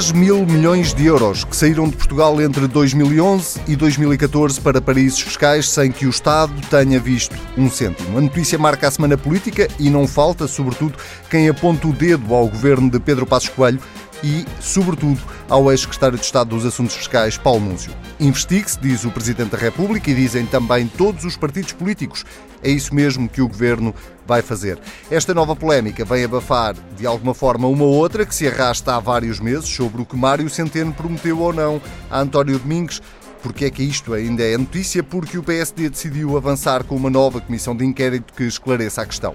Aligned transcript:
10 0.00 0.12
mil 0.12 0.46
milhões 0.46 0.94
de 0.94 1.04
euros 1.04 1.44
que 1.44 1.54
saíram 1.54 1.86
de 1.86 1.94
Portugal 1.94 2.40
entre 2.40 2.66
2011 2.66 3.60
e 3.68 3.76
2014 3.76 4.58
para 4.58 4.80
paraísos 4.80 5.20
fiscais 5.20 5.68
sem 5.68 5.92
que 5.92 6.06
o 6.06 6.08
Estado 6.08 6.54
tenha 6.70 6.98
visto 6.98 7.36
um 7.54 7.70
cêntimo. 7.70 8.16
A 8.16 8.20
notícia 8.22 8.58
marca 8.58 8.88
a 8.88 8.90
semana 8.90 9.18
política 9.18 9.68
e 9.78 9.90
não 9.90 10.08
falta, 10.08 10.48
sobretudo, 10.48 10.94
quem 11.28 11.50
aponta 11.50 11.86
o 11.86 11.92
dedo 11.92 12.34
ao 12.34 12.48
governo 12.48 12.88
de 12.88 12.98
Pedro 12.98 13.26
Passos 13.26 13.50
Coelho 13.50 13.78
e, 14.24 14.46
sobretudo, 14.58 15.20
ao 15.50 15.70
ex-secretário 15.70 16.16
de 16.16 16.24
Estado 16.24 16.48
dos 16.48 16.64
Assuntos 16.64 16.96
Fiscais, 16.96 17.36
Paulo 17.36 17.60
Núncio. 17.60 17.92
Investigue-se, 18.18 18.80
diz 18.80 19.04
o 19.04 19.10
Presidente 19.10 19.50
da 19.50 19.58
República 19.58 20.10
e 20.10 20.14
dizem 20.14 20.46
também 20.46 20.86
todos 20.86 21.26
os 21.26 21.36
partidos 21.36 21.72
políticos. 21.72 22.24
É 22.62 22.70
isso 22.70 22.94
mesmo 22.94 23.28
que 23.28 23.42
o 23.42 23.48
Governo 23.48 23.94
vai 24.30 24.42
fazer. 24.42 24.78
Esta 25.10 25.34
nova 25.34 25.56
polémica 25.56 26.04
vem 26.04 26.22
abafar, 26.22 26.76
de 26.96 27.04
alguma 27.04 27.34
forma, 27.34 27.66
uma 27.66 27.84
outra 27.84 28.24
que 28.24 28.32
se 28.32 28.46
arrasta 28.46 28.94
há 28.94 29.00
vários 29.00 29.40
meses 29.40 29.68
sobre 29.68 30.00
o 30.00 30.06
que 30.06 30.16
Mário 30.16 30.48
Centeno 30.48 30.92
prometeu 30.92 31.40
ou 31.40 31.52
não 31.52 31.82
a 32.08 32.20
António 32.20 32.56
Domingos 32.56 33.02
porque 33.42 33.64
é 33.64 33.70
que 33.70 33.82
isto 33.82 34.12
ainda 34.12 34.42
é 34.42 34.56
notícia? 34.56 35.02
Porque 35.02 35.38
o 35.38 35.42
PSD 35.42 35.88
decidiu 35.88 36.36
avançar 36.36 36.84
com 36.84 36.94
uma 36.94 37.08
nova 37.08 37.40
comissão 37.40 37.74
de 37.74 37.84
inquérito 37.84 38.34
que 38.34 38.44
esclareça 38.44 39.00
a 39.00 39.06
questão. 39.06 39.32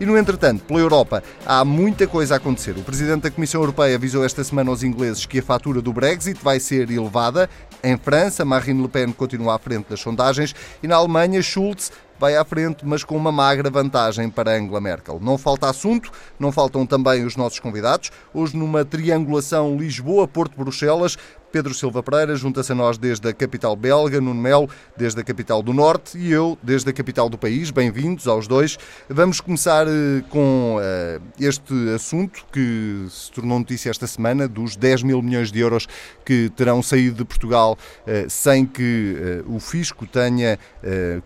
E, 0.00 0.06
no 0.06 0.16
entretanto, 0.16 0.64
pela 0.64 0.78
Europa 0.78 1.22
há 1.44 1.64
muita 1.64 2.06
coisa 2.06 2.34
a 2.34 2.36
acontecer. 2.36 2.78
O 2.78 2.84
Presidente 2.84 3.22
da 3.22 3.30
Comissão 3.30 3.60
Europeia 3.60 3.96
avisou 3.96 4.24
esta 4.24 4.44
semana 4.44 4.70
aos 4.70 4.84
ingleses 4.84 5.26
que 5.26 5.40
a 5.40 5.42
fatura 5.42 5.82
do 5.82 5.92
Brexit 5.92 6.38
vai 6.40 6.60
ser 6.60 6.88
elevada. 6.88 7.50
Em 7.82 7.96
França, 7.98 8.44
Marine 8.44 8.80
Le 8.80 8.88
Pen 8.88 9.10
continua 9.10 9.56
à 9.56 9.58
frente 9.58 9.86
das 9.90 10.00
sondagens 10.00 10.54
e 10.80 10.86
na 10.86 10.94
Alemanha, 10.94 11.42
Schulz 11.42 11.90
vai 12.18 12.36
à 12.36 12.44
frente, 12.44 12.84
mas 12.84 13.04
com 13.04 13.16
uma 13.16 13.30
magra 13.30 13.70
vantagem 13.70 14.28
para 14.28 14.56
Angela 14.56 14.80
Merkel. 14.80 15.18
Não 15.22 15.38
falta 15.38 15.68
assunto, 15.68 16.10
não 16.38 16.50
faltam 16.50 16.84
também 16.84 17.24
os 17.24 17.36
nossos 17.36 17.60
convidados. 17.60 18.10
Hoje, 18.34 18.56
numa 18.56 18.84
triangulação 18.84 19.76
Lisboa-Porto-Bruxelas, 19.76 21.16
Pedro 21.50 21.72
Silva 21.72 22.02
Pereira 22.02 22.36
junta-se 22.36 22.72
a 22.72 22.74
nós 22.74 22.98
desde 22.98 23.26
a 23.28 23.32
capital 23.32 23.74
belga, 23.74 24.20
Nuno 24.20 24.40
Melo 24.40 24.68
desde 24.96 25.20
a 25.20 25.24
capital 25.24 25.62
do 25.62 25.72
Norte 25.72 26.18
e 26.18 26.30
eu 26.30 26.58
desde 26.62 26.90
a 26.90 26.92
capital 26.92 27.28
do 27.28 27.38
país. 27.38 27.70
Bem-vindos 27.70 28.26
aos 28.28 28.46
dois. 28.46 28.78
Vamos 29.08 29.40
começar 29.40 29.86
eh, 29.86 30.22
com 30.28 30.76
uh, 30.76 31.22
este 31.40 31.72
assunto 31.94 32.44
que 32.52 33.06
se 33.08 33.32
tornou 33.32 33.58
notícia 33.58 33.90
esta 33.90 34.06
semana, 34.06 34.46
dos 34.46 34.76
10 34.76 35.02
mil 35.04 35.22
milhões 35.22 35.50
de 35.50 35.58
euros 35.60 35.86
que 36.24 36.50
terão 36.54 36.82
saído 36.82 37.16
de 37.16 37.24
Portugal 37.24 37.76
uh, 37.76 38.28
sem 38.28 38.66
que 38.66 39.42
uh, 39.46 39.54
o 39.54 39.58
fisco 39.58 40.06
tenha 40.06 40.58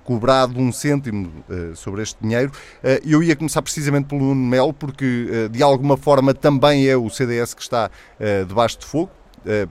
cobrado 0.05 0.59
um 0.59 0.73
cêntimo 0.73 1.45
sobre 1.75 2.03
este 2.03 2.17
dinheiro. 2.21 2.51
eu 3.05 3.23
ia 3.23 3.37
começar 3.37 3.63
precisamente 3.63 4.07
pelo 4.07 4.21
Nuno 4.21 4.47
Melo, 4.47 4.73
porque 4.73 5.49
de 5.51 5.63
alguma 5.63 5.97
forma 5.97 6.35
também 6.35 6.89
é 6.89 6.97
o 6.97 7.09
CDS 7.09 7.55
que 7.55 7.63
está 7.63 7.91
debaixo 8.47 8.79
de 8.81 8.87
fogo 8.87 9.11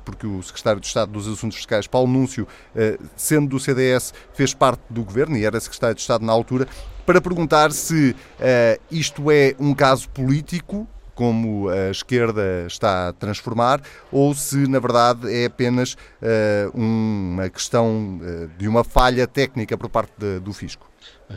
porque 0.06 0.28
o 0.28 0.42
secretário 0.44 0.80
de 0.80 0.88
Estado 0.88 1.12
dos 1.12 1.28
Assuntos 1.28 1.58
Fiscais, 1.58 1.88
Paulo 1.88 2.12
Núncio, 2.12 2.48
eh, 2.76 2.98
sendo 3.16 3.48
do 3.48 3.60
CDS, 3.60 4.14
fez 4.34 4.54
parte 4.54 4.82
do 4.90 5.04
governo 5.04 5.38
e 5.38 5.46
era 5.46 5.60
secretário 5.60 5.96
de 5.96 6.02
Estado 6.02 6.26
na 6.26 6.32
altura, 6.32 6.68
para 7.06 7.22
perguntar 7.22 7.72
se 7.72 8.16
eh, 8.40 8.80
isto 8.90 9.32
é 9.32 9.56
um 9.60 9.74
caso 9.74 10.10
político 10.10 10.88
como 11.14 11.70
a 11.70 11.92
esquerda 11.92 12.66
está 12.66 13.10
a 13.10 13.14
transformar, 13.14 13.82
ou 14.12 14.34
se 14.34 14.68
na 14.68 14.80
verdade 14.80 15.32
é 15.32 15.46
apenas 15.46 15.96
uma 16.74 17.48
questão 17.50 18.20
de 18.58 18.68
uma 18.68 18.84
falha 18.84 19.28
técnica 19.28 19.78
por 19.78 19.90
parte 19.90 20.14
do 20.42 20.52
fisco. 20.52 20.90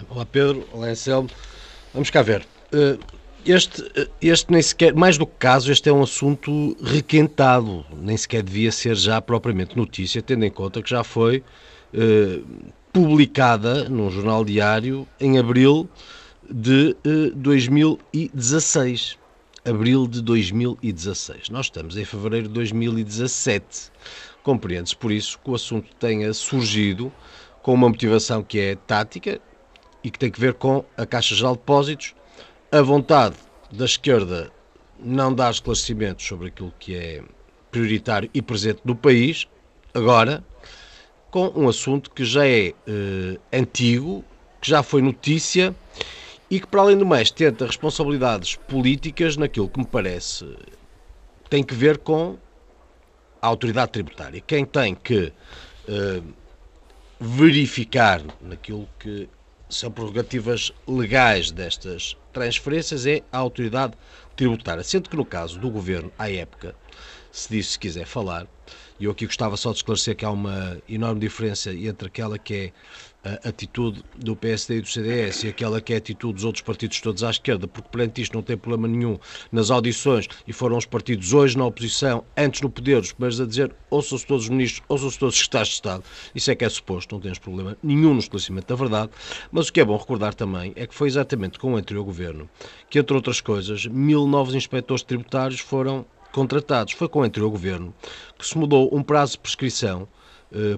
Olá 0.08 0.24
Pedro, 0.24 0.66
olá 0.72 0.86
Anselmo. 0.86 1.28
Vamos 1.92 2.08
cá 2.08 2.22
ver. 2.22 2.46
Este, 3.46 4.08
este 4.20 4.50
nem 4.50 4.62
sequer, 4.62 4.94
mais 4.94 5.18
do 5.18 5.26
que 5.26 5.36
caso, 5.38 5.70
este 5.70 5.88
é 5.88 5.92
um 5.92 6.02
assunto 6.02 6.76
requentado, 6.82 7.84
nem 7.96 8.16
sequer 8.16 8.42
devia 8.42 8.72
ser 8.72 8.96
já 8.96 9.20
propriamente 9.20 9.76
notícia, 9.76 10.22
tendo 10.22 10.44
em 10.44 10.50
conta 10.50 10.82
que 10.82 10.90
já 10.90 11.04
foi 11.04 11.42
eh, 11.92 12.40
publicada 12.92 13.88
num 13.88 14.10
jornal 14.10 14.44
diário 14.44 15.06
em 15.20 15.38
abril 15.38 15.88
de 16.50 16.96
eh, 17.04 17.30
2016. 17.34 19.18
Abril 19.64 20.06
de 20.06 20.20
2016. 20.20 21.48
Nós 21.48 21.66
estamos 21.66 21.96
em 21.96 22.04
fevereiro 22.04 22.48
de 22.48 22.54
2017. 22.54 23.90
Compreende-se 24.42 24.94
por 24.96 25.10
isso 25.10 25.38
que 25.42 25.50
o 25.50 25.54
assunto 25.54 25.88
tenha 25.98 26.32
surgido 26.34 27.10
com 27.62 27.72
uma 27.72 27.88
motivação 27.88 28.42
que 28.42 28.60
é 28.60 28.74
tática 28.74 29.40
e 30.02 30.10
que 30.10 30.18
tem 30.18 30.30
que 30.30 30.38
ver 30.38 30.54
com 30.54 30.84
a 30.96 31.06
Caixa 31.06 31.34
Geral 31.34 31.54
de 31.54 31.60
Depósitos 31.60 32.14
a 32.74 32.82
vontade 32.82 33.36
da 33.70 33.84
esquerda 33.84 34.50
não 34.98 35.32
dar 35.32 35.52
esclarecimentos 35.52 36.26
sobre 36.26 36.48
aquilo 36.48 36.74
que 36.76 36.96
é 36.96 37.22
prioritário 37.70 38.28
e 38.34 38.42
presente 38.42 38.80
no 38.84 38.96
país, 38.96 39.46
agora, 39.94 40.42
com 41.30 41.52
um 41.54 41.68
assunto 41.68 42.10
que 42.10 42.24
já 42.24 42.44
é 42.44 42.74
eh, 42.88 43.38
antigo, 43.52 44.24
que 44.60 44.68
já 44.68 44.82
foi 44.82 45.02
notícia 45.02 45.72
e 46.50 46.58
que, 46.58 46.66
para 46.66 46.80
além 46.80 46.98
do 46.98 47.06
mais, 47.06 47.30
tenta 47.30 47.64
responsabilidades 47.64 48.56
políticas 48.56 49.36
naquilo 49.36 49.68
que 49.68 49.78
me 49.78 49.86
parece 49.86 50.44
tem 51.48 51.62
que 51.62 51.74
ver 51.74 51.98
com 51.98 52.36
a 53.40 53.46
autoridade 53.46 53.92
tributária. 53.92 54.40
Quem 54.40 54.64
tem 54.64 54.96
que 54.96 55.32
eh, 55.86 56.22
verificar 57.20 58.20
naquilo 58.40 58.88
que 58.98 59.28
são 59.68 59.92
prerrogativas 59.92 60.72
legais 60.88 61.52
destas 61.52 62.16
transferências 62.34 63.06
é 63.06 63.22
a 63.32 63.38
autoridade 63.38 63.94
tributária. 64.36 64.82
Sendo 64.82 65.08
que 65.08 65.16
no 65.16 65.24
caso 65.24 65.58
do 65.58 65.70
governo, 65.70 66.12
à 66.18 66.30
época, 66.30 66.74
se 67.32 67.48
disse 67.48 67.72
se 67.72 67.78
quiser 67.78 68.04
falar, 68.04 68.46
e 69.00 69.04
eu 69.04 69.12
aqui 69.12 69.24
gostava 69.24 69.56
só 69.56 69.70
de 69.70 69.76
esclarecer 69.78 70.14
que 70.14 70.24
há 70.24 70.30
uma 70.30 70.78
enorme 70.88 71.20
diferença 71.20 71.72
entre 71.72 72.08
aquela 72.08 72.38
que 72.38 72.54
é 72.54 72.72
a 73.24 73.48
atitude 73.48 74.04
do 74.16 74.36
PSD 74.36 74.76
e 74.76 74.80
do 74.82 74.88
CDS 74.88 75.44
e 75.44 75.48
aquela 75.48 75.80
que 75.80 75.92
é 75.92 75.96
a 75.96 75.98
atitude 75.98 76.34
dos 76.34 76.44
outros 76.44 76.62
partidos 76.62 77.00
todos 77.00 77.24
à 77.24 77.30
esquerda, 77.30 77.66
porque 77.66 77.88
perante 77.88 78.20
isto 78.20 78.34
não 78.34 78.42
tem 78.42 78.56
problema 78.56 78.86
nenhum 78.86 79.18
nas 79.50 79.70
audições 79.70 80.28
e 80.46 80.52
foram 80.52 80.76
os 80.76 80.84
partidos 80.84 81.32
hoje 81.32 81.56
na 81.56 81.64
oposição, 81.64 82.24
antes 82.36 82.60
no 82.60 82.68
poder, 82.68 82.98
os 82.98 83.12
primeiros 83.12 83.40
a 83.40 83.46
dizer 83.46 83.74
ouçam-se 83.90 84.26
todos 84.26 84.44
os 84.44 84.50
ministros, 84.50 84.82
ouçam-se 84.88 85.18
todos 85.18 85.34
os 85.34 85.40
secretários 85.40 85.68
de 85.68 85.74
Estado. 85.74 86.04
Isso 86.34 86.50
é 86.50 86.54
que 86.54 86.64
é 86.64 86.68
suposto, 86.68 87.14
não 87.14 87.22
temos 87.22 87.38
problema 87.38 87.76
nenhum 87.82 88.12
no 88.12 88.20
esclarecimento 88.20 88.68
da 88.68 88.74
verdade, 88.74 89.10
mas 89.50 89.68
o 89.68 89.72
que 89.72 89.80
é 89.80 89.84
bom 89.84 89.96
recordar 89.96 90.34
também 90.34 90.72
é 90.76 90.86
que 90.86 90.94
foi 90.94 91.08
exatamente 91.08 91.58
com 91.58 91.72
o 91.72 91.76
anterior 91.76 92.04
governo 92.04 92.48
que, 92.90 92.98
entre 92.98 93.16
outras 93.16 93.40
coisas, 93.40 93.86
mil 93.86 94.26
novos 94.26 94.54
inspectores 94.54 95.02
tributários 95.02 95.60
foram 95.60 96.04
contratados. 96.32 96.92
Foi 96.92 97.08
com 97.08 97.20
o 97.20 97.22
anterior 97.22 97.48
governo 97.48 97.94
que 98.36 98.46
se 98.46 98.58
mudou 98.58 98.90
um 98.92 99.02
prazo 99.02 99.32
de 99.32 99.38
prescrição 99.38 100.08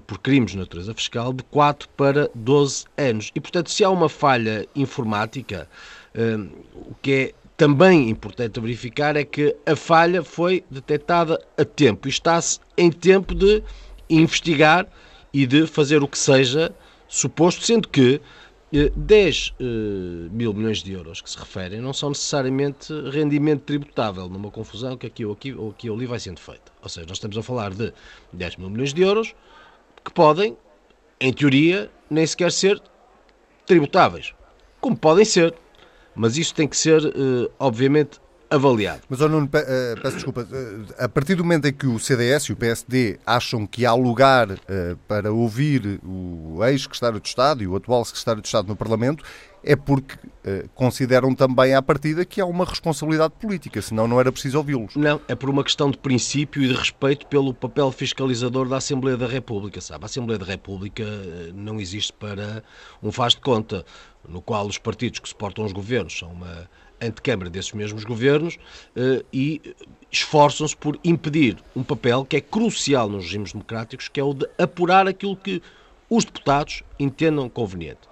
por 0.06 0.18
crimes 0.18 0.52
de 0.52 0.58
natureza 0.58 0.94
fiscal 0.94 1.32
de 1.32 1.42
4 1.44 1.88
para 1.90 2.30
12 2.34 2.84
anos. 2.96 3.30
E, 3.34 3.40
portanto, 3.40 3.70
se 3.70 3.84
há 3.84 3.90
uma 3.90 4.08
falha 4.08 4.66
informática, 4.74 5.68
eh, 6.14 6.38
o 6.74 6.94
que 7.02 7.12
é 7.12 7.34
também 7.56 8.08
importante 8.08 8.58
verificar 8.60 9.16
é 9.16 9.24
que 9.24 9.54
a 9.66 9.76
falha 9.76 10.22
foi 10.22 10.64
detectada 10.70 11.42
a 11.56 11.64
tempo 11.64 12.08
e 12.08 12.10
está-se 12.10 12.58
em 12.76 12.90
tempo 12.90 13.34
de 13.34 13.62
investigar 14.08 14.86
e 15.32 15.46
de 15.46 15.66
fazer 15.66 16.02
o 16.02 16.08
que 16.08 16.18
seja 16.18 16.74
suposto, 17.08 17.64
sendo 17.64 17.88
que 17.88 18.20
10 18.94 19.48
uh, 19.48 19.52
eh, 19.58 19.64
mil 20.32 20.52
milhões 20.52 20.82
de 20.82 20.92
euros 20.92 21.20
que 21.20 21.30
se 21.30 21.38
referem 21.38 21.80
não 21.80 21.92
são 21.92 22.10
necessariamente 22.10 22.92
rendimento 23.10 23.62
tributável, 23.62 24.28
numa 24.28 24.50
confusão 24.50 24.96
que 24.96 25.06
aqui 25.06 25.24
ou 25.24 25.32
aqui 25.32 25.52
ou 25.54 25.70
aqui 25.70 25.88
ou 25.88 25.96
ali 25.96 26.04
vai 26.04 26.18
sendo 26.18 26.40
feita. 26.40 26.72
Ou 26.82 26.88
seja, 26.88 27.06
nós 27.06 27.16
estamos 27.16 27.38
a 27.38 27.42
falar 27.42 27.72
de 27.72 27.92
10 28.32 28.56
mil 28.56 28.68
milhões 28.68 28.92
de 28.92 29.02
euros 29.02 29.34
que 30.06 30.12
podem, 30.12 30.56
em 31.20 31.32
teoria, 31.32 31.90
nem 32.08 32.24
sequer 32.24 32.52
ser 32.52 32.80
tributáveis. 33.66 34.32
Como 34.80 34.96
podem 34.96 35.24
ser. 35.24 35.52
Mas 36.14 36.38
isso 36.38 36.54
tem 36.54 36.66
que 36.66 36.76
ser, 36.76 37.04
uh, 37.04 37.50
obviamente, 37.58 38.20
avaliado. 38.48 39.02
Mas, 39.08 39.20
oh, 39.20 39.28
Nuno, 39.28 39.46
uh, 39.46 40.00
peço 40.00 40.14
desculpa, 40.14 40.42
uh, 40.42 40.94
a 40.96 41.08
partir 41.08 41.34
do 41.34 41.42
momento 41.42 41.66
em 41.66 41.72
que 41.72 41.86
o 41.86 41.98
CDS 41.98 42.44
e 42.44 42.52
o 42.52 42.56
PSD 42.56 43.18
acham 43.26 43.66
que 43.66 43.84
há 43.84 43.92
lugar 43.92 44.48
para 45.08 45.32
ouvir 45.32 46.00
o 46.04 46.64
ex-secretário 46.64 47.20
de 47.20 47.28
Estado 47.28 47.62
e 47.62 47.66
o 47.66 47.74
atual 47.74 48.04
secretário 48.04 48.40
de 48.40 48.48
Estado 48.48 48.68
no 48.68 48.76
Parlamento, 48.76 49.24
é 49.66 49.74
porque 49.74 50.14
uh, 50.14 50.68
consideram 50.74 51.34
também 51.34 51.74
à 51.74 51.82
partida 51.82 52.24
que 52.24 52.40
há 52.40 52.46
uma 52.46 52.64
responsabilidade 52.64 53.34
política, 53.40 53.82
senão 53.82 54.06
não 54.06 54.20
era 54.20 54.30
preciso 54.30 54.58
ouvi-los. 54.58 54.94
Não, 54.94 55.20
é 55.26 55.34
por 55.34 55.50
uma 55.50 55.64
questão 55.64 55.90
de 55.90 55.98
princípio 55.98 56.62
e 56.62 56.68
de 56.68 56.74
respeito 56.74 57.26
pelo 57.26 57.52
papel 57.52 57.90
fiscalizador 57.90 58.68
da 58.68 58.76
Assembleia 58.76 59.16
da 59.16 59.26
República, 59.26 59.80
sabe? 59.80 60.04
A 60.04 60.06
Assembleia 60.06 60.38
da 60.38 60.46
República 60.46 61.02
eh, 61.02 61.50
não 61.52 61.80
existe 61.80 62.12
para 62.12 62.62
um 63.02 63.10
faz 63.10 63.34
de 63.34 63.40
conta, 63.40 63.84
no 64.26 64.40
qual 64.40 64.66
os 64.66 64.78
partidos 64.78 65.18
que 65.18 65.28
suportam 65.28 65.64
os 65.64 65.72
governos 65.72 66.16
são 66.16 66.30
uma 66.30 66.70
antecâmara 67.02 67.50
desses 67.50 67.72
mesmos 67.72 68.04
governos 68.04 68.54
uh, 68.96 69.24
e 69.32 69.74
esforçam-se 70.10 70.76
por 70.76 70.98
impedir 71.04 71.58
um 71.74 71.82
papel 71.82 72.24
que 72.24 72.36
é 72.36 72.40
crucial 72.40 73.08
nos 73.08 73.24
regimes 73.24 73.52
democráticos, 73.52 74.08
que 74.08 74.20
é 74.20 74.24
o 74.24 74.32
de 74.32 74.48
apurar 74.56 75.06
aquilo 75.06 75.36
que 75.36 75.60
os 76.08 76.24
deputados 76.24 76.82
entendam 76.98 77.48
conveniente 77.48 78.08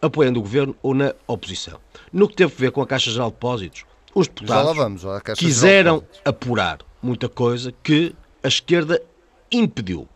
apoiando 0.00 0.38
o 0.38 0.42
governo 0.42 0.76
ou 0.82 0.94
na 0.94 1.14
oposição. 1.26 1.78
No 2.12 2.28
que 2.28 2.36
teve 2.36 2.52
a 2.52 2.58
ver 2.58 2.70
com 2.70 2.82
a 2.82 2.86
Caixa 2.86 3.10
Geral 3.10 3.28
de 3.28 3.34
Depósitos, 3.34 3.84
os 4.14 4.28
deputados 4.28 4.76
vamos, 4.76 5.02
quiseram 5.36 6.02
apurar 6.24 6.78
muita 7.02 7.28
coisa 7.28 7.72
que 7.82 8.14
a 8.42 8.48
esquerda 8.48 9.02
impediu. 9.52 10.08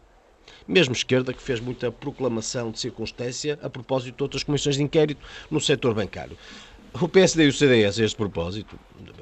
Mesmo 0.67 0.95
esquerda 0.95 1.33
que 1.33 1.43
fez 1.43 1.61
muita 1.61 1.91
proclamação 1.91 2.71
de 2.71 2.81
circunstância 2.81 3.59
a 3.63 3.69
propósito 3.69 4.17
de 4.17 4.23
outras 4.23 4.43
comissões 4.43 4.77
de 4.77 4.83
inquérito 4.83 5.21
no 5.51 5.61
setor 5.61 5.95
bancário. 5.95 6.37
O 6.95 7.09
PSD 7.09 7.45
e 7.45 7.49
o 7.49 7.53
CDS, 7.53 8.01
a 8.01 8.05
este 8.05 8.17
propósito, 8.17 8.79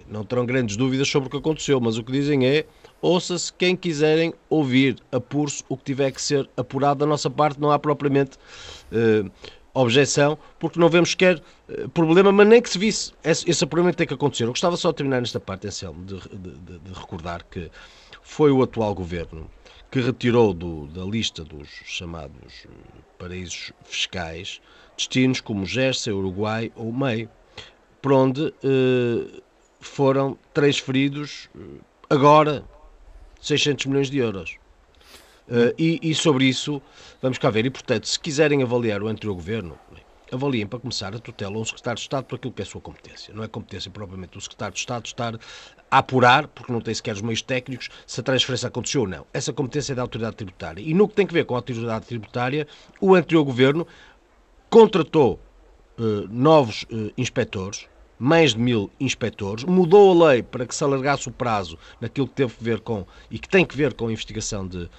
não 0.09 0.25
terão 0.25 0.47
grandes 0.47 0.77
dúvidas 0.77 1.09
sobre 1.09 1.29
o 1.29 1.31
que 1.31 1.37
aconteceu, 1.37 1.81
mas 1.81 1.99
o 1.99 2.05
que 2.05 2.13
dizem 2.13 2.47
é 2.47 2.65
ouça-se 3.01 3.53
quem 3.53 3.77
quiserem 3.77 4.33
ouvir, 4.49 4.97
apure-se 5.13 5.63
o 5.69 5.77
que 5.77 5.85
tiver 5.85 6.11
que 6.11 6.21
ser 6.21 6.49
apurado 6.57 7.01
da 7.01 7.07
nossa 7.07 7.29
parte, 7.29 7.61
não 7.61 7.71
há 7.71 7.79
propriamente 7.79 8.37
uh, 8.93 9.31
objeção, 9.81 10.39
porque 10.59 10.79
não 10.79 10.89
vemos 10.89 11.11
sequer 11.11 11.41
uh, 11.69 11.89
problema, 11.91 12.33
mas 12.33 12.47
nem 12.47 12.61
que 12.61 12.71
se 12.71 12.79
visse. 12.79 13.13
Esse, 13.23 13.49
esse 13.49 13.67
tem 13.97 14.07
que 14.07 14.15
acontecer. 14.15 14.45
Eu 14.45 14.49
gostava 14.49 14.77
só 14.77 14.91
de 14.91 14.97
terminar 14.97 15.21
nesta 15.21 15.41
parte, 15.41 15.67
Anselmo, 15.67 16.05
de, 16.05 16.19
de, 16.21 16.79
de, 16.79 16.93
recordar 16.93 17.45
que 17.45 17.71
foi 18.23 18.51
o 18.51 18.63
atual 18.63 18.95
governo 18.95 19.51
que 19.91 20.01
retirou 20.01 20.53
do, 20.53 20.87
da 20.89 21.05
lista 21.05 21.43
dos 21.45 21.69
chamados 21.85 22.67
eh, 22.67 22.69
paraísos 23.19 23.73
fiscais 23.85 24.61
destinos 24.97 25.41
como 25.41 25.65
Gércia, 25.65 26.15
Uruguai 26.15 26.71
ou 26.77 26.93
MEI, 26.93 27.29
por 28.03 28.13
onde 28.13 28.53
eh, 28.63 29.41
foram 29.81 30.37
transferidos 30.53 31.49
agora 32.11 32.65
600 33.41 33.87
milhões 33.87 34.11
de 34.11 34.19
euros. 34.19 34.57
Uh, 35.49 35.75
e, 35.79 35.99
e, 36.03 36.15
sobre 36.15 36.45
isso, 36.45 36.81
vamos 37.23 37.39
cá 37.39 37.49
ver. 37.50 37.65
E, 37.65 37.71
portanto, 37.71 38.06
se 38.06 38.21
quiserem 38.21 38.62
avaliar 38.62 39.03
o 39.03 39.09
anterior 39.09 39.35
governo, 39.35 39.79
avaliem 40.33 40.67
para 40.67 40.79
começar 40.79 41.15
a 41.15 41.19
tutela 41.19 41.56
um 41.56 41.65
secretário 41.65 41.97
de 41.97 42.03
Estado 42.03 42.25
por 42.25 42.37
aquilo 42.37 42.53
que 42.53 42.62
é 42.62 42.65
a 42.65 42.67
sua 42.67 42.81
competência. 42.81 43.33
Não 43.35 43.43
é 43.43 43.49
competência 43.49 43.91
propriamente 43.91 44.33
do 44.33 44.41
secretário 44.41 44.75
de 44.75 44.81
Estado 44.81 45.06
estar 45.06 45.35
a 45.91 45.99
apurar, 45.99 46.49
porque 46.49 46.73
não 46.73 46.81
tem 46.81 46.95
sequer 46.95 47.15
os 47.15 47.23
meios 47.23 47.41
técnicos, 47.41 47.89
se 48.06 48.21
a 48.21 48.23
transferência 48.23 48.69
aconteceu 48.69 49.03
ou 49.03 49.09
não. 49.09 49.27
Essa 49.33 49.53
competência 49.53 49.93
é 49.93 49.97
da 49.97 50.03
autoridade 50.03 50.37
tributária. 50.37 50.83
E 50.83 50.93
no 50.93 51.09
que 51.09 51.15
tem 51.15 51.27
que 51.27 51.33
ver 51.33 51.45
com 51.47 51.55
a 51.55 51.59
autoridade 51.59 52.06
tributária, 52.06 52.67
o 53.00 53.15
anterior 53.15 53.45
governo 53.45 53.87
contratou 54.69 55.41
uh, 55.99 56.29
novos 56.29 56.83
uh, 56.85 57.11
inspectores, 57.17 57.87
mais 58.19 58.53
de 58.53 58.59
mil 58.59 58.91
inspectores, 58.99 59.65
mudou 59.65 60.25
a 60.25 60.31
lei 60.31 60.43
para 60.43 60.67
que 60.67 60.75
se 60.75 60.83
alargasse 60.83 61.29
o 61.29 61.33
prazo 61.33 61.79
naquilo 62.00 62.27
que 62.27 62.35
teve 62.35 62.55
que 62.55 62.65
ver 62.65 62.81
com 62.81 63.06
e 63.31 63.39
que 63.39 63.49
tem 63.49 63.65
que 63.65 63.77
ver 63.77 63.95
com 63.95 64.09
a 64.09 64.12
investigação 64.12 64.67
de 64.67 64.91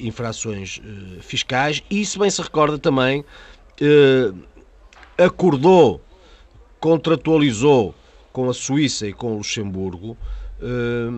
infrações 0.00 0.80
eh, 0.84 1.20
fiscais 1.20 1.82
e, 1.90 2.04
se 2.04 2.18
bem 2.18 2.30
se 2.30 2.40
recorda 2.40 2.78
também, 2.78 3.24
eh, 3.80 4.32
acordou, 5.18 6.00
contratualizou 6.78 7.94
com 8.32 8.48
a 8.48 8.54
Suíça 8.54 9.06
e 9.06 9.12
com 9.12 9.32
o 9.32 9.38
Luxemburgo 9.38 10.16
eh, 10.60 11.08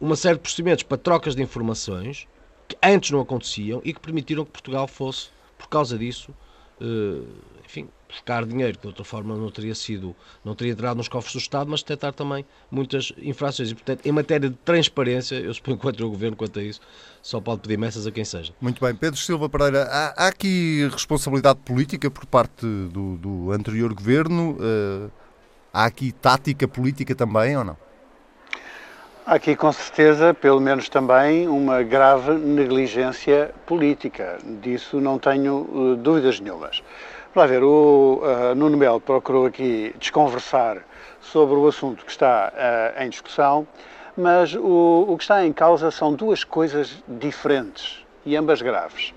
uma 0.00 0.16
série 0.16 0.34
de 0.36 0.40
procedimentos 0.40 0.82
para 0.82 0.98
trocas 0.98 1.34
de 1.34 1.42
informações 1.42 2.26
que 2.68 2.76
antes 2.82 3.10
não 3.10 3.20
aconteciam 3.20 3.80
e 3.84 3.92
que 3.92 4.00
permitiram 4.00 4.44
que 4.44 4.50
Portugal 4.50 4.86
fosse, 4.86 5.28
por 5.58 5.68
causa 5.68 5.96
disso, 5.98 6.34
eh, 6.80 7.22
enfim, 7.66 7.88
buscar 8.08 8.44
dinheiro 8.44 8.76
que 8.76 8.82
de 8.82 8.86
outra 8.88 9.04
forma 9.04 9.36
não 9.36 9.50
teria 9.50 9.74
sido, 9.74 10.14
não 10.44 10.54
teria 10.54 10.72
entrado 10.72 10.96
nos 10.96 11.08
cofres 11.08 11.32
do 11.32 11.38
Estado, 11.38 11.70
mas 11.70 11.82
detectar 11.82 12.12
também 12.12 12.44
muitas 12.70 13.12
infrações. 13.18 13.70
E, 13.70 13.74
portanto, 13.74 14.06
em 14.06 14.12
matéria 14.12 14.48
de 14.48 14.56
transparência, 14.56 15.36
eu 15.36 15.52
suponho 15.52 15.78
que 15.78 16.02
o 16.02 16.10
Governo, 16.10 16.36
quanto 16.36 16.58
a 16.58 16.62
isso, 16.62 16.80
só 17.22 17.40
pode 17.40 17.62
pedir 17.62 17.76
messas 17.76 18.06
a 18.06 18.10
quem 18.10 18.24
seja. 18.24 18.52
Muito 18.60 18.84
bem. 18.84 18.94
Pedro 18.94 19.18
Silva 19.18 19.48
Pereira, 19.48 19.84
há, 19.90 20.24
há 20.24 20.28
aqui 20.28 20.88
responsabilidade 20.92 21.58
política 21.64 22.10
por 22.10 22.26
parte 22.26 22.64
do, 22.64 23.16
do 23.16 23.52
anterior 23.52 23.92
Governo? 23.92 24.52
Uh, 24.52 25.10
há 25.72 25.84
aqui 25.84 26.12
tática 26.12 26.68
política 26.68 27.14
também 27.14 27.56
ou 27.56 27.64
não? 27.64 27.76
Há 29.26 29.36
aqui, 29.36 29.56
com 29.56 29.72
certeza, 29.72 30.34
pelo 30.34 30.60
menos 30.60 30.90
também, 30.90 31.48
uma 31.48 31.82
grave 31.82 32.32
negligência 32.32 33.54
política. 33.64 34.36
Disso 34.60 35.00
não 35.00 35.18
tenho 35.18 35.66
uh, 35.72 35.96
dúvidas 35.96 36.38
nenhumas. 36.38 36.82
Para 37.34 37.48
ver, 37.48 37.64
o 37.64 38.22
uh, 38.22 38.54
Nuno 38.54 38.76
Melo 38.76 39.00
procurou 39.00 39.46
aqui 39.46 39.92
desconversar 39.98 40.78
sobre 41.20 41.56
o 41.56 41.66
assunto 41.66 42.04
que 42.04 42.12
está 42.12 42.52
uh, 42.54 43.02
em 43.02 43.08
discussão, 43.08 43.66
mas 44.16 44.54
o, 44.54 45.06
o 45.08 45.16
que 45.16 45.24
está 45.24 45.44
em 45.44 45.52
causa 45.52 45.90
são 45.90 46.14
duas 46.14 46.44
coisas 46.44 47.02
diferentes 47.08 48.06
e 48.24 48.36
ambas 48.36 48.62
graves. 48.62 49.12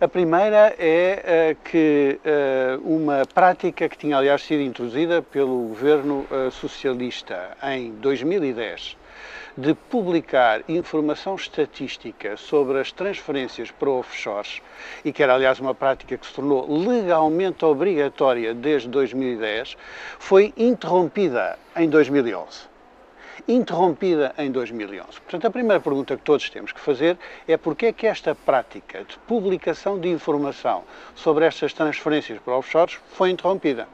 A 0.00 0.06
primeira 0.06 0.72
é 0.78 1.56
uh, 1.56 1.68
que 1.68 2.20
uh, 2.24 2.80
uma 2.88 3.26
prática 3.34 3.88
que 3.88 3.98
tinha, 3.98 4.16
aliás, 4.16 4.40
sido 4.40 4.62
introduzida 4.62 5.20
pelo 5.20 5.66
governo 5.66 6.24
uh, 6.30 6.52
socialista 6.52 7.56
em 7.60 7.90
2010, 7.94 8.96
de 9.58 9.74
publicar 9.74 10.62
informação 10.68 11.34
estatística 11.34 12.36
sobre 12.36 12.78
as 12.78 12.92
transferências 12.92 13.72
para 13.72 13.90
offshores, 13.90 14.62
e 15.04 15.12
que 15.12 15.20
era, 15.20 15.34
aliás, 15.34 15.58
uma 15.58 15.74
prática 15.74 16.16
que 16.16 16.24
se 16.24 16.32
tornou 16.32 16.64
legalmente 16.86 17.64
obrigatória 17.64 18.54
desde 18.54 18.88
2010, 18.88 19.76
foi 20.16 20.54
interrompida 20.56 21.58
em 21.76 21.88
2011 21.88 22.68
interrompida 23.46 24.34
em 24.36 24.50
2011. 24.50 25.20
Portanto, 25.20 25.46
a 25.46 25.50
primeira 25.50 25.80
pergunta 25.80 26.16
que 26.16 26.22
todos 26.22 26.50
temos 26.50 26.70
que 26.70 26.80
fazer 26.80 27.16
é 27.46 27.56
porquê 27.56 27.86
é 27.86 27.92
que 27.92 28.06
esta 28.06 28.34
prática 28.34 29.04
de 29.04 29.16
publicação 29.20 29.98
de 29.98 30.08
informação 30.08 30.84
sobre 31.14 31.46
estas 31.46 31.72
transferências 31.72 32.38
para 32.40 32.56
offshores 32.56 32.98
foi 33.12 33.30
interrompida. 33.30 33.88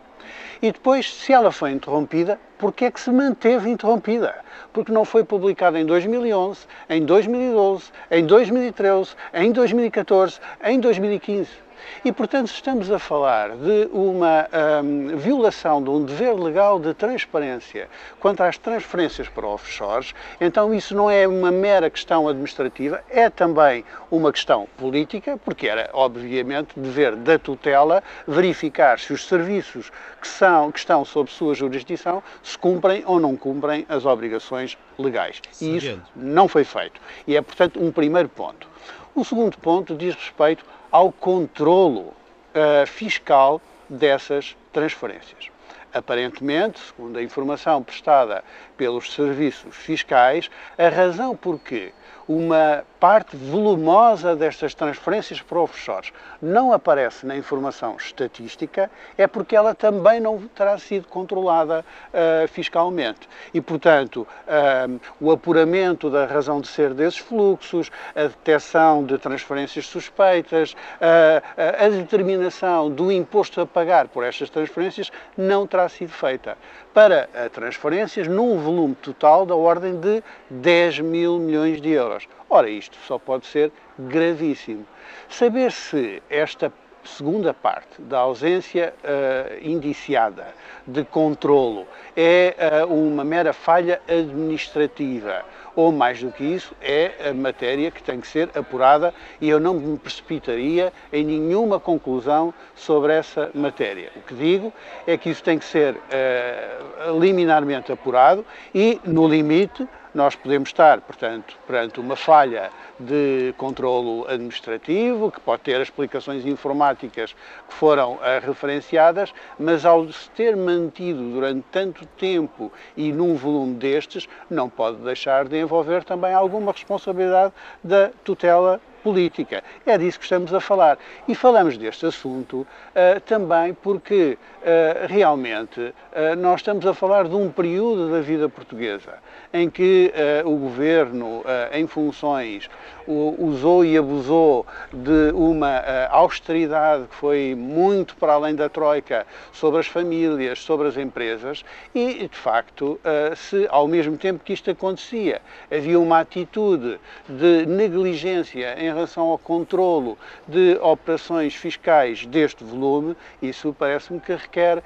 E 0.62 0.72
depois, 0.72 1.12
se 1.12 1.32
ela 1.32 1.52
foi 1.52 1.72
interrompida, 1.72 2.38
porquê 2.58 2.86
é 2.86 2.90
que 2.90 3.00
se 3.00 3.10
manteve 3.10 3.68
interrompida? 3.70 4.34
Porque 4.72 4.92
não 4.92 5.04
foi 5.04 5.24
publicada 5.24 5.78
em 5.78 5.86
2011, 5.86 6.66
em 6.88 7.04
2012, 7.04 7.84
em 8.10 8.26
2013, 8.26 9.10
em 9.34 9.52
2014, 9.52 10.40
em 10.64 10.80
2015. 10.80 11.63
E, 12.04 12.12
portanto, 12.12 12.48
estamos 12.48 12.90
a 12.90 12.98
falar 12.98 13.50
de 13.50 13.88
uma 13.92 14.48
um, 14.82 15.16
violação 15.16 15.82
de 15.82 15.90
um 15.90 16.04
dever 16.04 16.34
legal 16.34 16.78
de 16.78 16.92
transparência 16.94 17.88
quanto 18.20 18.42
às 18.42 18.58
transferências 18.58 19.28
para 19.28 19.46
offshores, 19.46 20.14
então 20.40 20.74
isso 20.74 20.94
não 20.94 21.10
é 21.10 21.26
uma 21.26 21.50
mera 21.50 21.88
questão 21.90 22.28
administrativa, 22.28 23.02
é 23.10 23.30
também 23.30 23.84
uma 24.10 24.32
questão 24.32 24.68
política, 24.76 25.38
porque 25.44 25.66
era, 25.66 25.90
obviamente, 25.92 26.78
dever 26.78 27.16
da 27.16 27.38
tutela 27.38 28.02
verificar 28.26 28.98
se 28.98 29.12
os 29.12 29.26
serviços 29.26 29.90
que, 30.20 30.28
são, 30.28 30.70
que 30.70 30.78
estão 30.78 31.04
sob 31.04 31.30
sua 31.30 31.54
jurisdição 31.54 32.22
se 32.42 32.56
cumprem 32.56 33.02
ou 33.06 33.20
não 33.20 33.36
cumprem 33.36 33.84
as 33.88 34.04
obrigações 34.04 34.76
legais. 34.98 35.40
E 35.60 35.76
isso 35.76 36.02
não 36.14 36.48
foi 36.48 36.64
feito. 36.64 37.00
E 37.26 37.36
é, 37.36 37.42
portanto, 37.42 37.82
um 37.82 37.90
primeiro 37.90 38.28
ponto. 38.28 38.68
O 39.14 39.24
segundo 39.24 39.56
ponto 39.58 39.94
diz 39.94 40.14
respeito 40.14 40.64
ao 40.90 41.12
controlo 41.12 42.00
uh, 42.00 42.86
fiscal 42.86 43.60
dessas 43.88 44.56
transferências. 44.72 45.48
Aparentemente, 45.92 46.80
segundo 46.80 47.16
a 47.18 47.22
informação 47.22 47.82
prestada 47.82 48.42
pelos 48.76 49.12
serviços 49.12 49.76
fiscais, 49.76 50.50
a 50.76 50.88
razão 50.88 51.36
por 51.36 51.60
que 51.60 51.92
uma 52.28 52.84
parte 52.98 53.36
volumosa 53.36 54.34
destas 54.34 54.74
transferências 54.74 55.42
para 55.42 55.58
offshores 55.58 56.12
não 56.40 56.72
aparece 56.72 57.26
na 57.26 57.36
informação 57.36 57.96
estatística, 57.96 58.90
é 59.18 59.26
porque 59.26 59.54
ela 59.54 59.74
também 59.74 60.20
não 60.20 60.38
terá 60.48 60.78
sido 60.78 61.06
controlada 61.08 61.84
uh, 61.84 62.48
fiscalmente. 62.48 63.28
E, 63.52 63.60
portanto, 63.60 64.26
uh, 64.46 65.00
o 65.20 65.30
apuramento 65.30 66.08
da 66.08 66.24
razão 66.24 66.60
de 66.60 66.68
ser 66.68 66.94
desses 66.94 67.18
fluxos, 67.18 67.90
a 68.14 68.22
detecção 68.22 69.04
de 69.04 69.18
transferências 69.18 69.86
suspeitas, 69.86 70.72
uh, 70.72 71.84
a 71.84 71.88
determinação 71.88 72.90
do 72.90 73.12
imposto 73.12 73.60
a 73.60 73.66
pagar 73.66 74.08
por 74.08 74.24
estas 74.24 74.48
transferências 74.48 75.10
não 75.36 75.66
terá 75.66 75.88
sido 75.88 76.10
feita. 76.10 76.56
Para 76.94 77.28
transferências 77.52 78.28
num 78.28 78.56
volume 78.60 78.94
total 78.94 79.44
da 79.44 79.56
ordem 79.56 79.98
de 79.98 80.22
10 80.48 81.00
mil 81.00 81.40
milhões 81.40 81.80
de 81.80 81.90
euros. 81.90 82.28
Ora, 82.48 82.70
isto 82.70 82.96
só 83.04 83.18
pode 83.18 83.46
ser 83.46 83.72
gravíssimo. 83.98 84.86
Saber 85.28 85.72
se 85.72 86.22
esta 86.30 86.72
segunda 87.04 87.52
parte 87.52 88.00
da 88.00 88.20
ausência 88.20 88.94
uh, 89.02 89.58
indiciada 89.60 90.46
de 90.86 91.04
controlo 91.04 91.84
é 92.16 92.54
uh, 92.88 92.94
uma 92.94 93.24
mera 93.24 93.52
falha 93.52 94.00
administrativa 94.08 95.44
ou 95.76 95.92
mais 95.92 96.20
do 96.20 96.30
que 96.30 96.44
isso 96.44 96.74
é 96.80 97.30
a 97.30 97.34
matéria 97.34 97.90
que 97.90 98.02
tem 98.02 98.20
que 98.20 98.26
ser 98.26 98.50
apurada 98.54 99.12
e 99.40 99.48
eu 99.48 99.58
não 99.58 99.74
me 99.74 99.98
precipitaria 99.98 100.92
em 101.12 101.24
nenhuma 101.24 101.80
conclusão 101.80 102.52
sobre 102.74 103.12
essa 103.12 103.50
matéria. 103.54 104.10
O 104.16 104.20
que 104.20 104.34
digo 104.34 104.72
é 105.06 105.16
que 105.16 105.30
isso 105.30 105.42
tem 105.42 105.58
que 105.58 105.64
ser 105.64 105.94
uh, 105.94 107.18
liminarmente 107.18 107.92
apurado 107.92 108.44
e, 108.74 109.00
no 109.04 109.26
limite, 109.26 109.86
nós 110.14 110.36
podemos 110.36 110.68
estar, 110.68 111.00
portanto, 111.00 111.58
perante 111.66 111.98
uma 111.98 112.14
falha 112.14 112.70
de 112.98 113.52
controlo 113.58 114.26
administrativo, 114.28 115.30
que 115.30 115.40
pode 115.40 115.62
ter 115.62 115.80
explicações 115.80 116.46
informáticas 116.46 117.34
que 117.68 117.74
foram 117.74 118.14
uh, 118.14 118.20
referenciadas, 118.46 119.34
mas 119.58 119.84
ao 119.84 120.10
se 120.12 120.30
ter 120.30 120.56
mantido 120.56 121.30
durante 121.30 121.64
tanto 121.72 122.06
tempo 122.06 122.70
e 122.96 123.12
num 123.12 123.34
volume 123.34 123.74
destes, 123.74 124.28
não 124.48 124.68
pode 124.68 124.98
deixar 124.98 125.46
de 125.48 125.60
envolver 125.60 126.04
também 126.04 126.32
alguma 126.32 126.70
responsabilidade 126.70 127.52
da 127.82 128.10
tutela 128.22 128.80
política. 129.04 129.62
É 129.84 129.98
disso 129.98 130.18
que 130.18 130.24
estamos 130.24 130.52
a 130.54 130.60
falar. 130.60 130.98
E 131.28 131.34
falamos 131.34 131.76
deste 131.76 132.06
assunto 132.06 132.60
uh, 132.62 133.20
também 133.26 133.74
porque 133.74 134.38
uh, 134.62 135.06
realmente 135.06 135.80
uh, 135.80 135.94
nós 136.38 136.60
estamos 136.60 136.86
a 136.86 136.94
falar 136.94 137.28
de 137.28 137.34
um 137.34 137.50
período 137.50 138.10
da 138.10 138.22
vida 138.22 138.48
portuguesa 138.48 139.22
em 139.52 139.70
que 139.70 140.12
o 140.44 140.56
governo, 140.56 141.44
em 141.72 141.86
funções, 141.86 142.68
usou 143.06 143.84
e 143.84 143.96
abusou 143.96 144.66
de 144.92 145.30
uma 145.32 145.80
austeridade 146.10 147.04
que 147.06 147.14
foi 147.14 147.54
muito 147.56 148.16
para 148.16 148.32
além 148.32 148.56
da 148.56 148.68
Troika 148.68 149.24
sobre 149.52 149.78
as 149.78 149.86
famílias, 149.86 150.60
sobre 150.60 150.88
as 150.88 150.96
empresas 150.96 151.64
e, 151.94 152.26
de 152.26 152.36
facto, 152.36 152.98
se 153.36 153.64
ao 153.70 153.86
mesmo 153.86 154.16
tempo 154.16 154.42
que 154.42 154.52
isto 154.52 154.68
acontecia 154.72 155.40
havia 155.70 156.00
uma 156.00 156.18
atitude 156.18 156.98
de 157.28 157.64
negligência 157.66 158.74
em 158.76 158.90
relação 158.94 159.24
ao 159.24 159.38
controlo 159.38 160.16
de 160.46 160.78
operações 160.80 161.54
fiscais 161.54 162.24
deste 162.26 162.64
volume, 162.64 163.16
isso 163.42 163.74
parece-me 163.78 164.20
que 164.20 164.32
requer 164.32 164.78
uh, 164.78 164.82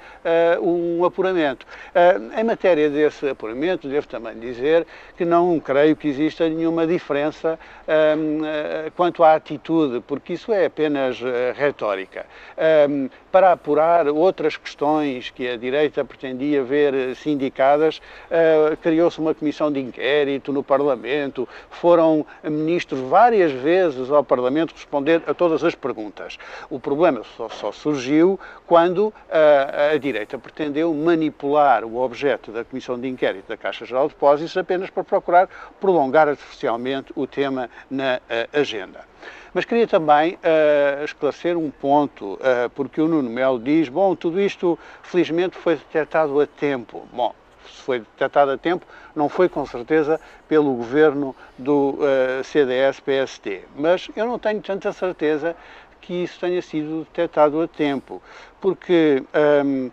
um 0.61 1.05
apuramento. 1.05 1.65
Uh, 1.93 2.39
em 2.39 2.43
matéria 2.43 2.89
desse 2.89 3.29
apuramento, 3.29 3.87
devo 3.87 4.07
também 4.07 4.37
dizer 4.39 4.85
que 5.17 5.25
não 5.25 5.59
creio 5.59 5.95
que 5.95 6.07
exista 6.07 6.47
nenhuma 6.49 6.85
diferença 6.85 7.57
uh, 7.87 8.91
quanto 8.95 9.23
à 9.23 9.35
atitude, 9.35 10.01
porque 10.07 10.33
isso 10.33 10.51
é 10.51 10.65
apenas 10.65 11.19
retórica. 11.55 12.25
Para 13.31 13.51
apurar 13.51 14.07
outras 14.07 14.57
questões 14.57 15.29
que 15.29 15.47
a 15.47 15.57
direita 15.57 16.03
pretendia 16.03 16.63
ver 16.63 17.15
sindicadas, 17.15 18.01
criou-se 18.81 19.19
uma 19.19 19.33
comissão 19.33 19.71
de 19.71 19.79
inquérito 19.79 20.51
no 20.51 20.63
Parlamento, 20.63 21.47
foram 21.69 22.25
ministros 22.43 22.99
várias 23.01 23.51
vezes 23.51 24.09
ao 24.11 24.23
Parlamento 24.23 24.73
responder 24.73 25.21
a 25.27 25.33
todas 25.33 25.63
as 25.63 25.75
perguntas. 25.75 26.37
O 26.69 26.79
problema 26.79 27.21
só, 27.37 27.49
só 27.49 27.71
surgiu 27.71 28.39
quando 28.65 29.13
a, 29.29 29.93
a, 29.93 29.97
direita 29.97 30.37
pretendeu 30.37 30.93
manipular 30.93 31.83
o 31.83 31.97
objeto 31.97 32.51
da 32.51 32.63
Comissão 32.63 32.99
de 32.99 33.07
Inquérito 33.07 33.47
da 33.47 33.57
Caixa 33.57 33.85
Geral 33.85 34.07
de 34.07 34.13
Depósitos 34.13 34.57
apenas 34.57 34.89
para 34.89 35.03
procurar 35.03 35.49
prolongar 35.79 36.27
artificialmente 36.27 37.11
o 37.15 37.25
tema 37.25 37.69
na 37.89 38.19
agenda. 38.53 39.07
Mas 39.53 39.65
queria 39.65 39.87
também 39.87 40.35
uh, 40.35 41.03
esclarecer 41.03 41.57
um 41.57 41.71
ponto, 41.71 42.33
uh, 42.33 42.69
porque 42.75 43.01
o 43.01 43.07
Nuno 43.07 43.29
Melo 43.29 43.59
diz, 43.59 43.89
bom, 43.89 44.15
tudo 44.15 44.39
isto 44.39 44.77
felizmente 45.01 45.57
foi 45.57 45.75
detectado 45.75 46.39
a 46.39 46.45
tempo. 46.45 47.07
Bom, 47.11 47.33
se 47.65 47.81
foi 47.81 47.99
detectado 47.99 48.51
a 48.51 48.57
tempo, 48.57 48.85
não 49.15 49.27
foi 49.27 49.49
com 49.49 49.65
certeza 49.65 50.19
pelo 50.47 50.73
governo 50.73 51.35
do 51.57 51.91
uh, 51.91 51.99
eh, 52.39 52.43
CDS-PST. 52.43 53.65
Mas 53.75 54.09
eu 54.15 54.25
não 54.25 54.39
tenho 54.39 54.61
tanta 54.61 54.91
certeza 54.91 55.55
que 56.01 56.23
isso 56.23 56.39
tenha 56.39 56.61
sido 56.61 57.05
detectado 57.05 57.61
a 57.61 57.67
tempo, 57.67 58.21
porque 58.59 59.23
um, 59.65 59.87
uh, 59.87 59.91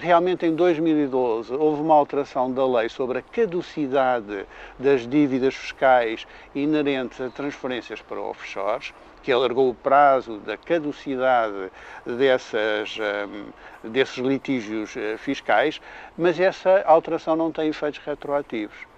realmente 0.00 0.46
em 0.46 0.54
2012 0.54 1.52
houve 1.54 1.82
uma 1.82 1.94
alteração 1.94 2.52
da 2.52 2.66
lei 2.66 2.88
sobre 2.88 3.18
a 3.18 3.22
caducidade 3.22 4.46
das 4.78 5.06
dívidas 5.06 5.54
fiscais 5.54 6.26
inerentes 6.54 7.20
a 7.20 7.30
transferências 7.30 8.00
para 8.00 8.20
offshores 8.20 8.92
que 9.22 9.30
alargou 9.30 9.70
o 9.70 9.74
prazo 9.74 10.38
da 10.38 10.56
caducidade 10.56 11.70
dessas, 12.06 12.96
um, 12.98 13.88
desses 13.88 14.16
litígios 14.16 14.94
uh, 14.96 15.18
fiscais, 15.18 15.80
mas 16.16 16.40
essa 16.40 16.82
alteração 16.86 17.36
não 17.36 17.52
tem 17.52 17.68
efeitos 17.68 18.00
retroativos. 18.04 18.89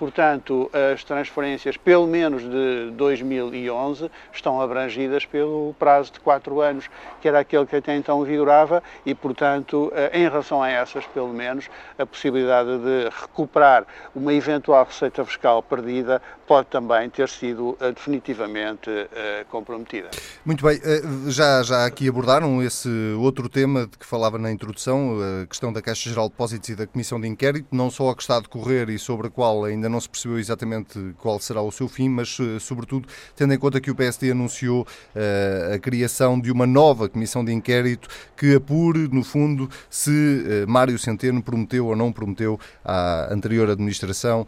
Portanto, 0.00 0.70
as 0.94 1.04
transferências, 1.04 1.76
pelo 1.76 2.06
menos 2.06 2.42
de 2.42 2.90
2011, 2.92 4.10
estão 4.32 4.58
abrangidas 4.58 5.26
pelo 5.26 5.74
prazo 5.78 6.14
de 6.14 6.20
quatro 6.20 6.62
anos, 6.62 6.88
que 7.20 7.28
era 7.28 7.40
aquele 7.40 7.66
que 7.66 7.76
até 7.76 7.94
então 7.94 8.24
vigorava, 8.24 8.82
e, 9.04 9.14
portanto, 9.14 9.92
eh, 9.94 10.20
em 10.20 10.22
relação 10.22 10.62
a 10.62 10.70
essas, 10.70 11.04
pelo 11.04 11.34
menos, 11.34 11.68
a 11.98 12.06
possibilidade 12.06 12.78
de 12.78 13.10
recuperar 13.20 13.84
uma 14.14 14.32
eventual 14.32 14.86
receita 14.86 15.22
fiscal 15.22 15.62
perdida 15.62 16.22
pode 16.46 16.68
também 16.68 17.10
ter 17.10 17.28
sido 17.28 17.76
eh, 17.78 17.92
definitivamente 17.92 18.88
eh, 18.88 19.44
comprometida. 19.50 20.08
Muito 20.46 20.64
bem, 20.64 20.80
já, 21.28 21.62
já 21.62 21.84
aqui 21.84 22.08
abordaram 22.08 22.62
esse 22.62 22.88
outro 23.18 23.50
tema 23.50 23.86
de 23.86 23.98
que 23.98 24.06
falava 24.06 24.38
na 24.38 24.50
introdução, 24.50 25.18
a 25.42 25.46
questão 25.46 25.70
da 25.70 25.82
Caixa 25.82 26.08
Geral 26.08 26.24
de 26.28 26.30
Depósitos 26.30 26.70
e 26.70 26.74
da 26.74 26.86
Comissão 26.86 27.20
de 27.20 27.28
Inquérito, 27.28 27.68
não 27.70 27.90
só 27.90 28.08
a 28.08 28.16
que 28.16 28.22
está 28.22 28.38
a 28.38 28.40
decorrer 28.40 28.88
e 28.88 28.98
sobre 28.98 29.26
a 29.26 29.30
qual 29.30 29.64
ainda 29.64 29.89
não 29.90 30.00
se 30.00 30.08
percebeu 30.08 30.38
exatamente 30.38 30.98
qual 31.18 31.38
será 31.40 31.60
o 31.60 31.70
seu 31.70 31.88
fim, 31.88 32.08
mas, 32.08 32.38
eh, 32.40 32.58
sobretudo, 32.58 33.08
tendo 33.36 33.52
em 33.52 33.58
conta 33.58 33.80
que 33.80 33.90
o 33.90 33.94
PSD 33.94 34.30
anunciou 34.30 34.82
uh, 34.82 35.74
a 35.74 35.78
criação 35.78 36.40
de 36.40 36.50
uma 36.50 36.66
nova 36.66 37.08
comissão 37.08 37.44
de 37.44 37.52
inquérito 37.52 38.08
que 38.36 38.54
apure, 38.54 39.08
no 39.08 39.22
fundo, 39.22 39.68
se 39.88 40.10
uh, 40.10 40.70
Mário 40.70 40.98
Centeno 40.98 41.42
prometeu 41.42 41.86
ou 41.86 41.96
não 41.96 42.12
prometeu 42.12 42.58
à 42.84 43.32
anterior 43.32 43.68
administração 43.70 44.46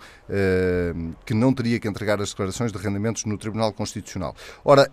que 1.27 1.35
não 1.35 1.53
teria 1.53 1.79
que 1.79 1.87
entregar 1.87 2.21
as 2.21 2.31
declarações 2.31 2.73
de 2.73 2.79
rendimentos 2.79 3.25
no 3.25 3.37
Tribunal 3.37 3.73
Constitucional. 3.73 4.35
Ora, 4.65 4.91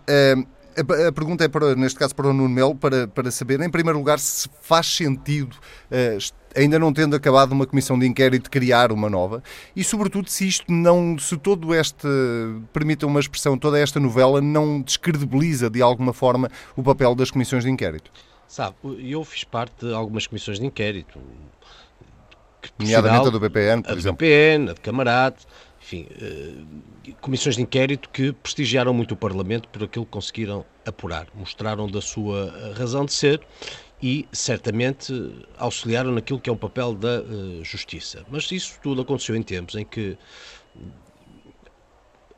a, 0.76 1.12
pergunta 1.12 1.44
é, 1.44 1.48
para, 1.48 1.74
neste 1.74 1.98
caso, 1.98 2.14
para 2.14 2.28
o 2.28 2.32
Nuno 2.32 2.48
Melo, 2.48 2.74
para, 2.74 3.08
para 3.08 3.30
saber, 3.30 3.60
em 3.60 3.70
primeiro 3.70 3.98
lugar, 3.98 4.18
se 4.18 4.48
faz 4.62 4.86
sentido, 4.86 5.56
uh, 5.90 6.18
ainda 6.54 6.78
não 6.78 6.92
tendo 6.92 7.14
acabado 7.16 7.52
uma 7.52 7.66
comissão 7.66 7.98
de 7.98 8.06
inquérito, 8.06 8.50
criar 8.50 8.92
uma 8.92 9.08
nova 9.08 9.42
e, 9.74 9.84
sobretudo, 9.84 10.28
se 10.28 10.46
isto 10.46 10.70
não, 10.70 11.18
se 11.18 11.36
todo 11.36 11.74
este, 11.74 12.08
permita 12.72 13.06
uma 13.06 13.20
expressão, 13.20 13.56
toda 13.58 13.78
esta 13.78 14.00
novela 14.00 14.40
não 14.40 14.80
descredibiliza 14.80 15.70
de 15.70 15.82
alguma 15.82 16.12
forma 16.12 16.50
o 16.76 16.82
papel 16.82 17.14
das 17.14 17.30
comissões 17.30 17.64
de 17.64 17.70
inquérito. 17.70 18.10
Sabe, 18.46 18.76
eu 18.98 19.24
fiz 19.24 19.44
parte 19.44 19.86
de 19.86 19.94
algumas 19.94 20.26
comissões 20.26 20.58
de 20.58 20.66
inquérito. 20.66 21.20
Nomeadamente 22.78 23.28
a 23.28 23.30
do 23.30 23.40
BPN, 23.40 23.82
por 23.82 23.92
a 23.92 23.96
exemplo. 23.96 24.26
A 24.26 24.28
do 24.28 24.30
BPN, 24.30 24.70
a 24.70 24.74
de 24.74 24.80
Camarate, 24.80 25.46
enfim, 25.80 26.06
uh, 26.20 27.14
comissões 27.20 27.56
de 27.56 27.62
inquérito 27.62 28.10
que 28.10 28.32
prestigiaram 28.32 28.92
muito 28.92 29.12
o 29.12 29.16
Parlamento 29.16 29.68
por 29.68 29.84
aquilo 29.84 30.04
que 30.04 30.10
conseguiram 30.10 30.64
apurar, 30.84 31.28
mostraram 31.34 31.88
da 31.88 32.00
sua 32.00 32.52
eh, 32.56 32.72
razão 32.78 33.04
de 33.04 33.12
ser 33.12 33.40
e 34.02 34.26
certamente 34.32 35.12
auxiliaram 35.58 36.12
naquilo 36.12 36.40
que 36.40 36.48
é 36.48 36.52
o 36.52 36.56
papel 36.56 36.94
da 36.94 37.20
uh, 37.20 37.64
justiça. 37.64 38.24
Mas 38.30 38.50
isso 38.50 38.78
tudo 38.82 39.02
aconteceu 39.02 39.36
em 39.36 39.42
tempos 39.42 39.74
em 39.74 39.84
que 39.84 40.16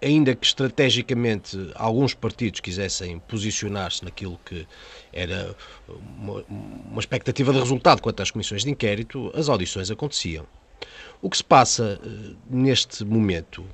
ainda 0.02 0.34
que 0.34 0.44
estrategicamente 0.44 1.56
alguns 1.76 2.12
partidos 2.12 2.58
quisessem 2.58 3.20
posicionar-se 3.20 4.04
naquilo 4.04 4.38
que 4.44 4.66
era 5.12 5.54
uma, 5.88 6.44
uma, 6.48 6.98
expectativa 6.98 7.52
de 7.52 7.60
resultado 7.60 8.02
quanto 8.02 8.20
às 8.20 8.30
comissões 8.30 8.64
de 8.64 8.70
inquérito, 8.70 9.30
as 9.34 9.48
audições 9.48 9.90
aconteciam. 9.90 10.44
O 11.20 11.30
que 11.30 11.36
se 11.36 11.44
passa 11.44 12.00
uh, 12.02 12.36
neste 12.50 13.04
momento, 13.04 13.64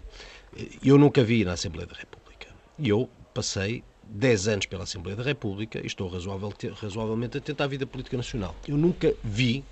eh, 0.54 0.68
eu 0.84 0.98
nunca 0.98 1.24
vi 1.24 1.46
na 1.46 1.54
Assembleia 1.54 1.86
da 1.86 1.94
República. 1.94 2.48
E 2.78 2.90
eu 2.90 3.08
passei 3.32 3.82
10 4.08 4.48
anos 4.48 4.66
pela 4.66 4.84
Assembleia 4.84 5.16
da 5.16 5.22
República 5.22 5.80
e 5.80 5.86
estou 5.86 6.08
razoavelmente 6.08 7.38
atento 7.38 7.62
à 7.62 7.66
vida 7.66 7.86
política 7.86 8.16
nacional. 8.16 8.54
Eu 8.66 8.76
nunca 8.76 9.14
vi 9.22 9.64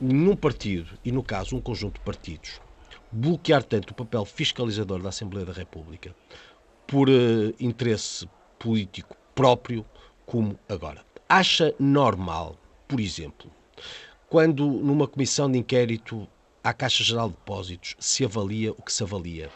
nenhum 0.00 0.34
partido, 0.34 0.98
e 1.04 1.12
no 1.12 1.22
caso 1.22 1.56
um 1.56 1.60
conjunto 1.60 1.94
de 1.94 2.04
partidos, 2.04 2.60
bloquear 3.10 3.62
tanto 3.62 3.92
o 3.92 3.94
papel 3.94 4.24
fiscalizador 4.24 5.00
da 5.00 5.10
Assembleia 5.10 5.46
da 5.46 5.52
República 5.52 6.14
por 6.86 7.08
uh, 7.08 7.54
interesse 7.60 8.28
político 8.58 9.16
próprio 9.34 9.84
como 10.26 10.58
agora. 10.68 11.04
Acha 11.28 11.74
normal, 11.78 12.56
por 12.88 13.00
exemplo, 13.00 13.50
quando 14.28 14.66
numa 14.66 15.06
comissão 15.06 15.50
de 15.50 15.58
inquérito 15.58 16.26
à 16.64 16.72
Caixa 16.72 17.04
Geral 17.04 17.28
de 17.28 17.36
Depósitos 17.36 17.94
se 17.98 18.24
avalia 18.24 18.72
o 18.72 18.82
que 18.82 18.92
se 18.92 19.02
avalia, 19.02 19.50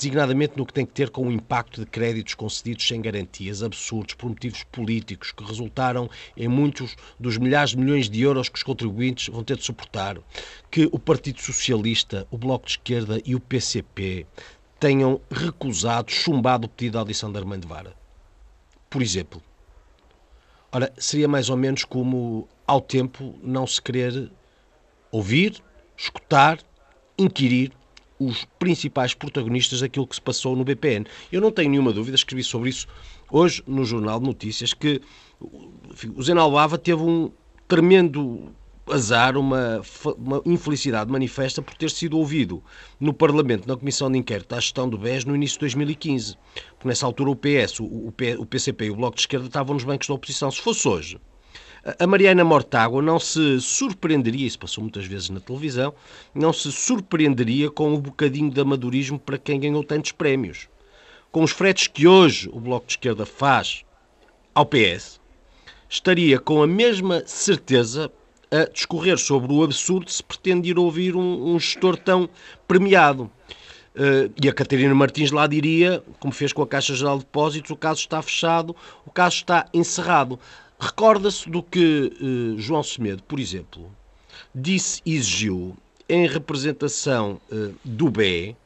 designadamente 0.00 0.54
no 0.56 0.64
que 0.64 0.72
tem 0.72 0.86
que 0.86 0.94
ter 0.94 1.10
com 1.10 1.28
o 1.28 1.32
impacto 1.32 1.80
de 1.80 1.86
créditos 1.86 2.32
concedidos 2.34 2.88
sem 2.88 3.02
garantias, 3.02 3.62
absurdos, 3.62 4.14
por 4.14 4.30
motivos 4.30 4.64
políticos, 4.64 5.30
que 5.30 5.44
resultaram 5.44 6.08
em 6.34 6.48
muitos 6.48 6.96
dos 7.18 7.36
milhares 7.36 7.70
de 7.70 7.76
milhões 7.76 8.08
de 8.08 8.22
euros 8.22 8.48
que 8.48 8.56
os 8.56 8.62
contribuintes 8.62 9.28
vão 9.28 9.44
ter 9.44 9.58
de 9.58 9.64
suportar, 9.64 10.16
que 10.70 10.88
o 10.90 10.98
Partido 10.98 11.42
Socialista, 11.42 12.26
o 12.30 12.38
Bloco 12.38 12.64
de 12.64 12.72
Esquerda 12.72 13.20
e 13.24 13.34
o 13.34 13.40
PCP 13.40 14.26
tenham 14.78 15.20
recusado, 15.30 16.10
chumbado 16.10 16.66
o 16.66 16.70
pedido 16.70 16.92
de 16.92 16.98
audição 16.98 17.30
da 17.30 17.38
Armando 17.38 17.68
Vara. 17.68 17.94
Por 18.88 19.02
exemplo. 19.02 19.42
Ora, 20.72 20.90
seria 20.96 21.28
mais 21.28 21.50
ou 21.50 21.56
menos 21.56 21.84
como 21.84 22.48
ao 22.66 22.80
tempo 22.80 23.34
não 23.42 23.66
se 23.66 23.82
querer 23.82 24.30
ouvir, 25.10 25.60
escutar, 25.96 26.60
inquirir 27.18 27.72
os 28.20 28.44
principais 28.58 29.14
protagonistas 29.14 29.80
daquilo 29.80 30.06
que 30.06 30.14
se 30.14 30.20
passou 30.20 30.54
no 30.54 30.62
BPN. 30.62 31.06
Eu 31.32 31.40
não 31.40 31.50
tenho 31.50 31.70
nenhuma 31.70 31.92
dúvida, 31.92 32.14
escrevi 32.14 32.44
sobre 32.44 32.68
isso 32.68 32.86
hoje 33.30 33.62
no 33.66 33.84
Jornal 33.84 34.20
de 34.20 34.26
Notícias, 34.26 34.74
que 34.74 35.00
o 35.40 36.22
Zé 36.22 36.32
Albava 36.32 36.76
teve 36.76 37.02
um 37.02 37.32
tremendo 37.66 38.52
azar, 38.90 39.36
uma, 39.36 39.80
uma, 40.18 40.42
infelicidade 40.44 41.10
manifesta 41.10 41.62
por 41.62 41.74
ter 41.74 41.90
sido 41.90 42.18
ouvido 42.18 42.62
no 42.98 43.14
Parlamento, 43.14 43.66
na 43.66 43.76
Comissão 43.76 44.10
de 44.10 44.18
Inquérito 44.18 44.54
à 44.54 44.60
Gestão 44.60 44.88
do 44.88 44.98
BES, 44.98 45.24
no 45.24 45.34
início 45.34 45.56
de 45.56 45.60
2015. 45.60 46.36
Porque 46.72 46.88
nessa 46.88 47.06
altura 47.06 47.30
o 47.30 47.36
PS, 47.36 47.80
o, 47.80 48.12
o 48.38 48.46
PCP 48.46 48.86
e 48.86 48.90
o 48.90 48.96
Bloco 48.96 49.16
de 49.16 49.22
Esquerda 49.22 49.46
estavam 49.46 49.74
nos 49.74 49.84
bancos 49.84 50.08
da 50.08 50.14
oposição. 50.14 50.50
Se 50.50 50.60
fosse 50.60 50.86
hoje, 50.88 51.20
a 51.98 52.06
Mariana 52.06 52.44
Mortágua 52.44 53.00
não 53.00 53.18
se 53.18 53.60
surpreenderia, 53.60 54.46
isso 54.46 54.58
passou 54.58 54.82
muitas 54.82 55.06
vezes 55.06 55.30
na 55.30 55.40
televisão, 55.40 55.94
não 56.34 56.52
se 56.52 56.70
surpreenderia 56.70 57.70
com 57.70 57.94
um 57.94 57.98
bocadinho 57.98 58.50
de 58.50 58.60
amadorismo 58.60 59.18
para 59.18 59.38
quem 59.38 59.58
ganhou 59.58 59.82
tantos 59.82 60.12
prémios. 60.12 60.68
Com 61.32 61.42
os 61.42 61.52
fretes 61.52 61.86
que 61.86 62.06
hoje 62.06 62.50
o 62.52 62.60
Bloco 62.60 62.86
de 62.86 62.92
Esquerda 62.92 63.24
faz 63.24 63.84
ao 64.54 64.66
PS, 64.66 65.20
estaria 65.88 66.38
com 66.38 66.62
a 66.62 66.66
mesma 66.66 67.22
certeza 67.24 68.10
a 68.50 68.68
discorrer 68.70 69.16
sobre 69.16 69.52
o 69.52 69.62
absurdo 69.62 70.10
se 70.10 70.22
pretende 70.22 70.70
ir 70.70 70.78
ouvir 70.78 71.14
um, 71.14 71.54
um 71.54 71.58
gestor 71.58 71.96
tão 71.96 72.28
premiado. 72.66 73.30
Uh, 73.94 74.32
e 74.42 74.48
a 74.48 74.52
Catarina 74.52 74.94
Martins 74.94 75.30
lá 75.30 75.46
diria, 75.46 76.02
como 76.18 76.32
fez 76.32 76.52
com 76.52 76.62
a 76.62 76.66
Caixa 76.66 76.94
Geral 76.94 77.18
de 77.18 77.24
Depósitos, 77.24 77.70
o 77.70 77.76
caso 77.76 78.00
está 78.00 78.20
fechado, 78.22 78.74
o 79.04 79.10
caso 79.10 79.36
está 79.36 79.66
encerrado. 79.74 80.38
Recorda-se 80.80 81.48
do 81.48 81.62
que 81.62 82.12
uh, 82.20 82.58
João 82.58 82.82
Semedo, 82.82 83.22
por 83.22 83.38
exemplo, 83.38 83.90
disse 84.54 85.02
e 85.04 85.14
exigiu 85.14 85.76
em 86.08 86.26
representação 86.26 87.40
uh, 87.52 87.74
do 87.84 88.10
BE, 88.10 88.56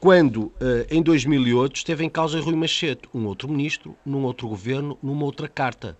quando 0.00 0.52
em 0.90 1.02
2008 1.02 1.76
esteve 1.76 2.04
em 2.04 2.10
causa 2.10 2.38
Rui 2.38 2.54
Machete, 2.54 3.08
um 3.14 3.24
outro 3.24 3.48
ministro, 3.48 3.96
num 4.04 4.22
outro 4.24 4.46
governo, 4.46 4.98
numa 5.02 5.24
outra 5.24 5.48
carta. 5.48 5.96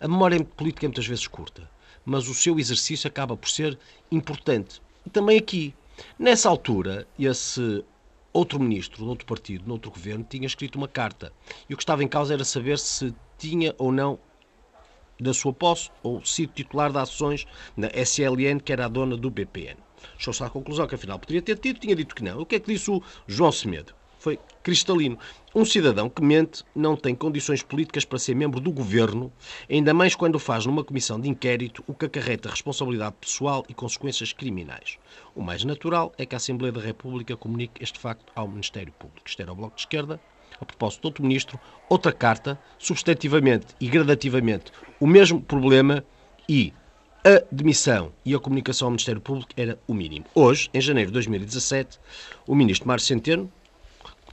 A 0.00 0.08
memória 0.08 0.42
política 0.44 0.86
é 0.86 0.88
muitas 0.88 1.06
vezes 1.06 1.28
curta 1.28 1.70
mas 2.04 2.28
o 2.28 2.34
seu 2.34 2.58
exercício 2.58 3.08
acaba 3.08 3.36
por 3.36 3.48
ser 3.48 3.78
importante. 4.10 4.82
E 5.06 5.10
também 5.10 5.38
aqui. 5.38 5.74
Nessa 6.18 6.48
altura, 6.48 7.06
esse 7.18 7.84
outro 8.32 8.58
ministro 8.60 9.04
de 9.04 9.08
outro 9.08 9.26
partido, 9.26 9.64
de 9.64 9.70
outro 9.70 9.90
governo, 9.90 10.26
tinha 10.28 10.46
escrito 10.46 10.76
uma 10.76 10.88
carta. 10.88 11.32
E 11.68 11.74
o 11.74 11.76
que 11.76 11.82
estava 11.82 12.02
em 12.02 12.08
causa 12.08 12.34
era 12.34 12.44
saber 12.44 12.78
se 12.78 13.14
tinha 13.38 13.74
ou 13.78 13.92
não 13.92 14.18
da 15.20 15.32
sua 15.32 15.52
posse 15.52 15.90
ou 16.02 16.24
sido 16.24 16.52
titular 16.52 16.90
de 16.90 16.98
ações 16.98 17.46
na 17.76 17.88
SLN, 17.88 18.60
que 18.60 18.72
era 18.72 18.86
a 18.86 18.88
dona 18.88 19.16
do 19.16 19.30
BPN. 19.30 19.76
Chegou-se 20.18 20.42
à 20.42 20.50
conclusão 20.50 20.86
que 20.86 20.94
afinal 20.94 21.18
poderia 21.18 21.42
ter 21.42 21.58
tido, 21.58 21.80
tinha 21.80 21.96
dito 21.96 22.14
que 22.14 22.22
não. 22.22 22.40
O 22.40 22.46
que 22.46 22.56
é 22.56 22.60
que 22.60 22.72
disse 22.72 22.90
o 22.90 23.02
João 23.26 23.52
Semedo? 23.52 23.94
Foi 24.18 24.38
cristalino. 24.62 25.18
Um 25.54 25.66
cidadão 25.66 26.08
que 26.08 26.22
mente 26.22 26.64
não 26.74 26.96
tem 26.96 27.14
condições 27.14 27.62
políticas 27.62 28.06
para 28.06 28.18
ser 28.18 28.34
membro 28.34 28.58
do 28.58 28.72
governo, 28.72 29.30
ainda 29.70 29.92
mais 29.92 30.14
quando 30.14 30.38
faz 30.38 30.64
numa 30.64 30.82
comissão 30.82 31.20
de 31.20 31.28
inquérito, 31.28 31.84
o 31.86 31.92
que 31.92 32.06
acarreta 32.06 32.48
responsabilidade 32.48 33.14
pessoal 33.20 33.64
e 33.68 33.74
consequências 33.74 34.32
criminais. 34.32 34.98
O 35.34 35.42
mais 35.42 35.62
natural 35.62 36.12
é 36.16 36.24
que 36.24 36.34
a 36.34 36.38
Assembleia 36.38 36.72
da 36.72 36.80
República 36.80 37.36
comunique 37.36 37.82
este 37.82 37.98
facto 37.98 38.32
ao 38.34 38.48
Ministério 38.48 38.92
Público. 38.94 39.28
Isto 39.28 39.42
era 39.42 39.52
o 39.52 39.54
Bloco 39.54 39.76
de 39.76 39.82
Esquerda. 39.82 40.18
A 40.64 40.66
propósito 40.66 41.02
de 41.02 41.06
outro 41.08 41.22
ministro, 41.22 41.60
outra 41.90 42.10
carta, 42.10 42.58
substantivamente 42.78 43.66
e 43.78 43.86
gradativamente 43.86 44.72
o 44.98 45.06
mesmo 45.06 45.38
problema 45.38 46.02
e 46.48 46.72
a 47.22 47.44
demissão 47.52 48.12
e 48.24 48.34
a 48.34 48.38
comunicação 48.38 48.86
ao 48.86 48.92
Ministério 48.92 49.20
Público 49.20 49.52
era 49.58 49.78
o 49.86 49.92
mínimo. 49.92 50.24
Hoje, 50.34 50.70
em 50.72 50.80
janeiro 50.80 51.10
de 51.10 51.12
2017, 51.12 52.00
o 52.46 52.54
ministro 52.54 52.88
Mário 52.88 53.04
Centeno, 53.04 53.52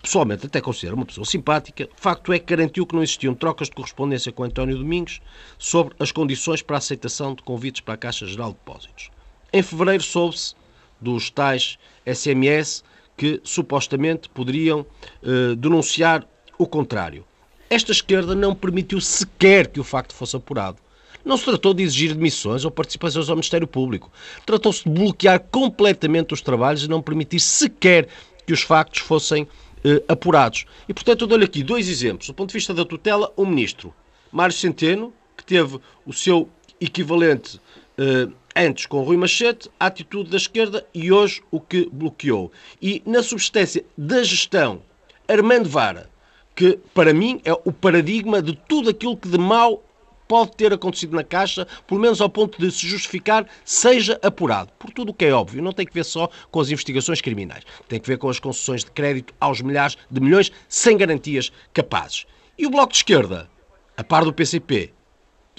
pessoalmente 0.01 0.45
até 0.45 0.61
considero 0.61 0.95
uma 0.95 1.05
pessoa 1.05 1.25
simpática, 1.25 1.89
facto 1.97 2.31
é 2.31 2.39
que 2.39 2.45
garantiu 2.45 2.87
que 2.87 2.95
não 2.95 3.03
existiam 3.03 3.35
trocas 3.35 3.67
de 3.67 3.75
correspondência 3.75 4.31
com 4.31 4.43
António 4.43 4.77
Domingos 4.77 5.21
sobre 5.57 5.93
as 5.99 6.13
condições 6.13 6.61
para 6.61 6.77
a 6.77 6.79
aceitação 6.79 7.35
de 7.35 7.43
convites 7.43 7.81
para 7.81 7.95
a 7.95 7.97
Caixa 7.97 8.25
Geral 8.25 8.51
de 8.51 8.57
Depósitos. 8.59 9.11
Em 9.51 9.61
fevereiro 9.61 10.03
soube-se 10.03 10.55
dos 11.01 11.29
tais 11.29 11.77
SMS 12.05 12.83
que 13.21 13.39
supostamente 13.43 14.27
poderiam 14.29 14.83
eh, 15.21 15.53
denunciar 15.55 16.27
o 16.57 16.65
contrário. 16.65 17.23
Esta 17.69 17.91
esquerda 17.91 18.33
não 18.33 18.55
permitiu 18.55 18.99
sequer 18.99 19.67
que 19.67 19.79
o 19.79 19.83
facto 19.83 20.15
fosse 20.15 20.35
apurado. 20.35 20.79
Não 21.23 21.37
se 21.37 21.45
tratou 21.45 21.71
de 21.71 21.83
exigir 21.83 22.15
demissões 22.15 22.65
ou 22.65 22.71
participações 22.71 23.29
ao 23.29 23.35
Ministério 23.35 23.67
Público. 23.67 24.11
Tratou-se 24.43 24.85
de 24.85 24.89
bloquear 24.89 25.39
completamente 25.51 26.33
os 26.33 26.41
trabalhos 26.41 26.83
e 26.83 26.89
não 26.89 26.99
permitir 26.99 27.39
sequer 27.39 28.07
que 28.43 28.53
os 28.53 28.63
factos 28.63 29.01
fossem 29.01 29.47
eh, 29.85 30.03
apurados. 30.07 30.65
E, 30.89 30.93
portanto, 30.95 31.21
eu 31.21 31.27
dou-lhe 31.27 31.45
aqui 31.45 31.61
dois 31.61 31.87
exemplos. 31.87 32.25
Do 32.25 32.33
ponto 32.33 32.49
de 32.49 32.55
vista 32.55 32.73
da 32.73 32.83
tutela, 32.83 33.31
o 33.37 33.45
ministro 33.45 33.93
Mário 34.31 34.55
Centeno, 34.55 35.13
que 35.37 35.45
teve 35.45 35.79
o 36.07 36.11
seu 36.11 36.49
equivalente 36.79 37.61
eh, 37.99 38.27
antes 38.55 38.85
com 38.85 39.03
Rui 39.03 39.17
Machete, 39.17 39.69
a 39.79 39.87
atitude 39.87 40.29
da 40.29 40.37
esquerda 40.37 40.85
e 40.93 41.11
hoje 41.11 41.41
o 41.51 41.59
que 41.59 41.89
bloqueou. 41.91 42.51
E 42.81 43.01
na 43.05 43.23
substância 43.23 43.83
da 43.97 44.23
gestão, 44.23 44.81
Armando 45.27 45.69
Vara, 45.69 46.09
que 46.55 46.77
para 46.93 47.13
mim 47.13 47.41
é 47.45 47.53
o 47.53 47.71
paradigma 47.71 48.41
de 48.41 48.55
tudo 48.55 48.89
aquilo 48.89 49.17
que 49.17 49.29
de 49.29 49.37
mal 49.37 49.83
pode 50.27 50.55
ter 50.55 50.71
acontecido 50.71 51.13
na 51.13 51.25
Caixa, 51.25 51.67
pelo 51.85 51.99
menos 51.99 52.21
ao 52.21 52.29
ponto 52.29 52.57
de 52.57 52.71
se 52.71 52.87
justificar, 52.87 53.45
seja 53.65 54.17
apurado. 54.23 54.71
Por 54.79 54.89
tudo 54.91 55.09
o 55.09 55.13
que 55.13 55.25
é 55.25 55.33
óbvio, 55.33 55.61
não 55.61 55.73
tem 55.73 55.85
que 55.85 55.93
ver 55.93 56.05
só 56.05 56.29
com 56.49 56.61
as 56.61 56.69
investigações 56.69 57.19
criminais. 57.19 57.65
Tem 57.89 57.99
que 57.99 58.07
ver 58.07 58.17
com 58.17 58.29
as 58.29 58.39
concessões 58.39 58.85
de 58.85 58.91
crédito 58.91 59.33
aos 59.41 59.61
milhares 59.61 59.97
de 60.09 60.21
milhões 60.21 60.49
sem 60.69 60.95
garantias 60.95 61.51
capazes. 61.73 62.25
E 62.57 62.65
o 62.65 62.69
Bloco 62.69 62.93
de 62.93 62.99
Esquerda, 62.99 63.49
a 63.97 64.05
par 64.05 64.23
do 64.23 64.31
PCP 64.31 64.93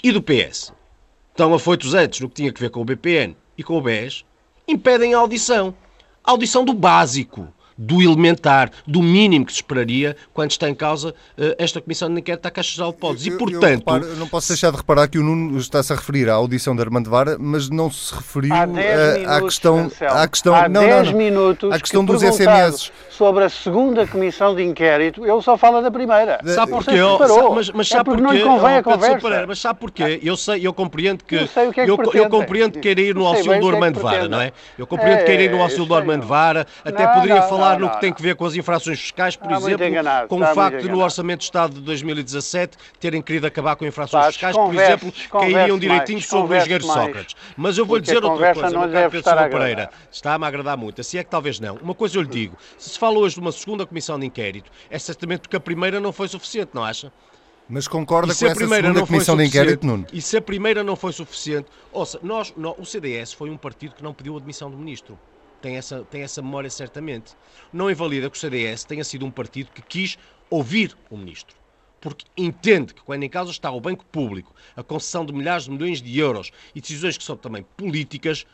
e 0.03 0.11
do 0.11 0.23
PS, 0.23 0.73
tão 1.35 1.55
afoitos 1.55 1.95
antes 1.95 2.21
no 2.21 2.29
que 2.29 2.37
tinha 2.37 2.53
que 2.53 2.61
ver 2.61 2.71
com 2.71 2.81
o 2.81 2.85
BPN 2.85 3.37
e 3.57 3.63
com 3.63 3.77
o 3.77 3.83
BES, 3.83 4.25
impedem 4.67 5.15
a 5.15 5.19
audição. 5.19 5.75
A 6.25 6.31
audição 6.31 6.65
do 6.65 6.73
básico 6.73 7.49
do 7.83 8.01
elementar, 8.01 8.71
do 8.87 9.03
mínimo 9.03 9.45
que 9.45 9.53
se 9.53 9.59
esperaria 9.59 10.17
quando 10.33 10.53
está 10.53 10.69
em 10.69 10.75
causa 10.75 11.11
uh, 11.11 11.55
esta 11.59 11.81
Comissão 11.81 12.13
de 12.13 12.21
Inquérito 12.21 12.47
à 12.47 12.51
Caixa 12.51 12.81
de 12.81 12.91
Depósitos. 12.91 13.27
E, 13.27 13.31
portanto... 13.37 13.65
Eu, 13.65 13.77
reparo, 13.79 14.17
não 14.17 14.29
posso 14.29 14.49
deixar 14.49 14.71
de 14.71 14.77
reparar 14.77 15.09
que 15.09 15.19
o 15.19 15.23
Nuno 15.23 15.59
está-se 15.59 15.93
a 15.93 15.97
referir 15.97 16.29
à 16.29 16.35
audição 16.35 16.77
de 16.77 16.83
Armando 16.83 17.11
Vara, 17.11 17.37
mas 17.39 17.69
não 17.69 17.91
se 17.91 18.15
referiu 18.15 18.55
à, 18.55 19.37
à 19.37 19.41
questão... 19.41 19.91
À 20.01 20.29
questão 20.29 20.55
há 20.55 20.69
não, 20.69 20.81
10 20.81 20.95
não, 20.95 21.13
não. 21.13 21.19
minutos 21.19 21.73
à 21.73 21.81
questão 21.81 22.05
dos 22.05 22.23
SMS. 22.23 22.93
sobre 23.11 23.45
a 23.45 23.49
segunda 23.49 24.07
Comissão 24.07 24.55
de 24.55 24.63
Inquérito, 24.63 25.27
ele 25.27 25.43
só 25.43 25.57
fala 25.57 25.83
da 25.83 25.91
primeira. 25.91 26.39
Sabe 26.47 26.71
porquê? 26.71 26.93
Mas, 27.55 27.71
mas 27.71 27.89
sabe 27.89 28.01
é 28.01 28.05
porque 28.05 28.23
porquê? 28.23 28.39
não 28.39 28.55
lhe 28.55 28.61
convém 28.61 28.77
a 28.77 28.83
conversa. 28.83 29.19
Pereira, 29.19 29.47
mas 29.47 29.59
sabe 29.59 29.81
porquê? 29.81 30.21
Eu, 30.23 30.37
sei, 30.37 30.65
eu 30.67 30.73
compreendo 30.73 31.25
que... 31.25 31.35
Eu, 31.35 31.47
sei 31.49 31.67
o 31.67 31.73
que 31.73 31.81
é 31.81 31.85
que 31.85 31.91
eu, 31.91 31.99
eu 32.15 32.29
compreendo 32.29 32.73
que 32.75 32.81
queira 32.81 33.01
ir 33.01 33.15
no 33.15 33.27
auxílio 33.27 33.61
do 33.61 33.69
Armando 33.69 34.01
Vara, 34.01 34.29
não 34.29 34.41
é? 34.41 34.53
Eu 34.79 34.87
compreendo 34.87 35.19
que 35.19 35.25
queira 35.25 35.43
ir 35.43 35.51
no 35.51 35.61
auxílio 35.61 35.87
do 35.87 35.95
Armando 35.95 36.27
Vara, 36.27 36.67
até 36.85 37.07
poderia 37.07 37.43
falar 37.43 37.72
no 37.79 37.91
que 37.91 38.01
tem 38.01 38.13
que 38.13 38.23
ver 38.23 38.37
com 38.37 38.45
as 38.45 38.55
infrações 38.55 39.01
fiscais, 39.01 39.37
por 39.37 39.51
exemplo, 39.51 39.87
enganado, 39.87 40.29
com 40.29 40.41
o 40.41 40.55
facto 40.55 40.81
de 40.81 40.89
no 40.89 41.03
Orçamento 41.03 41.41
de 41.41 41.45
Estado 41.45 41.75
de 41.75 41.81
2017 41.81 42.77
terem 43.01 43.21
querido 43.21 43.47
acabar 43.47 43.77
com 43.77 43.85
infrações 43.85 44.27
fiscais, 44.27 44.57
por 44.57 44.75
exemplo, 44.75 45.13
cairiam 45.31 45.79
direitinho 45.79 46.19
mais, 46.19 46.29
sobre 46.29 46.57
o 46.57 46.61
engenheiro 46.61 46.87
mais. 46.87 47.07
Sócrates. 47.07 47.37
Mas 47.57 47.79
eu 47.79 47.85
vou 47.85 47.97
lhe 47.97 48.03
dizer 48.03 48.25
outra 48.25 48.55
coisa, 48.55 48.71
meu 48.71 48.91
caro 48.91 49.11
Pedro 49.11 49.29
Silva 49.29 49.49
Pereira, 49.49 49.91
está-me 50.11 50.45
a 50.45 50.49
agradar 50.49 50.77
muito, 50.77 51.01
assim 51.01 51.19
é 51.19 51.25
que 51.25 51.31
talvez 51.31 51.59
não. 51.59 51.77
Uma 51.77 51.95
coisa 51.95 52.17
eu 52.17 52.23
lhe 52.23 52.29
digo, 52.29 52.57
se 52.79 52.93
se 52.93 52.99
fala 52.99 53.19
hoje 53.19 53.35
de 53.35 53.41
uma 53.41 53.53
segunda 53.53 53.87
comissão 53.87 54.19
de 54.19 54.27
inquérito, 54.27 54.71
é 54.91 54.99
certamente 54.99 55.41
porque 55.41 55.57
a 55.57 55.61
primeira 55.61 55.99
não 55.99 56.13
foi 56.13 56.29
suficiente, 56.29 56.71
não 56.75 56.85
acha? 56.85 57.13
Mas 57.69 57.89
concorda 57.89 58.35
com 58.35 58.47
essa 58.47 58.55
segunda 58.55 59.07
comissão 59.07 59.37
de 59.37 59.45
inquérito, 59.45 59.87
Nuno? 59.87 60.07
E 60.13 60.21
se 60.21 60.37
a 60.37 60.43
primeira 60.43 60.85
não 60.85 60.95
foi 60.95 61.13
suficiente, 61.13 61.69
ouça, 61.91 62.19
nós, 62.23 62.53
nós, 62.57 62.75
o 62.79 62.85
CDS 62.85 63.33
foi 63.33 63.51
um 63.51 63.57
partido 63.57 63.95
que 63.95 64.03
não 64.03 64.13
pediu 64.13 64.37
admissão 64.37 64.71
do 64.71 64.77
ministro 64.77 65.19
tem 65.63 65.77
essa, 65.77 66.05
tem 66.05 66.23
essa 66.23 66.43
memória 66.43 66.69
certamente. 66.69 67.35
Não 67.73 67.91
invalida 67.91 68.29
que 68.29 68.37
o 68.37 68.41
CDS 68.41 68.85
tenha 68.85 69.05
sido 69.05 69.25
um 69.25 69.31
partido 69.31 69.71
que 69.71 69.81
quis 69.81 70.19
ouvir 70.51 70.95
o 71.09 71.17
ministro. 71.17 71.57
Porque 72.01 72.27
entende 72.37 72.93
que 72.93 73.03
quando 73.03 73.23
em 73.23 73.29
causa 73.29 73.53
está 73.53 73.71
o 73.71 73.81
banco 73.81 74.05
público, 74.05 74.53
a 74.77 74.83
concessão 74.83 75.25
de 75.25 75.33
milhares 75.33 75.65
de 75.65 75.71
milhões 75.71 76.03
de 76.03 76.19
euros 76.19 76.51
e 76.75 76.81
decisões 76.81 77.17
que 77.17 77.23
são 77.23 77.37
também 77.37 77.65
políticas, 77.77 78.45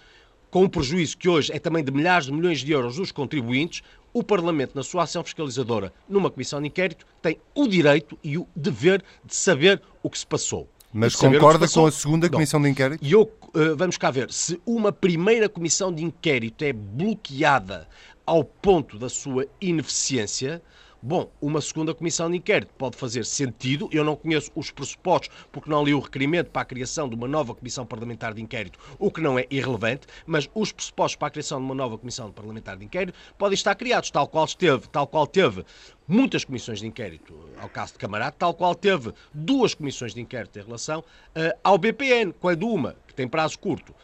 com 0.51 0.65
um 0.65 0.69
prejuízo 0.69 1.17
que 1.17 1.29
hoje 1.29 1.51
é 1.53 1.59
também 1.59 1.83
de 1.83 1.91
milhares 1.91 2.27
de 2.27 2.33
milhões 2.33 2.61
de 2.61 2.71
euros 2.71 2.97
dos 2.97 3.11
contribuintes, 3.11 3.83
o 4.13 4.23
Parlamento, 4.23 4.75
na 4.75 4.83
sua 4.83 5.05
ação 5.05 5.25
fiscalizadora 5.25 5.93
numa 6.09 6.31
comissão 6.31 6.61
de 6.61 6.69
inquérito, 6.69 7.07
tem 7.23 7.39
o 7.55 7.67
direito 7.67 8.19
e 8.23 8.39
o 8.39 8.47
dever 8.55 9.03
de 9.25 9.35
saber 9.35 9.83
o 10.03 10.11
que 10.11 10.19
se 10.19 10.27
passou. 10.27 10.69
Mas 10.93 11.15
concorda 11.15 11.69
com 11.69 11.87
a 11.87 11.93
segunda 11.93 12.29
comissão 12.31 12.61
de 12.61 12.69
inquérito? 12.69 13.05
E 13.05 13.13
eu, 13.13 13.23
uh, 13.23 13.77
vamos 13.77 13.99
cá 13.99 14.11
ver, 14.11 14.31
se 14.33 14.61
uma 14.65 14.91
primeira 14.91 15.49
comissão 15.49 15.93
de 15.93 16.03
inquérito 16.03 16.65
é 16.65 16.73
bloqueada 16.73 17.87
ao 18.25 18.43
ponto 18.43 18.99
da 18.99 19.09
sua 19.09 19.47
ineficiência, 19.61 20.63
Bom, 21.01 21.31
uma 21.41 21.61
segunda 21.61 21.95
comissão 21.95 22.29
de 22.29 22.39
inquérito 22.39 22.73
pode 22.77 22.97
fazer 22.97 23.25
sentido. 23.25 23.89
Eu 23.93 24.03
não 24.03 24.17
conheço 24.17 24.51
os 24.57 24.73
pressupostos 24.73 25.31
porque 25.53 25.71
não 25.71 25.85
li 25.85 25.95
o 25.95 26.01
requerimento 26.01 26.51
para 26.51 26.63
a 26.63 26.65
criação 26.65 27.09
de 27.09 27.15
uma 27.15 27.29
nova 27.29 27.55
comissão 27.55 27.87
parlamentar 27.87 28.35
de 28.35 28.43
inquérito, 28.43 28.81
o 28.99 29.09
que 29.09 29.21
não 29.21 29.39
é 29.39 29.47
irrelevante, 29.49 30.09
mas 30.27 30.51
os 30.53 30.73
pressupostos 30.73 31.15
para 31.15 31.29
a 31.29 31.31
criação 31.31 31.59
de 31.61 31.65
uma 31.65 31.75
nova 31.75 31.97
comissão 31.97 32.33
parlamentar 32.33 32.77
de 32.77 32.85
inquérito 32.85 33.17
podem 33.39 33.55
estar 33.55 33.77
criados, 33.77 34.11
tal 34.11 34.27
qual 34.27 34.45
esteve, 34.45 34.89
tal 34.89 35.07
qual 35.07 35.25
teve 35.25 35.65
muitas 36.09 36.45
comissões 36.45 36.81
de 36.81 36.89
inquérito 36.89 37.33
ao 37.61 37.69
caso 37.69 37.93
de 37.93 37.99
Camarada, 38.01 38.35
tal 38.37 38.53
qual 38.53 38.75
teve 38.75 39.13
duas 39.33 39.75
comissões 39.75 40.13
de 40.13 40.21
inquérito 40.21 40.59
em 40.59 40.63
relação 40.63 41.01
uh, 41.01 41.59
ao 41.63 41.79
BPN, 41.79 42.33
quando 42.41 42.67
uma, 42.67 42.97
que 43.07 43.15
tem 43.15 43.29
prazo 43.29 43.57
curto, 43.57 43.95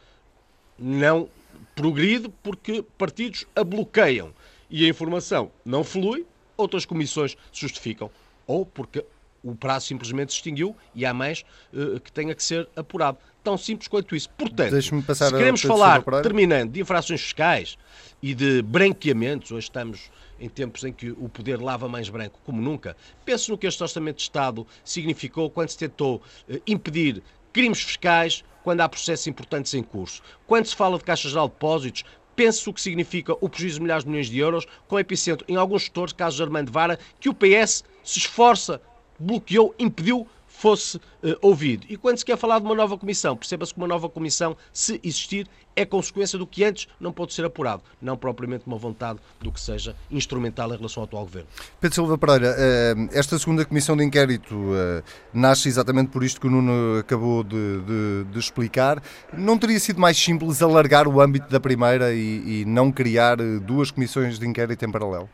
não 0.78 1.28
progride 1.74 2.28
porque 2.40 2.84
partidos 2.96 3.46
a 3.56 3.64
bloqueiam 3.64 4.32
e 4.70 4.84
a 4.84 4.88
informação 4.88 5.50
não 5.64 5.82
flui, 5.82 6.24
outras 6.56 6.84
comissões 6.84 7.36
se 7.52 7.60
justificam. 7.60 8.10
Ou 8.46 8.64
porque 8.66 9.04
o 9.44 9.54
prazo 9.54 9.86
simplesmente 9.86 10.32
se 10.32 10.38
extinguiu 10.38 10.74
e 10.94 11.04
há 11.04 11.12
mais 11.12 11.44
uh, 11.72 12.00
que 12.00 12.10
tenha 12.10 12.34
que 12.34 12.42
ser 12.42 12.66
apurado. 12.74 13.18
Tão 13.42 13.58
simples 13.58 13.88
quanto 13.88 14.16
isso. 14.16 14.30
Portanto, 14.30 14.80
se 14.80 15.30
queremos 15.30 15.60
falar, 15.60 16.02
terminando, 16.22 16.72
de 16.72 16.80
infrações 16.80 17.20
fiscais 17.20 17.76
e 18.22 18.34
de 18.34 18.62
branqueamentos, 18.62 19.52
hoje 19.52 19.66
estamos 19.66 20.10
em 20.40 20.48
tempos 20.48 20.82
em 20.82 20.92
que 20.92 21.10
o 21.10 21.28
poder 21.28 21.60
lava 21.60 21.86
mais 21.86 22.08
branco 22.08 22.40
como 22.44 22.60
nunca, 22.60 22.96
penso 23.24 23.50
no 23.50 23.58
que 23.58 23.66
este 23.66 23.82
Orçamento 23.82 24.16
de 24.16 24.22
Estado 24.22 24.66
significou 24.82 25.50
quando 25.50 25.68
se 25.68 25.78
tentou 25.78 26.22
uh, 26.48 26.60
impedir 26.66 27.22
crimes 27.52 27.82
fiscais 27.82 28.42
quando 28.64 28.80
há 28.80 28.88
processos 28.88 29.26
importantes 29.26 29.74
em 29.74 29.82
curso. 29.82 30.22
Quando 30.46 30.64
se 30.64 30.74
fala 30.74 30.96
de 30.96 31.04
caixas 31.04 31.32
de 31.32 31.38
depósitos, 31.38 32.02
Penso 32.36 32.70
o 32.70 32.74
que 32.74 32.80
significa 32.80 33.34
o 33.40 33.48
prejuízo 33.48 33.76
de 33.76 33.82
milhares 33.82 34.04
de 34.04 34.10
milhões 34.10 34.28
de 34.28 34.38
euros, 34.38 34.66
com 34.88 34.98
epicentro 34.98 35.44
em 35.48 35.56
alguns 35.56 35.84
setores, 35.84 36.12
caso 36.12 36.42
Armando 36.42 36.72
Vara, 36.72 36.98
que 37.20 37.28
o 37.28 37.34
PS 37.34 37.84
se 38.02 38.18
esforça, 38.18 38.80
bloqueou, 39.18 39.74
impediu 39.78 40.26
fosse 40.64 40.96
uh, 40.96 41.36
ouvido. 41.42 41.86
E 41.90 41.96
quando 41.98 42.16
se 42.16 42.24
quer 42.24 42.38
falar 42.38 42.58
de 42.58 42.64
uma 42.64 42.74
nova 42.74 42.96
comissão, 42.96 43.36
perceba-se 43.36 43.74
que 43.74 43.78
uma 43.78 43.86
nova 43.86 44.08
comissão, 44.08 44.56
se 44.72 44.98
existir, 45.04 45.46
é 45.76 45.84
consequência 45.84 46.38
do 46.38 46.46
que 46.46 46.64
antes 46.64 46.88
não 46.98 47.12
pode 47.12 47.34
ser 47.34 47.44
apurado, 47.44 47.82
não 48.00 48.16
propriamente 48.16 48.66
uma 48.66 48.78
vontade 48.78 49.18
do 49.42 49.52
que 49.52 49.60
seja 49.60 49.94
instrumental 50.10 50.72
em 50.72 50.76
relação 50.78 51.02
ao 51.02 51.04
atual 51.04 51.24
governo. 51.24 51.48
Pedro 51.78 51.94
Silva 51.94 52.16
Pereira, 52.16 52.54
eh, 52.56 52.94
esta 53.12 53.38
segunda 53.38 53.62
comissão 53.66 53.94
de 53.94 54.04
inquérito 54.04 54.54
eh, 54.74 55.02
nasce 55.34 55.68
exatamente 55.68 56.10
por 56.10 56.24
isto 56.24 56.40
que 56.40 56.46
o 56.46 56.50
Nuno 56.50 57.00
acabou 57.00 57.44
de, 57.44 57.80
de, 57.82 58.24
de 58.32 58.38
explicar. 58.38 59.02
Não 59.34 59.58
teria 59.58 59.78
sido 59.78 60.00
mais 60.00 60.16
simples 60.16 60.62
alargar 60.62 61.06
o 61.06 61.20
âmbito 61.20 61.50
da 61.50 61.60
primeira 61.60 62.14
e, 62.14 62.62
e 62.62 62.64
não 62.64 62.90
criar 62.90 63.36
duas 63.36 63.90
comissões 63.90 64.38
de 64.38 64.46
inquérito 64.46 64.82
em 64.82 64.90
paralelo? 64.90 65.28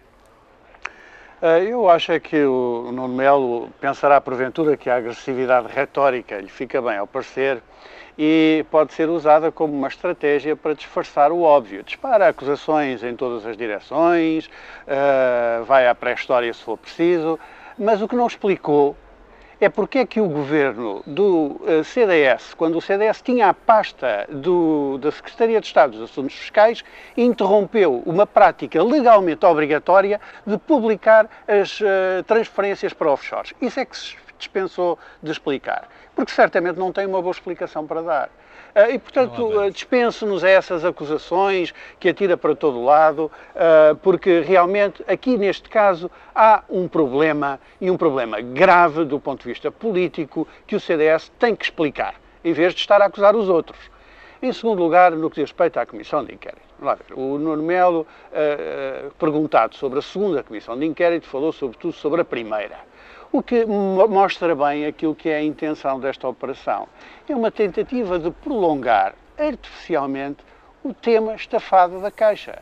Eh, 1.43 1.73
eu 1.73 1.89
acho 1.89 2.13
é 2.13 2.21
que 2.21 2.45
o 2.45 2.91
Nuno 2.93 3.09
Melo 3.09 3.71
pensará 3.81 4.21
porventura 4.21 4.77
que 4.77 4.91
a 4.91 4.97
agressividade 4.97 5.69
retórica 5.73 6.39
lhe 6.39 6.51
fica 6.51 6.83
bem 6.83 6.99
ao 6.99 7.07
parecer 7.07 7.63
e 8.19 8.63
pode 8.71 8.93
ser 8.93 9.09
usada 9.09 9.51
como 9.51 9.73
uma 9.73 9.89
estratégia 9.89 10.55
para 10.55 10.75
disfarçar 10.75 11.33
o 11.33 11.41
óbvio. 11.41 11.83
Dispara 11.83 12.29
acusações 12.29 13.03
em 13.03 13.17
todas 13.17 13.47
as 13.47 13.57
direções, 13.57 14.51
eh, 14.87 15.63
vai 15.67 15.89
à 15.89 15.95
pré-história 15.95 16.53
se 16.53 16.63
for 16.63 16.77
preciso, 16.77 17.39
mas 17.79 18.03
o 18.03 18.09
que 18.09 18.15
não 18.15 18.27
explicou 18.27 18.95
é 19.61 19.69
porque 19.69 19.99
é 19.99 20.07
que 20.07 20.21
o 20.21 20.27
governo 20.27 21.03
do 21.07 21.61
eh, 21.67 21.83
CDS, 21.83 22.55
quando 22.55 22.79
o 22.79 22.81
CDS 22.81 23.21
tinha 23.21 23.51
a 23.51 23.55
pasta 23.55 24.27
do, 24.31 24.97
da 24.99 25.13
Secretaria 25.13 25.61
de 25.61 25.67
Estado 25.67 25.93
dos 25.93 26.11
Assuntos 26.11 26.35
Fiscais, 26.35 26.83
interrompeu 27.15 28.03
uma 28.07 28.27
prática 28.27 28.83
legalmente 28.83 29.45
obrigatória 29.45 30.19
de 30.47 30.57
publicar 30.57 31.29
as 31.47 31.79
uh, 31.81 32.23
transferências 32.27 32.95
para 32.95 33.11
offshores. 33.11 33.53
Isso 33.61 33.79
é 33.79 33.85
que 33.85 33.97
se 33.97 34.17
dispensou 34.39 34.99
de 35.23 35.31
explicar, 35.31 35.89
porque 36.17 36.33
certamente 36.33 36.79
não 36.79 36.91
tem 36.91 37.07
uma 37.07 37.21
boa 37.21 37.33
explicação 37.33 37.87
para 37.87 38.01
dar. 38.01 38.31
Uh, 38.75 38.93
e, 38.93 38.99
portanto, 38.99 39.47
uh, 39.47 39.71
dispense-nos 39.71 40.45
essas 40.45 40.85
acusações 40.85 41.75
que 41.99 42.09
atira 42.09 42.37
para 42.37 42.55
todo 42.55 42.85
lado, 42.85 43.31
uh, 43.55 43.97
porque 43.97 44.41
realmente 44.41 45.03
aqui 45.09 45.37
neste 45.37 45.69
caso 45.69 46.11
há 46.35 46.63
um 46.69 46.87
problema 46.87 47.59
e 47.81 47.91
um 47.91 47.97
problema 47.97 48.41
grave 48.41 49.05
do 49.05 49.19
ponto 49.19 49.43
de 49.43 49.49
vista 49.49 49.71
político 49.71 50.47
que 50.67 50.77
o 50.77 50.81
CDS 50.81 51.33
tem 51.39 51.57
que 51.57 51.65
explicar, 51.65 52.15
em 52.45 52.53
vez 52.53 52.73
de 52.73 52.81
estar 52.81 53.03
a 53.03 53.07
acusar 53.07 53.35
os 53.35 53.49
outros. 53.49 53.91
Em 54.43 54.53
segundo 54.53 54.83
lugar, 54.83 55.11
no 55.13 55.29
que 55.29 55.37
diz 55.37 55.51
respeito 55.51 55.79
à 55.79 55.85
Comissão 55.85 56.25
de 56.25 56.33
Inquérito. 56.33 56.63
O 57.15 57.37
Nuno 57.37 57.63
Melo, 57.63 58.07
perguntado 59.19 59.77
sobre 59.77 59.99
a 59.99 60.03
segunda 60.03 60.43
Comissão 60.43 60.79
de 60.79 60.87
Inquérito, 60.87 61.27
falou 61.27 61.53
sobretudo 61.53 61.93
sobre 61.93 62.23
a 62.23 62.25
primeira. 62.25 62.79
O 63.33 63.43
que 63.43 63.65
mostra 63.65 64.57
bem 64.57 64.87
aquilo 64.87 65.15
que 65.15 65.29
é 65.29 65.37
a 65.37 65.43
intenção 65.43 66.01
desta 66.01 66.27
operação. 66.27 66.89
É 67.29 67.35
uma 67.35 67.51
tentativa 67.51 68.19
de 68.19 68.31
prolongar 68.31 69.15
artificialmente 69.39 70.43
o 70.83 70.93
tema 70.93 71.35
estafado 71.35 72.01
da 72.01 72.11
Caixa 72.11 72.61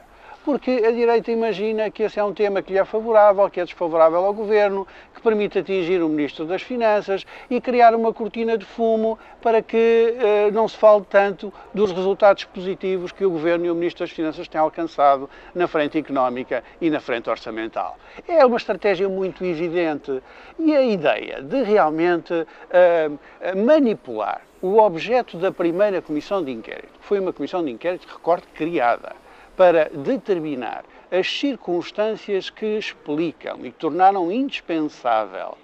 porque 0.49 0.83
a 0.83 0.91
direita 0.91 1.31
imagina 1.31 1.91
que 1.91 2.05
esse 2.05 2.19
é 2.19 2.25
um 2.25 2.33
tema 2.33 2.63
que 2.63 2.73
lhe 2.73 2.79
é 2.79 2.85
favorável, 2.87 3.51
que 3.51 3.61
é 3.61 3.65
desfavorável 3.67 4.25
ao 4.25 4.33
governo, 4.33 4.89
que 5.15 5.21
permite 5.21 5.59
atingir 5.59 6.03
o 6.03 6.09
Ministro 6.09 6.47
das 6.47 6.63
Finanças 6.63 7.27
e 7.51 7.61
criar 7.61 7.95
uma 7.95 8.15
cortina 8.15 8.57
de 8.57 8.65
fumo 8.65 9.19
para 9.43 9.61
que 9.61 9.77
eh, 9.77 10.51
não 10.51 10.67
se 10.67 10.75
fale 10.75 11.05
tanto 11.05 11.53
dos 11.75 11.93
resultados 11.93 12.45
positivos 12.45 13.13
que 13.13 13.27
o 13.27 13.31
governo 13.31 13.67
e 13.67 13.71
o 13.71 13.75
Ministro 13.75 14.07
das 14.07 14.11
Finanças 14.11 14.49
têm 14.49 14.59
alcançado 14.59 15.29
na 15.55 15.69
frente 15.69 15.99
económica 15.99 16.65
e 16.81 16.89
na 16.89 16.99
frente 16.99 17.29
orçamental. 17.29 17.99
É 18.27 18.43
uma 18.47 18.57
estratégia 18.57 19.07
muito 19.07 19.45
evidente 19.45 20.23
e 20.59 20.75
a 20.75 20.81
ideia 20.81 21.43
de 21.43 21.63
realmente 21.63 22.47
eh, 22.71 23.11
manipular 23.55 24.41
o 24.63 24.79
objeto 24.79 25.37
da 25.37 25.53
primeira 25.53 26.01
comissão 26.01 26.43
de 26.43 26.51
inquérito, 26.51 26.99
foi 27.01 27.21
uma 27.21 27.35
comissão 27.35 27.63
de 27.63 27.71
inquérito, 27.71 28.09
recorde, 28.11 28.47
criada 28.55 29.28
para 29.59 29.91
determinar 29.91 30.85
as 31.11 31.29
circunstâncias 31.29 32.49
que 32.49 32.79
explicam 32.79 33.67
e 33.67 33.73
tornaram 33.73 34.31
indispensável 34.31 35.59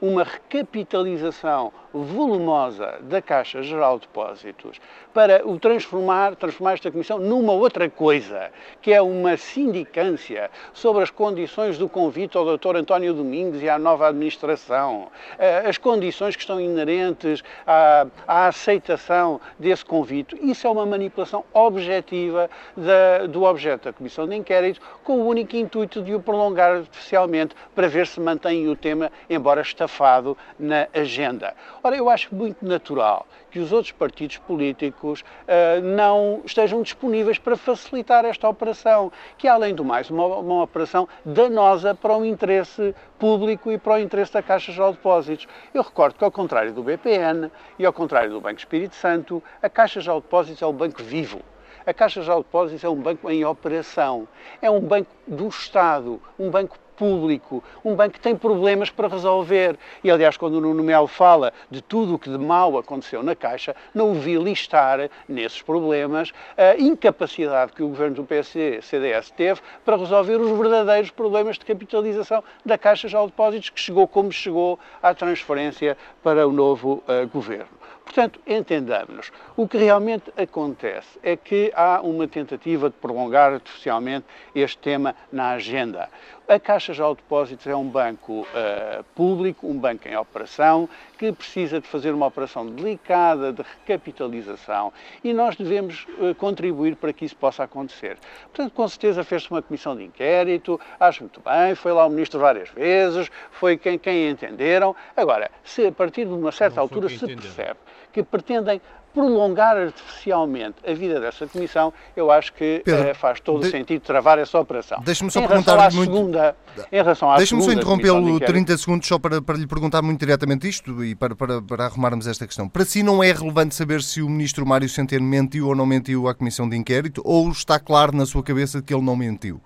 uma 0.00 0.24
recapitalização 0.24 1.72
volumosa 1.92 2.98
da 3.02 3.22
Caixa 3.22 3.62
Geral 3.62 3.98
de 3.98 4.06
Depósitos 4.06 4.80
para 5.12 5.46
o 5.46 5.58
transformar, 5.60 6.34
transformar 6.34 6.74
esta 6.74 6.90
Comissão 6.90 7.18
numa 7.20 7.52
outra 7.52 7.88
coisa, 7.88 8.50
que 8.82 8.92
é 8.92 9.00
uma 9.00 9.36
sindicância 9.36 10.50
sobre 10.72 11.04
as 11.04 11.10
condições 11.10 11.78
do 11.78 11.88
convite 11.88 12.36
ao 12.36 12.56
Dr. 12.56 12.76
António 12.76 13.14
Domingos 13.14 13.62
e 13.62 13.68
à 13.68 13.78
nova 13.78 14.08
administração, 14.08 15.08
eh, 15.38 15.62
as 15.66 15.78
condições 15.78 16.34
que 16.34 16.42
estão 16.42 16.60
inerentes 16.60 17.44
à, 17.64 18.06
à 18.26 18.48
aceitação 18.48 19.40
desse 19.58 19.84
convite. 19.84 20.36
Isso 20.42 20.66
é 20.66 20.70
uma 20.70 20.84
manipulação 20.84 21.44
objetiva 21.52 22.50
da, 22.76 23.26
do 23.26 23.44
objeto 23.44 23.84
da 23.84 23.92
Comissão 23.92 24.26
de 24.26 24.34
Inquérito, 24.34 24.80
com 25.04 25.18
o 25.20 25.26
único 25.26 25.54
intuito 25.54 26.02
de 26.02 26.14
o 26.14 26.20
prolongar 26.20 26.78
artificialmente 26.78 27.54
para 27.74 27.86
ver 27.86 28.06
se 28.06 28.20
mantém 28.20 28.68
o 28.68 28.74
tema, 28.74 29.03
embora 29.28 29.60
estafado, 29.60 30.36
na 30.58 30.88
agenda. 30.94 31.54
Ora, 31.82 31.96
eu 31.96 32.08
acho 32.08 32.34
muito 32.34 32.64
natural 32.64 33.26
que 33.50 33.58
os 33.58 33.72
outros 33.72 33.92
partidos 33.92 34.38
políticos 34.38 35.20
uh, 35.20 35.80
não 35.80 36.42
estejam 36.44 36.82
disponíveis 36.82 37.38
para 37.38 37.56
facilitar 37.56 38.24
esta 38.24 38.48
operação, 38.48 39.12
que 39.38 39.46
é, 39.46 39.50
além 39.50 39.74
do 39.74 39.84
mais, 39.84 40.10
uma, 40.10 40.26
uma 40.26 40.62
operação 40.64 41.08
danosa 41.24 41.94
para 41.94 42.16
o 42.16 42.24
interesse 42.24 42.94
público 43.18 43.70
e 43.70 43.78
para 43.78 43.94
o 43.94 43.98
interesse 43.98 44.32
da 44.32 44.42
Caixa 44.42 44.72
Geral 44.72 44.90
de 44.90 44.96
Depósitos. 44.96 45.46
Eu 45.72 45.82
recordo 45.82 46.16
que, 46.16 46.24
ao 46.24 46.32
contrário 46.32 46.72
do 46.72 46.82
BPN 46.82 47.50
e 47.78 47.86
ao 47.86 47.92
contrário 47.92 48.30
do 48.30 48.40
Banco 48.40 48.58
Espírito 48.58 48.96
Santo, 48.96 49.42
a 49.62 49.68
Caixa 49.68 50.00
Geral 50.00 50.20
de 50.20 50.24
Depósitos 50.26 50.60
é 50.60 50.66
um 50.66 50.72
banco 50.72 51.02
vivo. 51.02 51.40
A 51.86 51.92
Caixa 51.92 52.22
Geral 52.22 52.38
de 52.38 52.44
Depósitos 52.44 52.82
é 52.82 52.88
um 52.88 52.96
banco 52.96 53.30
em 53.30 53.44
operação, 53.44 54.26
é 54.62 54.70
um 54.70 54.80
banco 54.80 55.10
do 55.26 55.48
Estado, 55.48 56.20
um 56.38 56.50
banco 56.50 56.78
público, 56.96 57.62
um 57.84 57.94
banco 57.94 58.14
que 58.14 58.20
tem 58.20 58.36
problemas 58.36 58.90
para 58.90 59.08
resolver. 59.08 59.76
E, 60.02 60.10
aliás, 60.10 60.36
quando 60.36 60.54
o 60.54 60.60
Nuno 60.60 60.82
Melo 60.82 61.06
fala 61.06 61.52
de 61.70 61.82
tudo 61.82 62.14
o 62.14 62.18
que 62.18 62.30
de 62.30 62.38
mal 62.38 62.76
aconteceu 62.78 63.22
na 63.22 63.34
Caixa, 63.34 63.74
não 63.94 64.12
o 64.12 64.14
vi 64.14 64.36
listar 64.38 65.10
nesses 65.28 65.62
problemas 65.62 66.32
a 66.56 66.76
incapacidade 66.80 67.72
que 67.72 67.82
o 67.82 67.88
governo 67.88 68.16
do 68.16 68.24
PSD, 68.24 68.80
CDS 68.82 69.30
teve 69.30 69.60
para 69.84 69.96
resolver 69.96 70.36
os 70.36 70.58
verdadeiros 70.58 71.10
problemas 71.10 71.58
de 71.58 71.64
capitalização 71.64 72.42
da 72.64 72.78
Caixa 72.78 73.08
de 73.08 73.14
Depósitos, 73.14 73.70
que 73.70 73.80
chegou 73.80 74.06
como 74.06 74.32
chegou 74.32 74.78
à 75.02 75.14
transferência 75.14 75.96
para 76.22 76.46
o 76.46 76.52
novo 76.52 77.02
uh, 77.08 77.26
governo. 77.28 77.84
Portanto, 78.04 78.38
entendamos-nos. 78.46 79.32
O 79.56 79.66
que 79.66 79.78
realmente 79.78 80.32
acontece 80.36 81.18
é 81.22 81.36
que 81.36 81.72
há 81.74 82.00
uma 82.00 82.28
tentativa 82.28 82.90
de 82.90 82.96
prolongar 82.96 83.54
artificialmente 83.54 84.26
este 84.54 84.78
tema 84.78 85.16
na 85.32 85.52
agenda. 85.52 86.08
A 86.46 86.60
Caixa 86.60 86.92
de 86.92 87.00
Depósitos 87.00 87.66
é 87.66 87.74
um 87.74 87.88
banco 87.88 88.42
uh, 88.42 89.02
público, 89.14 89.66
um 89.66 89.78
banco 89.78 90.06
em 90.06 90.14
operação, 90.14 90.86
que 91.16 91.32
precisa 91.32 91.80
de 91.80 91.88
fazer 91.88 92.12
uma 92.12 92.26
operação 92.26 92.66
delicada 92.66 93.50
de 93.50 93.62
recapitalização 93.62 94.92
e 95.22 95.32
nós 95.32 95.56
devemos 95.56 96.06
uh, 96.18 96.34
contribuir 96.34 96.96
para 96.96 97.14
que 97.14 97.24
isso 97.24 97.34
possa 97.34 97.64
acontecer. 97.64 98.18
Portanto, 98.52 98.72
com 98.74 98.86
certeza 98.86 99.24
fez-se 99.24 99.50
uma 99.50 99.62
comissão 99.62 99.96
de 99.96 100.04
inquérito, 100.04 100.78
acho 101.00 101.22
muito 101.22 101.40
bem, 101.40 101.74
foi 101.74 101.92
lá 101.92 102.06
o 102.06 102.10
Ministro 102.10 102.38
várias 102.38 102.68
vezes, 102.68 103.30
foi 103.50 103.78
quem, 103.78 103.98
quem 103.98 104.28
entenderam. 104.28 104.94
Agora, 105.16 105.50
se 105.64 105.86
a 105.86 105.92
partir 105.92 106.26
de 106.26 106.32
uma 106.32 106.52
certa 106.52 106.78
altura 106.78 107.08
se 107.08 107.26
percebe 107.26 107.78
que 108.12 108.22
pretendem 108.22 108.80
prolongar 109.14 109.76
artificialmente 109.76 110.76
a 110.84 110.92
vida 110.92 111.20
dessa 111.20 111.46
comissão, 111.46 111.92
eu 112.16 112.32
acho 112.32 112.52
que 112.52 112.82
Pedro, 112.84 113.08
eh, 113.08 113.14
faz 113.14 113.40
todo 113.40 113.58
o 113.58 113.62
de... 113.62 113.70
sentido 113.70 114.02
travar 114.02 114.40
essa 114.40 114.58
operação. 114.58 115.00
Deixe-me 115.04 115.30
só 115.30 115.46
perguntar 115.46 115.92
muito... 115.92 116.12
segunda, 116.12 116.56
em 116.90 116.96
relação 116.96 117.30
à 117.30 117.36
Deixe-me 117.36 117.62
só 117.62 117.70
interrompê-lo 117.70 118.40
30 118.40 118.76
segundos 118.76 119.06
só 119.06 119.16
para, 119.16 119.40
para 119.40 119.56
lhe 119.56 119.68
perguntar 119.68 120.02
muito 120.02 120.18
diretamente 120.18 120.68
isto 120.68 121.04
e 121.04 121.14
para, 121.14 121.36
para, 121.36 121.62
para 121.62 121.84
arrumarmos 121.84 122.26
esta 122.26 122.44
questão. 122.44 122.68
Para 122.68 122.84
si 122.84 123.04
não 123.04 123.22
é 123.22 123.30
relevante 123.30 123.76
saber 123.76 124.02
se 124.02 124.20
o 124.20 124.28
ministro 124.28 124.66
Mário 124.66 124.88
Centeno 124.88 125.24
mentiu 125.24 125.68
ou 125.68 125.76
não 125.76 125.86
mentiu 125.86 126.26
à 126.26 126.34
comissão 126.34 126.68
de 126.68 126.76
inquérito 126.76 127.22
ou 127.24 127.48
está 127.50 127.78
claro 127.78 128.16
na 128.16 128.26
sua 128.26 128.42
cabeça 128.42 128.82
que 128.82 128.92
ele 128.92 129.04
não 129.04 129.14
mentiu? 129.14 129.60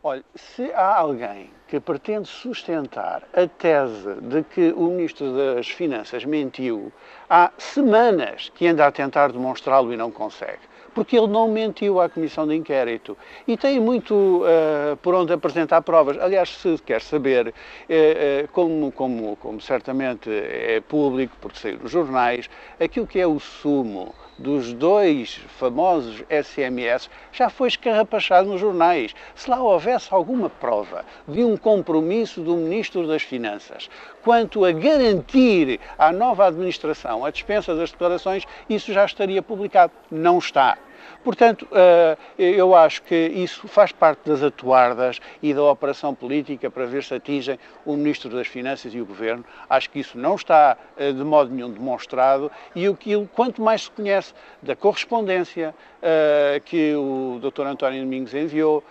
Olha, 0.00 0.24
se 0.36 0.70
há 0.72 0.98
alguém 0.98 1.50
que 1.68 1.80
pretende 1.80 2.28
sustentar 2.28 3.22
a 3.34 3.46
tese 3.46 4.14
de 4.22 4.42
que 4.42 4.72
o 4.72 4.84
Ministro 4.84 5.32
das 5.36 5.68
Finanças 5.68 6.24
mentiu, 6.24 6.92
há 7.28 7.50
semanas 7.58 8.52
que 8.54 8.68
anda 8.68 8.86
a 8.86 8.92
tentar 8.92 9.32
demonstrá-lo 9.32 9.92
e 9.92 9.96
não 9.96 10.10
consegue. 10.10 10.60
Porque 10.94 11.18
ele 11.18 11.26
não 11.26 11.46
mentiu 11.46 12.00
à 12.00 12.08
Comissão 12.08 12.46
de 12.46 12.54
Inquérito. 12.54 13.18
E 13.46 13.54
tem 13.54 13.78
muito 13.78 14.14
uh, 14.14 14.96
por 15.02 15.14
onde 15.14 15.30
apresentar 15.30 15.82
provas. 15.82 16.16
Aliás, 16.18 16.56
se 16.56 16.78
quer 16.78 17.02
saber, 17.02 17.48
uh, 17.48 17.52
uh, 17.52 18.48
como, 18.48 18.90
como, 18.92 19.36
como 19.36 19.60
certamente 19.60 20.30
é 20.30 20.80
público, 20.80 21.36
porque 21.38 21.58
saiu 21.58 21.78
nos 21.80 21.90
jornais, 21.90 22.48
aquilo 22.80 23.06
que 23.06 23.20
é 23.20 23.26
o 23.26 23.38
sumo 23.38 24.14
dos 24.38 24.72
dois 24.72 25.40
famosos 25.58 26.22
SMS 26.28 27.08
já 27.32 27.48
foi 27.48 27.68
escarrapachado 27.68 28.48
nos 28.48 28.60
jornais. 28.60 29.14
Se 29.34 29.48
lá 29.48 29.60
houvesse 29.60 30.12
alguma 30.12 30.50
prova 30.50 31.04
de 31.26 31.44
um 31.44 31.56
compromisso 31.56 32.40
do 32.40 32.56
Ministro 32.56 33.06
das 33.06 33.22
Finanças 33.22 33.88
quanto 34.22 34.64
a 34.64 34.72
garantir 34.72 35.80
à 35.98 36.12
nova 36.12 36.46
administração 36.46 37.24
a 37.24 37.30
dispensa 37.30 37.74
das 37.74 37.90
declarações, 37.90 38.44
isso 38.68 38.92
já 38.92 39.04
estaria 39.04 39.42
publicado. 39.42 39.92
Não 40.10 40.38
está. 40.38 40.76
Portanto, 41.26 41.66
eh, 41.72 42.16
eu 42.38 42.72
acho 42.72 43.02
que 43.02 43.16
isso 43.16 43.66
faz 43.66 43.90
parte 43.90 44.20
das 44.30 44.44
atuardas 44.44 45.20
e 45.42 45.52
da 45.52 45.64
operação 45.64 46.14
política 46.14 46.70
para 46.70 46.86
ver 46.86 47.02
se 47.02 47.12
atingem 47.14 47.58
o 47.84 47.96
Ministro 47.96 48.30
das 48.30 48.46
Finanças 48.46 48.94
e 48.94 49.00
o 49.00 49.04
Governo. 49.04 49.44
Acho 49.68 49.90
que 49.90 49.98
isso 49.98 50.16
não 50.16 50.36
está 50.36 50.78
eh, 50.96 51.10
de 51.10 51.24
modo 51.24 51.52
nenhum 51.52 51.72
demonstrado 51.72 52.48
e 52.76 52.88
o 52.88 52.94
que 52.94 53.26
quanto 53.34 53.60
mais 53.60 53.82
se 53.82 53.90
conhece 53.90 54.32
da 54.62 54.76
correspondência 54.76 55.74
uh, 55.96 56.60
que 56.64 56.94
o 56.94 57.40
Dr. 57.40 57.62
António 57.62 58.02
Domingos 58.02 58.32
enviou, 58.32 58.84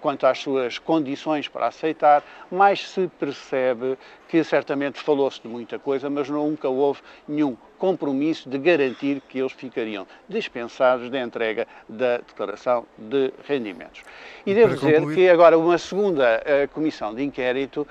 quanto 0.00 0.26
às 0.26 0.38
suas 0.38 0.78
condições 0.78 1.48
para 1.48 1.66
aceitar, 1.66 2.22
mais 2.50 2.88
se 2.88 3.08
percebe 3.18 3.96
que 4.28 4.44
certamente 4.44 5.00
falou-se 5.00 5.40
de 5.40 5.48
muita 5.48 5.78
coisa, 5.78 6.10
mas 6.10 6.28
nunca 6.28 6.68
houve 6.68 7.00
nenhum 7.26 7.56
compromisso 7.84 8.48
de 8.48 8.56
garantir 8.56 9.20
que 9.28 9.38
eles 9.38 9.52
ficariam 9.52 10.06
dispensados 10.26 11.10
da 11.10 11.20
entrega 11.20 11.68
da 11.86 12.16
declaração 12.16 12.86
de 12.96 13.30
rendimentos. 13.46 14.02
E 14.46 14.54
devo 14.54 14.74
dizer 14.74 15.00
concluir... 15.00 15.14
que 15.14 15.28
agora 15.28 15.58
uma 15.58 15.76
segunda 15.76 16.42
uh, 16.42 16.68
comissão 16.68 17.14
de 17.14 17.22
inquérito 17.22 17.86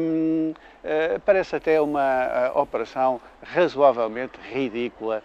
um, 0.00 0.50
uh, 0.52 1.20
parece 1.26 1.56
até 1.56 1.80
uma 1.80 2.52
uh, 2.54 2.60
operação 2.60 3.20
razoavelmente 3.42 4.38
ridícula 4.52 5.20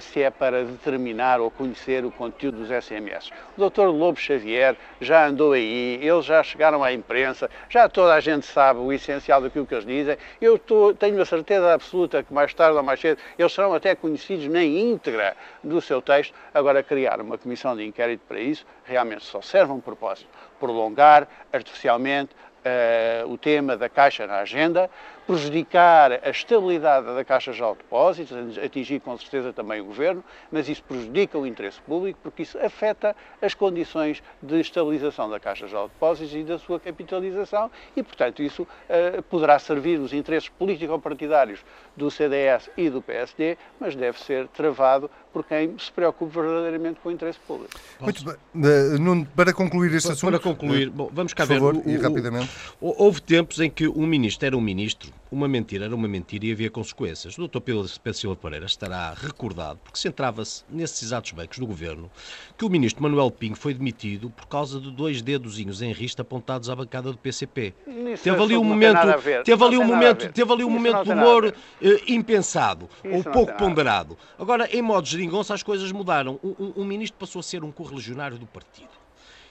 se 0.00 0.22
é 0.22 0.30
para 0.30 0.64
determinar 0.64 1.40
ou 1.40 1.50
conhecer 1.50 2.04
o 2.04 2.10
conteúdo 2.10 2.58
dos 2.58 2.68
SMS. 2.68 3.30
O 3.56 3.68
Dr. 3.68 3.86
Lobo 3.86 4.18
Xavier 4.18 4.76
já 5.00 5.26
andou 5.26 5.52
aí, 5.52 5.98
eles 6.00 6.24
já 6.24 6.42
chegaram 6.42 6.82
à 6.82 6.92
imprensa, 6.92 7.50
já 7.68 7.88
toda 7.88 8.14
a 8.14 8.20
gente 8.20 8.46
sabe 8.46 8.80
o 8.80 8.92
essencial 8.92 9.40
daquilo 9.40 9.66
que 9.66 9.74
eles 9.74 9.86
dizem. 9.86 10.16
Eu 10.40 10.58
tô, 10.58 10.94
tenho 10.94 11.20
a 11.20 11.24
certeza 11.24 11.72
absoluta 11.72 12.22
que 12.22 12.32
mais 12.32 12.54
tarde 12.54 12.76
ou 12.76 12.82
mais 12.82 13.00
cedo 13.00 13.18
eles 13.38 13.52
serão 13.52 13.74
até 13.74 13.94
conhecidos 13.94 14.46
na 14.46 14.62
íntegra 14.62 15.36
do 15.62 15.80
seu 15.80 16.00
texto. 16.00 16.34
Agora, 16.52 16.82
criar 16.82 17.20
uma 17.20 17.36
comissão 17.36 17.76
de 17.76 17.84
inquérito 17.84 18.22
para 18.28 18.40
isso 18.40 18.64
realmente 18.84 19.24
só 19.24 19.40
serve 19.40 19.72
um 19.72 19.80
propósito: 19.80 20.28
prolongar 20.60 21.26
artificialmente 21.52 22.30
uh, 22.64 23.30
o 23.30 23.36
tema 23.36 23.76
da 23.76 23.88
Caixa 23.88 24.26
na 24.26 24.38
agenda, 24.38 24.90
prejudicar 25.26 26.12
a 26.12 26.30
estabilidade 26.30 27.06
da 27.06 27.24
Caixa 27.24 27.52
de 27.52 27.60
Depósitos, 27.60 28.58
atingir 28.58 29.00
com 29.00 29.16
certeza 29.16 29.52
também 29.52 29.80
o 29.80 29.86
Governo, 29.86 30.22
mas 30.52 30.68
isso 30.68 30.82
prejudica 30.82 31.38
o 31.38 31.46
interesse 31.46 31.80
público 31.80 32.18
porque 32.22 32.42
isso 32.42 32.58
afeta 32.58 33.16
as 33.40 33.54
condições 33.54 34.22
de 34.42 34.60
estabilização 34.60 35.30
da 35.30 35.40
Caixa 35.40 35.66
de 35.66 35.72
Depósitos 35.72 36.34
e 36.34 36.42
da 36.42 36.58
sua 36.58 36.78
capitalização 36.78 37.70
e, 37.96 38.02
portanto, 38.02 38.42
isso 38.42 38.62
uh, 38.62 39.22
poderá 39.24 39.58
servir 39.58 39.98
os 39.98 40.12
interesses 40.12 40.48
político-partidários 40.48 41.64
do 41.96 42.10
CDS 42.10 42.70
e 42.76 42.90
do 42.90 43.00
PSD, 43.00 43.56
mas 43.80 43.96
deve 43.96 44.20
ser 44.20 44.46
travado 44.48 45.10
por 45.34 45.42
quem 45.44 45.76
se 45.76 45.90
preocupe 45.90 46.32
verdadeiramente 46.32 47.00
com 47.02 47.08
o 47.08 47.12
interesse 47.12 47.40
público. 47.44 47.74
Muito 48.00 48.24
bem. 48.24 48.34
Uh, 48.54 48.98
Nuno, 49.00 49.26
para 49.34 49.52
concluir 49.52 49.92
este 49.92 50.12
assunto... 50.12 50.30
Para 50.30 50.38
concluir, 50.38 50.90
bom, 50.90 51.10
vamos 51.12 51.34
cá 51.34 51.44
por 51.44 51.48
ver... 51.48 51.54
Favor, 51.56 51.76
o, 51.84 51.90
e 51.90 51.96
rapidamente. 51.96 52.48
O, 52.80 53.04
houve 53.04 53.20
tempos 53.20 53.58
em 53.58 53.68
que 53.68 53.88
um 53.88 54.06
ministro 54.06 54.46
era 54.46 54.56
um 54.56 54.60
ministro, 54.60 55.12
uma 55.32 55.48
mentira 55.48 55.86
era 55.86 55.94
uma 55.94 56.06
mentira 56.06 56.46
e 56.46 56.52
havia 56.52 56.70
consequências. 56.70 57.36
O 57.36 57.48
Dr. 57.48 57.58
Pedro, 57.60 58.14
Silva 58.14 58.36
Pereira 58.36 58.66
estará 58.66 59.12
recordado, 59.12 59.80
porque 59.82 59.98
centrava-se 59.98 60.62
nesses 60.70 61.02
exatos 61.02 61.32
bancos 61.32 61.58
do 61.58 61.66
governo, 61.66 62.08
que 62.56 62.64
o 62.64 62.70
ministro 62.70 63.02
Manuel 63.02 63.30
Pinho 63.32 63.56
foi 63.56 63.74
demitido 63.74 64.30
por 64.30 64.46
causa 64.46 64.78
de 64.78 64.92
dois 64.92 65.20
dedozinhos 65.20 65.82
em 65.82 65.92
rista 65.92 66.22
apontados 66.22 66.70
à 66.70 66.76
bancada 66.76 67.10
do 67.10 67.18
PCP. 67.18 67.74
Isso 68.12 68.22
teve 68.22 68.40
ali 68.40 68.56
um 68.56 68.62
momento, 68.62 68.98
teve 69.44 69.64
ali 69.64 69.76
um 69.76 69.84
momento, 69.84 70.32
teve 70.32 70.52
ali 70.52 70.62
um 70.62 70.70
momento 70.70 71.02
de 71.02 71.10
humor 71.10 71.52
eh, 71.82 72.00
impensado, 72.06 72.88
Isso 73.02 73.16
ou 73.16 73.24
pouco 73.24 73.52
ponderado. 73.54 74.16
Agora, 74.38 74.68
em 74.70 74.80
modo 74.80 75.04
de 75.04 75.23
geringonça, 75.24 75.54
as 75.54 75.62
coisas 75.62 75.90
mudaram. 75.90 76.38
Um, 76.42 76.54
um, 76.58 76.72
um 76.78 76.84
ministro 76.84 77.18
passou 77.18 77.40
a 77.40 77.42
ser 77.42 77.64
um 77.64 77.72
correligionário 77.72 78.38
do 78.38 78.46
partido. 78.46 79.04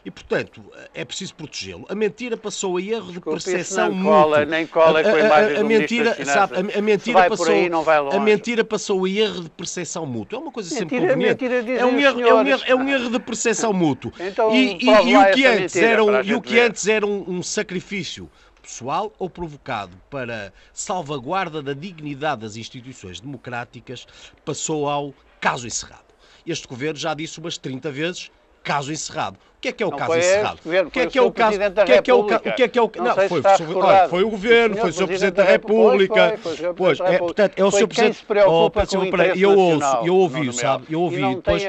E, 0.05 0.11
portanto, 0.11 0.61
é 0.93 1.05
preciso 1.05 1.33
protegê-lo. 1.33 1.85
A 1.87 1.95
mentira 1.95 2.35
passou 2.35 2.75
a 2.75 2.81
erro 2.81 3.13
de 3.13 3.21
percepção 3.21 3.89
não 3.89 4.03
cola, 4.03 4.43
Nem 4.43 4.67
cola 4.67 5.01
com 5.01 5.09
a, 5.09 5.19
imagem 5.19 5.55
a, 5.55 5.59
a, 5.59 5.61
a 5.61 5.63
mentira, 5.63 6.25
sabe, 6.25 6.55
a, 6.57 6.77
a 6.77 6.81
mentira 6.81 7.29
passou, 7.29 7.47
aí, 7.47 7.69
a 8.11 8.19
mentira 8.19 8.65
passou 8.65 9.05
a 9.05 9.09
erro 9.09 9.43
de 9.43 9.49
percepção 9.49 10.05
mútua. 10.05 10.39
É 10.39 10.41
uma 10.41 10.51
coisa 10.51 10.69
mentira, 10.77 10.89
sempre 10.89 11.07
conveniente. 11.07 11.45
É 11.77 11.85
um 11.85 11.97
erro, 11.97 12.19
é 12.19 12.33
um 12.33 12.45
erro, 12.45 12.63
é 12.65 12.75
um 12.75 12.89
erro 12.89 13.09
de 13.09 13.19
percepção 13.19 13.71
mútua. 13.71 14.11
Então, 14.19 14.53
e, 14.53 14.77
e, 14.81 14.89
e, 14.89 15.17
o 15.17 15.31
que 15.31 15.45
antes 15.45 15.75
era 15.75 16.03
um, 16.03 16.21
e 16.21 16.33
o 16.33 16.41
que 16.41 16.59
antes 16.59 16.87
era 16.87 17.05
um, 17.05 17.37
um 17.37 17.43
sacrifício 17.43 18.29
pessoal 18.61 19.13
ou 19.19 19.29
provocado 19.29 19.95
para 20.09 20.53
salvaguarda 20.73 21.61
da 21.61 21.73
dignidade 21.73 22.41
das 22.41 22.55
instituições 22.55 23.19
democráticas 23.19 24.07
passou 24.45 24.89
ao 24.89 25.13
caso 25.43 25.67
encerrado. 25.67 26.05
Este 26.47 26.65
governo 26.65 26.97
já 26.97 27.13
disse 27.13 27.37
umas 27.37 27.57
30 27.57 27.91
vezes 27.91 28.31
caso 28.63 28.93
encerrado. 28.93 29.37
O 29.63 29.65
que 29.65 29.69
é 29.69 29.71
que 29.71 29.83
é 29.83 29.87
o 29.87 29.91
não 29.91 29.97
caso 29.97 30.17
encerrado? 30.17 30.59
Governo, 30.61 30.87
o 30.89 30.91
que 30.91 30.99
é 30.99 31.07
que 31.07 31.17
é 31.17 31.21
o 31.21 31.31
caso? 31.31 31.55
O 31.55 31.85
que 31.85 31.91
é 31.93 32.01
que 32.01 32.11
é 32.11 32.13
o 32.13 32.23
caso? 32.25 32.41
O 32.41 32.53
que 32.53 32.63
é 32.63 32.67
que 32.67 32.79
é 32.79 32.81
o 32.81 32.91
Não, 32.97 33.15
foi, 33.29 33.41
olha, 33.75 34.09
foi 34.09 34.23
o 34.23 34.29
governo, 34.29 34.75
foi 34.75 34.89
o 34.89 34.93
Sr. 34.93 35.07
Presidente 35.07 35.35
da 35.35 35.43
República. 35.45 36.39
Pois, 36.75 36.99
é, 36.99 37.17
portanto, 37.17 37.53
é 37.55 37.63
o 37.63 37.71
Sr. 37.71 37.87
Presidente. 37.87 38.25
Oh, 38.45 38.69
Pedro 38.69 38.89
Silva 38.89 39.05
Pereira, 39.09 39.37
eu 39.37 39.57
ouço, 39.57 39.97
eu 40.03 40.15
ouvi, 40.17 40.51
sabe? 40.51 40.85
Eu 40.89 41.01
ouvi. 41.01 41.35
Depois, 41.35 41.63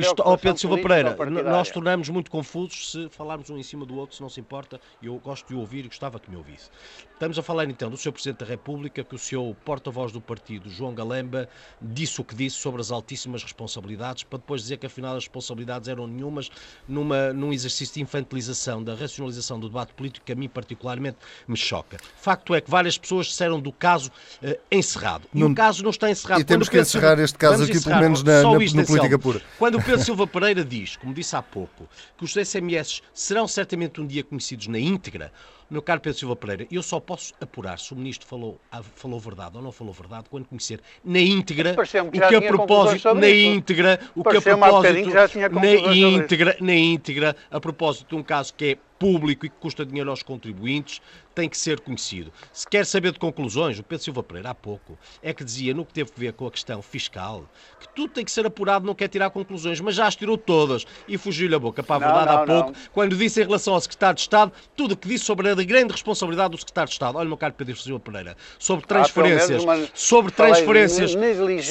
isto, 0.00 0.22
oh, 0.24 0.38
Pedro 0.38 0.58
Silva 0.58 0.78
Pereira, 0.78 1.14
nós 1.44 1.70
tornamos 1.70 2.08
muito 2.08 2.30
confusos 2.30 2.92
se 2.92 3.08
falarmos 3.10 3.50
um 3.50 3.58
em 3.58 3.62
cima 3.62 3.84
do 3.84 3.94
outro, 3.94 4.16
se 4.16 4.22
não 4.22 4.30
se 4.30 4.40
importa. 4.40 4.80
Eu 5.02 5.18
gosto 5.18 5.46
de 5.46 5.54
ouvir 5.54 5.84
e 5.84 5.88
gostava 5.88 6.18
que 6.18 6.30
me 6.30 6.36
ouvisse. 6.36 6.70
Estamos 7.12 7.38
a 7.38 7.42
falar 7.42 7.64
então 7.70 7.90
do 7.90 7.96
Sr. 7.96 8.12
Presidente 8.12 8.38
da 8.38 8.46
República, 8.46 9.04
que 9.04 9.14
o 9.14 9.18
seu 9.18 9.54
porta-voz 9.66 10.12
do 10.12 10.20
partido, 10.20 10.68
João 10.70 10.94
Galamba, 10.94 11.46
disse 11.80 12.20
o 12.20 12.24
que 12.24 12.34
disse 12.34 12.56
sobre 12.56 12.80
as 12.80 12.90
altíssimas 12.90 13.42
responsabilidades, 13.42 14.24
para 14.24 14.38
depois 14.38 14.62
dizer 14.62 14.78
que 14.78 14.86
afinal 14.86 15.16
as 15.16 15.24
responsabilidades 15.24 15.88
eram 15.88 16.06
nenhumas, 16.06 16.50
numa, 16.88 17.32
num 17.34 17.52
exercício 17.52 17.94
de 17.94 18.02
infantilização, 18.02 18.82
da 18.82 18.94
racionalização 18.94 19.58
do 19.58 19.68
debate 19.68 19.92
político, 19.94 20.24
que 20.24 20.32
a 20.32 20.34
mim 20.34 20.48
particularmente 20.48 21.18
me 21.46 21.56
choca. 21.56 21.98
Facto 22.16 22.54
é 22.54 22.60
que 22.60 22.70
várias 22.70 22.96
pessoas 22.96 23.26
disseram 23.26 23.60
do 23.60 23.72
caso 23.72 24.10
uh, 24.42 24.58
encerrado. 24.70 25.28
E 25.34 25.38
não, 25.38 25.50
o 25.50 25.54
caso 25.54 25.82
não 25.82 25.90
está 25.90 26.10
encerrado. 26.10 26.40
E 26.40 26.44
temos 26.44 26.68
que 26.68 26.78
encerrar 26.78 27.10
Silva, 27.10 27.22
este 27.22 27.38
caso 27.38 27.64
aqui, 27.64 27.82
pelo 27.82 28.00
menos 28.00 28.22
na, 28.22 28.42
na, 28.42 28.50
na 28.50 28.84
política 28.84 29.18
pura. 29.18 29.42
Quando 29.58 29.76
o 29.76 29.82
Pedro 29.82 30.04
Silva 30.04 30.26
Pereira 30.26 30.64
diz, 30.64 30.96
como 30.96 31.12
disse 31.12 31.36
há 31.36 31.42
pouco, 31.42 31.88
que 32.16 32.24
os 32.24 32.32
SMS 32.32 33.02
serão 33.12 33.46
certamente 33.46 34.00
um 34.00 34.06
dia 34.06 34.22
conhecidos 34.22 34.66
na 34.68 34.78
íntegra, 34.78 35.32
Meu 35.70 35.80
caro 35.80 36.00
Pedro 36.00 36.18
Silva 36.18 36.36
Pereira, 36.36 36.66
eu 36.70 36.82
só 36.82 37.00
posso 37.00 37.32
apurar 37.40 37.78
se 37.78 37.92
o 37.92 37.96
ministro 37.96 38.26
falou, 38.26 38.60
falou 38.94 39.18
verdade 39.18 39.56
ou 39.56 39.62
não 39.62 39.72
falou 39.72 39.92
verdade 39.92 40.26
quando 40.28 40.46
conhecer 40.46 40.80
na 41.04 41.18
íntegra 41.18 41.74
o 42.04 42.10
que, 42.10 42.20
que 42.20 42.34
a 42.34 42.42
propósito, 42.42 43.14
na 43.14 43.30
íntegra, 43.30 44.00
o 44.14 44.22
que 44.22 44.36
a 44.36 44.40
propósito, 44.40 45.10
na 45.50 45.94
íntegra, 45.94 46.56
na 46.60 46.74
íntegra, 46.74 47.36
a 47.50 47.60
propósito 47.60 48.08
de 48.10 48.14
um 48.14 48.22
caso 48.22 48.52
que 48.54 48.64
é 48.72 48.78
público 48.98 49.46
e 49.46 49.48
que 49.48 49.56
custa 49.56 49.84
dinheiro 49.84 50.10
aos 50.10 50.22
contribuintes, 50.22 51.00
tem 51.34 51.48
que 51.48 51.58
ser 51.58 51.80
conhecido. 51.80 52.32
Se 52.52 52.66
quer 52.66 52.86
saber 52.86 53.12
de 53.12 53.18
conclusões, 53.18 53.78
o 53.78 53.82
Pedro 53.82 54.04
Silva 54.04 54.22
Pereira 54.22 54.50
há 54.50 54.54
pouco 54.54 54.96
é 55.22 55.32
que 55.32 55.42
dizia 55.42 55.74
no 55.74 55.84
que 55.84 55.92
teve 55.92 56.10
a 56.16 56.20
ver 56.20 56.32
com 56.32 56.46
a 56.46 56.50
questão 56.50 56.80
fiscal 56.80 57.44
que 57.80 57.88
tudo 57.94 58.12
tem 58.12 58.24
que 58.24 58.30
ser 58.30 58.46
apurado, 58.46 58.86
não 58.86 58.94
quer 58.94 59.08
tirar 59.08 59.30
conclusões, 59.30 59.80
mas 59.80 59.96
já 59.96 60.06
as 60.06 60.14
tirou 60.14 60.38
todas 60.38 60.86
e 61.08 61.18
fugiu-lhe 61.18 61.54
a 61.54 61.58
boca 61.58 61.82
para 61.82 61.96
a 61.96 61.98
verdade 61.98 62.26
não, 62.26 62.34
não, 62.34 62.42
há 62.42 62.46
pouco, 62.46 62.78
não. 62.78 62.90
quando 62.92 63.16
disse 63.16 63.40
em 63.40 63.44
relação 63.44 63.74
ao 63.74 63.80
secretário 63.80 64.14
de 64.14 64.20
Estado 64.20 64.52
tudo 64.76 64.92
o 64.92 64.96
que 64.96 65.08
disse 65.08 65.24
sobre 65.24 65.48
a 65.48 65.54
grande 65.54 65.92
responsabilidade 65.92 66.50
do 66.50 66.58
secretário 66.58 66.88
de 66.88 66.94
Estado. 66.94 67.18
Olha, 67.18 67.28
meu 67.28 67.36
caro 67.36 67.54
Pedro 67.54 67.76
Silva 67.76 68.00
Pereira, 68.00 68.36
sobre 68.58 68.86
transferências, 68.86 69.64
ah, 69.66 69.88
sobre 69.92 70.32
transferências, 70.32 71.12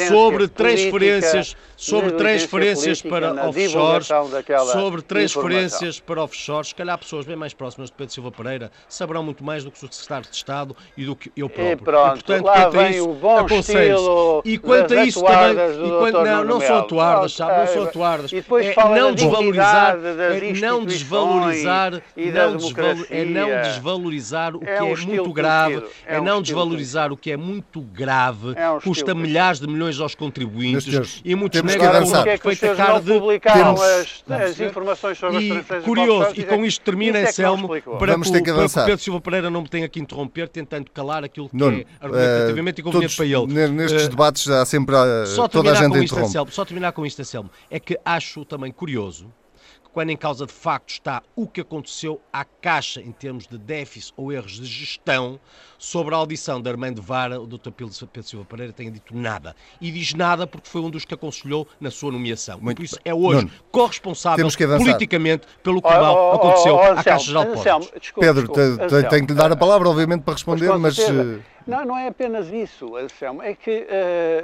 sobre 0.08 0.48
transferências, 0.48 1.56
sobre 1.78 2.12
transferências 2.12 3.02
para 3.02 3.48
offshores, 3.48 4.08
sobre 4.72 5.02
transferências 5.02 6.00
para 6.00 6.24
offshores, 6.24 6.70
se 6.70 6.76
calhar 6.76 6.98
pessoas 6.98 7.13
bem 7.22 7.36
mais 7.36 7.54
próximas 7.54 7.90
de 7.90 7.96
Pedro 7.96 8.14
Silva 8.14 8.32
Pereira 8.32 8.72
saberão 8.90 9.24
muito 9.24 9.44
mais 9.44 9.64
do 9.64 9.72
que 9.72 9.78
o 9.78 9.92
secretário 9.92 10.30
de 10.30 10.36
Estado 10.36 10.76
e 10.98 11.06
do 11.06 11.16
que 11.16 11.32
eu 11.38 11.50
próprio. 11.50 11.74
E 11.74 11.76
pronto, 11.78 12.20
e, 12.20 12.24
portanto, 12.24 12.46
lá 12.46 12.70
vem 12.70 12.92
isso, 12.92 13.10
o 13.10 13.14
bom 13.14 13.46
estilo 13.48 14.42
E 14.44 14.58
quanto 14.58 14.94
a 14.94 15.06
isso 15.06 15.24
também, 15.24 15.86
e 15.86 15.90
quanto, 15.90 16.24
não, 16.24 16.44
não 16.44 16.62
são 16.62 16.78
atuardas, 16.80 17.34
sabe, 17.34 17.60
não 17.60 17.68
são 17.68 17.84
atuardas. 17.84 18.32
E 18.32 18.36
depois 18.38 18.66
é 18.66 18.74
fala 18.74 18.96
não 18.98 19.14
desvalorizar, 19.14 19.98
é 19.98 20.54
não 20.54 20.86
desvalorizar, 20.86 22.02
e 22.18 22.32
não 22.32 22.42
é 22.42 23.28
não 23.28 23.62
desvalorizar 23.62 24.56
o 24.56 24.60
que 24.60 24.70
é, 24.70 24.84
um 24.84 24.94
é 24.94 24.96
muito 24.96 25.34
grave, 25.34 25.84
é, 26.06 26.20
um 26.20 26.24
não 26.24 26.42
desvalorizar 26.42 27.12
o 27.12 27.18
que 27.18 27.32
é 27.32 27.38
muito 27.38 27.82
grave, 27.82 28.54
é 28.56 28.70
um 28.70 28.80
custa 28.80 29.14
milhares 29.14 29.60
de 29.60 29.68
milhões 29.68 30.00
aos 30.00 30.16
contribuintes 30.16 31.22
e 31.24 31.36
muitos 31.36 31.62
negam 31.62 32.04
uma 32.06 32.24
perfeita 32.24 32.76
cara 32.76 33.00
de 33.00 33.14
publicaram 33.14 33.76
as, 33.82 34.24
as 34.30 34.60
informações 34.60 35.18
sobre 35.18 35.38
as 35.38 35.44
transferências 35.44 35.84
curioso, 35.84 36.34
e 36.36 36.44
com 36.44 36.66
isto 36.66 36.82
termina, 37.12 37.30
Anselmo, 37.30 37.70
para, 38.00 38.12
Vamos 38.14 38.30
ter 38.30 38.42
que 38.42 38.50
avançar. 38.50 38.82
para 38.82 38.86
que 38.86 38.86
o 38.86 38.92
Pedro 38.92 39.04
Silva 39.04 39.22
Pereira 39.22 39.50
não 39.50 39.62
me 39.62 39.70
tenha 39.70 39.88
que 39.88 40.00
interromper, 40.00 40.48
tentando 40.48 40.90
calar 40.92 41.24
aquilo 41.24 41.50
que 41.50 41.56
Nuno, 41.56 41.80
é 41.80 41.86
argumentativamente 42.00 42.80
uh, 42.80 42.82
inconveniente 42.82 43.16
para 43.16 43.26
ele. 43.26 43.70
Nestes 43.72 44.06
uh, 44.06 44.10
debates 44.10 44.48
há 44.50 44.66
sempre 44.66 44.96
uh, 44.96 45.50
toda 45.50 45.72
a 45.72 45.76
gente 45.76 45.98
interrompe. 45.98 46.28
Anselmo, 46.28 46.52
só 46.52 46.66
terminar 46.66 46.92
com 46.92 47.06
isto, 47.06 47.20
Anselmo, 47.22 47.50
é 47.70 47.80
que 47.80 48.00
acho 48.06 48.46
também 48.46 48.72
curioso 48.72 49.32
quando 49.94 50.10
em 50.10 50.18
causa 50.18 50.46
de 50.48 50.52
facto 50.52 50.90
está 50.90 51.22
o 51.36 51.48
que 51.48 51.62
aconteceu 51.62 52.20
à 52.34 52.44
Caixa 52.44 53.00
em 53.00 53.12
termos 53.12 53.46
de 53.46 53.60
déficit 53.60 54.12
ou 54.18 54.32
erros 54.32 54.54
de 54.54 54.66
gestão, 54.66 55.40
sobre 55.84 56.16
a 56.16 56.18
audição 56.18 56.62
de 56.62 56.70
Armando 56.70 57.02
Vara, 57.02 57.42
o 57.42 57.46
Dr. 57.46 57.70
Pedro 57.72 57.94
Silva 58.24 58.46
Pereira 58.46 58.72
tenha 58.72 58.90
dito 58.90 59.14
nada. 59.14 59.54
E 59.82 59.92
diz 59.92 60.14
nada 60.14 60.48
porque 60.48 60.70
foi 60.70 60.80
um 60.80 60.90
dos 60.90 61.04
que 61.04 61.14
aconselhou 61.14 61.68
na 61.80 61.92
sua 61.92 62.10
nomeação. 62.10 62.58
Muito 62.62 62.78
Por 62.78 62.86
isso 62.86 62.98
é 63.04 63.14
hoje 63.14 63.42
Nuno, 63.42 63.52
corresponsável 63.70 64.48
politicamente 64.78 65.46
pelo 65.62 65.82
que 65.82 65.88
oh, 65.90 65.92
oh, 65.92 66.36
aconteceu 66.36 66.76
oh, 66.76 66.78
oh, 66.78 67.00
à 67.00 67.04
Caixa 67.04 67.34
de 67.34 67.38
Depósitos. 67.38 68.14
Pedro, 68.18 68.48
tenho 69.10 69.28
que 69.28 69.34
lhe 69.34 69.38
dar 69.38 69.52
a 69.52 69.58
palavra, 69.58 69.90
obviamente, 69.90 70.22
para 70.22 70.36
responder, 70.36 70.78
mas... 70.78 70.98
Não, 71.66 71.86
não 71.86 71.98
é 71.98 72.08
apenas 72.08 72.50
isso, 72.50 72.98
Anselmo. 72.98 73.42
É 73.42 73.56
que 73.56 73.88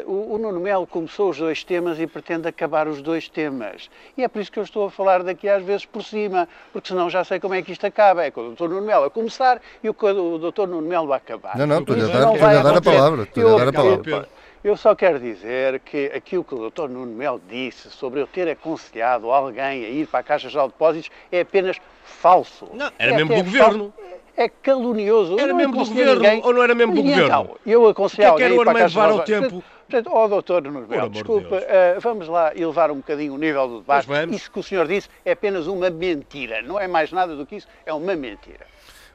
uh, 0.05 0.09
o, 0.09 0.35
o 0.35 0.37
Nuno 0.37 0.59
Melo 0.59 0.87
começou 0.87 1.29
os 1.29 1.37
dois 1.37 1.65
temas 1.65 1.99
e 1.99 2.07
pretende 2.07 2.47
acabar 2.47 2.87
os 2.87 3.01
dois 3.01 3.27
temas. 3.27 3.89
E 4.17 4.23
é 4.23 4.27
por 4.29 4.41
isso 4.41 4.49
que 4.49 4.57
eu 4.57 4.63
estou 4.63 4.85
a 4.85 4.91
falar 4.91 5.21
daqui 5.23 5.49
às 5.49 5.61
vezes 5.61 5.85
por 5.85 6.01
cima, 6.01 6.47
porque 6.71 6.87
senão 6.87 7.09
já 7.09 7.25
sei 7.25 7.39
como 7.39 7.53
é 7.53 7.61
que 7.61 7.73
isto 7.73 7.85
acaba. 7.85 8.23
É 8.23 8.31
com 8.31 8.47
o 8.47 8.55
Dr. 8.55 8.69
Nuno 8.69 8.83
Melo 8.83 9.03
a 9.03 9.09
começar 9.09 9.61
e 9.83 9.89
o, 9.89 9.91
o 9.93 10.51
Dr. 10.51 10.67
Nuno 10.67 10.87
Melo 10.87 11.11
a 11.11 11.19
acabar. 11.29 11.57
Não, 11.57 11.67
não, 11.67 11.79
estou-lhe 11.79 12.01
a 12.01 12.07
dar, 12.07 12.57
a 12.59 12.63
dar 12.63 12.77
a 12.77 12.81
palavra. 12.81 13.23
Estou 13.23 13.55
a 13.55 13.59
dar 13.59 13.67
a 13.67 13.73
palavra. 13.73 14.29
Eu 14.61 14.75
só 14.75 14.93
quero 14.93 15.19
dizer 15.19 15.79
que 15.79 16.11
aquilo 16.13 16.43
que 16.43 16.53
o 16.53 16.69
Dr. 16.69 16.89
Nuno 16.89 17.15
Melo 17.15 17.41
disse 17.49 17.89
sobre 17.89 18.21
eu 18.21 18.27
ter 18.27 18.49
aconselhado 18.49 19.31
alguém 19.31 19.85
a 19.85 19.89
ir 19.89 20.05
para 20.05 20.19
a 20.19 20.23
Caixa 20.23 20.49
Geral 20.49 20.67
de 20.67 20.73
Depósitos 20.73 21.09
é 21.31 21.41
apenas 21.41 21.77
falso. 22.03 22.67
Não, 22.73 22.91
era 22.99 23.13
é 23.13 23.15
mesmo 23.15 23.35
do 23.35 23.43
governo. 23.43 23.93
Falso 23.95 24.19
é 24.35 24.49
calunioso. 24.49 25.39
Era 25.39 25.53
mesmo 25.53 25.73
do 25.73 25.79
governo 25.79 26.15
ninguém. 26.15 26.41
ou 26.43 26.53
não 26.53 26.63
era 26.63 26.75
mesmo 26.75 26.93
do 26.93 27.03
governo? 27.03 27.25
Então, 27.25 27.57
eu 27.65 27.87
aconselho 27.87 28.35
que 28.35 28.43
é 28.43 28.47
que 28.47 28.53
era 28.53 28.69
o 28.69 28.73
levar 28.73 29.09
ao 29.09 29.19
tempo? 29.19 29.63
Portanto, 29.89 30.09
ó 30.13 30.25
oh, 30.25 30.27
doutor 30.27 30.61
Nuno 30.61 30.87
Melo, 30.87 31.09
desculpa, 31.09 31.59
de 31.59 31.65
uh, 31.65 31.99
vamos 31.99 32.27
lá 32.27 32.55
elevar 32.55 32.91
um 32.91 32.97
bocadinho 32.97 33.33
o 33.33 33.37
nível 33.37 33.67
do 33.67 33.79
debate. 33.79 34.07
Isso 34.35 34.51
que 34.51 34.59
o 34.59 34.63
senhor 34.63 34.87
disse 34.87 35.09
é 35.25 35.31
apenas 35.31 35.67
uma 35.67 35.89
mentira, 35.89 36.61
não 36.61 36.79
é 36.79 36.87
mais 36.87 37.11
nada 37.11 37.35
do 37.35 37.45
que 37.45 37.55
isso, 37.55 37.67
é 37.85 37.93
uma 37.93 38.15
mentira. 38.15 38.67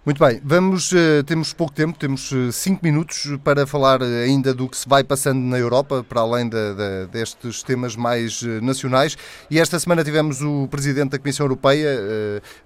Muito 0.06 0.22
bem, 0.22 0.38
vamos, 0.44 0.92
uh, 0.92 1.24
temos 1.24 1.54
pouco 1.54 1.72
tempo, 1.72 1.98
temos 1.98 2.30
uh, 2.30 2.52
cinco 2.52 2.84
minutos 2.84 3.26
para 3.42 3.66
falar 3.66 4.02
uh, 4.02 4.04
ainda 4.04 4.52
do 4.52 4.68
que 4.68 4.76
se 4.76 4.86
vai 4.86 5.02
passando 5.02 5.40
na 5.40 5.58
Europa, 5.58 6.04
para 6.06 6.20
além 6.20 6.46
de, 6.46 6.74
de, 6.74 7.06
destes 7.10 7.62
temas 7.62 7.96
mais 7.96 8.42
nacionais. 8.60 9.16
E 9.50 9.58
esta 9.58 9.78
semana 9.78 10.04
tivemos 10.04 10.42
o 10.42 10.68
Presidente 10.70 11.12
da 11.12 11.18
Comissão 11.18 11.44
Europeia, 11.46 11.88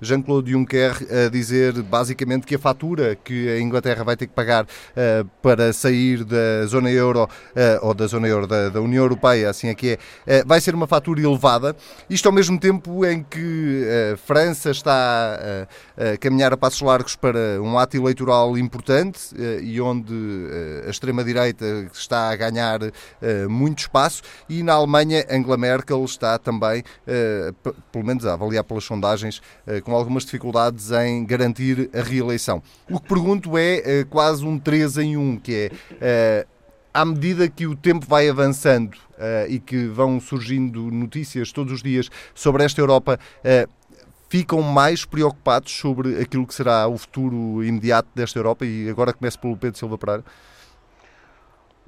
Jean-Claude 0.01 0.51
Juncker, 0.51 0.97
a 1.27 1.31
dizer 1.31 1.81
basicamente 1.83 2.45
que 2.45 2.57
a 2.57 2.59
fatura 2.59 3.15
que 3.15 3.49
a 3.49 3.61
Inglaterra 3.61 4.03
vai 4.03 4.17
ter 4.17 4.27
que 4.27 4.35
pagar 4.35 4.67
para 5.41 5.73
sair 5.73 6.25
da 6.25 6.67
zona 6.67 6.91
euro, 6.91 7.29
ou 7.83 7.95
da 7.95 8.07
zona 8.09 8.27
euro, 8.27 8.49
da, 8.49 8.69
da, 8.69 8.81
União 8.81 9.05
Europeia, 9.05 9.51
assim 9.51 9.69
é 9.69 9.75
que 9.75 9.97
é, 10.27 10.45
vai 10.45 10.61
ser 10.61 10.75
uma 10.75 10.89
fatura 10.89 11.21
elevada. 11.21 11.77
Isto 12.11 12.27
ao 12.27 12.33
mesmo 12.33 12.59
tempo 12.59 13.07
em 13.07 13.23
que 13.23 13.85
a 14.13 14.17
França 14.17 14.71
está 14.71 15.39
a 15.97 16.17
caminhar 16.17 16.53
a 16.53 16.57
passos 16.57 16.81
largos 16.81 17.15
para 17.15 17.28
para 17.29 17.61
um 17.61 17.79
ato 17.79 17.95
eleitoral 17.95 18.57
importante 18.57 19.35
eh, 19.39 19.61
e 19.63 19.81
onde 19.83 20.15
eh, 20.15 20.85
a 20.87 20.91
extrema-direita 20.91 21.91
está 21.93 22.31
a 22.31 22.37
ganhar 22.37 22.81
eh, 23.21 23.47
muito 23.47 23.81
espaço 23.81 24.23
e 24.49 24.63
na 24.63 24.73
Alemanha 24.73 25.27
Angela 25.31 25.59
Merkel 25.59 26.03
está 26.05 26.39
também, 26.39 26.83
pelo 27.93 28.05
menos 28.05 28.25
a 28.25 28.33
avaliar 28.33 28.65
pelas 28.65 28.85
sondagens, 28.85 29.43
com 29.85 29.95
algumas 29.95 30.25
dificuldades 30.25 30.91
em 30.91 31.25
garantir 31.25 31.91
a 31.95 32.03
reeleição. 32.03 32.63
O 32.91 32.99
que 32.99 33.09
pergunto 33.09 33.59
é 33.59 34.05
quase 34.09 34.45
um 34.45 34.59
3 34.59 34.99
em 34.99 35.17
1, 35.17 35.37
que 35.39 35.71
é 36.01 36.47
à 36.93 37.05
medida 37.05 37.49
que 37.49 37.67
o 37.67 37.77
tempo 37.77 38.07
vai 38.07 38.29
avançando 38.29 38.95
uh, 38.95 39.49
e 39.49 39.61
que 39.61 39.87
vão 39.87 40.19
surgindo 40.21 40.91
notícias 40.91 41.53
todos 41.53 41.73
os 41.73 41.83
dias 41.83 42.11
sobre 42.35 42.65
esta 42.65 42.81
Europa, 42.81 43.19
uh, 43.41 43.78
ficam 44.29 44.61
mais 44.63 45.05
preocupados 45.05 45.73
sobre 45.73 46.21
aquilo 46.21 46.47
que 46.47 46.55
será 46.55 46.87
o 46.87 46.97
futuro 46.99 47.65
imediato 47.65 48.09
desta 48.15 48.39
Europa? 48.39 48.65
E 48.65 48.89
agora 48.89 49.13
começo 49.13 49.39
pelo 49.39 49.57
Pedro 49.57 49.79
Silva 49.79 49.97
Pereira. 49.97 50.25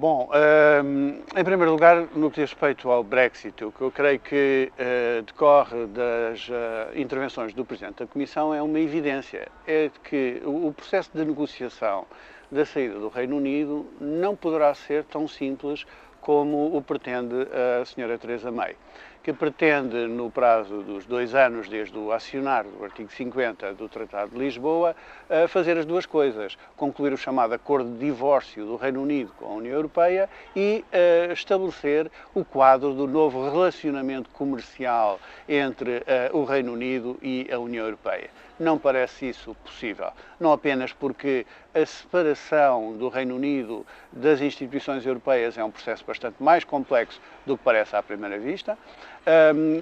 Bom, 0.00 0.30
ehm, 0.32 1.20
em 1.36 1.44
primeiro 1.44 1.72
lugar, 1.72 2.06
no 2.16 2.30
que 2.30 2.40
diz 2.40 2.52
respeito 2.52 2.90
ao 2.90 3.04
Brexit, 3.04 3.62
o 3.62 3.70
que 3.70 3.82
eu 3.82 3.90
creio 3.90 4.18
que 4.18 4.72
uh, 4.72 5.20
decorre 5.20 5.86
das 5.88 6.48
uh, 6.48 6.98
intervenções 6.98 7.52
do 7.52 7.66
Presidente 7.66 7.98
da 7.98 8.06
Comissão 8.06 8.54
é 8.54 8.62
uma 8.62 8.80
evidência, 8.80 9.48
é 9.66 9.90
que 10.02 10.40
o, 10.42 10.72
processo 10.72 11.10
de 11.12 11.22
negociação 11.22 12.06
da 12.50 12.64
saída 12.64 12.98
do 12.98 13.10
Reino 13.10 13.36
Unido 13.36 13.86
não 14.00 14.34
poderá 14.34 14.72
ser 14.72 15.04
tão 15.04 15.28
simples 15.28 15.84
como 16.22 16.74
o 16.74 16.80
pretende 16.80 17.34
a 17.52 17.82
Sra. 17.82 18.16
Teresa 18.16 18.50
May 18.50 18.76
que 19.22 19.32
pretende, 19.32 20.06
no 20.06 20.30
prazo 20.30 20.82
dos 20.82 21.04
dois 21.04 21.34
anos 21.34 21.68
desde 21.68 21.96
o 21.98 22.12
acionar 22.12 22.64
do 22.64 22.84
artigo 22.84 23.10
50 23.10 23.74
do 23.74 23.88
Tratado 23.88 24.30
de 24.30 24.38
Lisboa, 24.38 24.96
eh, 25.28 25.46
fazer 25.46 25.76
as 25.76 25.84
duas 25.84 26.06
coisas: 26.06 26.56
concluir 26.76 27.12
o 27.12 27.18
chamado 27.18 27.52
acordo 27.52 27.90
de 27.92 27.98
divórcio 27.98 28.64
do 28.64 28.76
Reino 28.76 29.02
Unido 29.02 29.32
com 29.38 29.46
a 29.46 29.54
União 29.54 29.74
Europeia 29.74 30.28
e 30.56 30.84
uh, 30.92 31.32
estabelecer 31.32 32.10
o 32.34 32.44
quadro 32.44 32.94
do 32.94 33.06
novo 33.06 33.50
relacionamento 33.50 34.30
comercial 34.30 35.20
entre 35.48 35.98
uh, 35.98 36.36
o 36.36 36.44
Reino 36.44 36.72
Unido 36.72 37.18
e 37.22 37.48
a 37.52 37.58
União 37.58 37.84
Europeia. 37.84 38.30
Não 38.60 38.76
parece 38.78 39.26
isso 39.30 39.56
possível. 39.64 40.08
Não 40.38 40.52
apenas 40.52 40.92
porque 40.92 41.46
a 41.74 41.86
separação 41.86 42.92
do 42.92 43.08
Reino 43.08 43.36
Unido 43.36 43.86
das 44.12 44.42
instituições 44.42 45.06
europeias 45.06 45.56
é 45.56 45.64
um 45.64 45.70
processo 45.70 46.04
bastante 46.06 46.42
mais 46.42 46.62
complexo 46.62 47.18
do 47.46 47.56
que 47.56 47.64
parece 47.64 47.96
à 47.96 48.02
primeira 48.02 48.38
vista, 48.38 48.76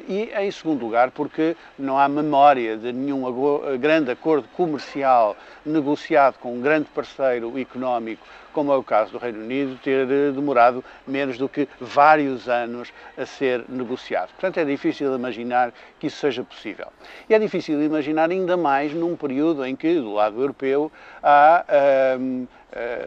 e 0.06 0.30
em 0.32 0.50
segundo 0.52 0.84
lugar 0.84 1.10
porque 1.10 1.56
não 1.76 1.98
há 1.98 2.08
memória 2.08 2.76
de 2.76 2.92
nenhum 2.92 3.24
grande 3.80 4.12
acordo 4.12 4.46
comercial 4.56 5.36
negociado 5.66 6.38
com 6.38 6.54
um 6.54 6.60
grande 6.60 6.86
parceiro 6.94 7.58
económico 7.58 8.24
como 8.52 8.72
é 8.72 8.76
o 8.76 8.82
caso 8.82 9.12
do 9.12 9.18
Reino 9.18 9.40
Unido, 9.40 9.78
ter 9.82 10.06
demorado 10.06 10.84
menos 11.06 11.38
do 11.38 11.48
que 11.48 11.68
vários 11.80 12.48
anos 12.48 12.92
a 13.16 13.24
ser 13.24 13.64
negociado. 13.68 14.30
Portanto, 14.30 14.58
é 14.58 14.64
difícil 14.64 15.14
imaginar 15.14 15.72
que 15.98 16.06
isso 16.06 16.18
seja 16.18 16.42
possível. 16.42 16.88
E 17.28 17.34
é 17.34 17.38
difícil 17.38 17.82
imaginar 17.82 18.30
ainda 18.30 18.56
mais 18.56 18.92
num 18.92 19.16
período 19.16 19.64
em 19.64 19.74
que, 19.76 19.94
do 19.94 20.14
lado 20.14 20.40
europeu, 20.40 20.90
há. 21.22 21.64
Um, 22.18 22.46
eh, 22.54 22.57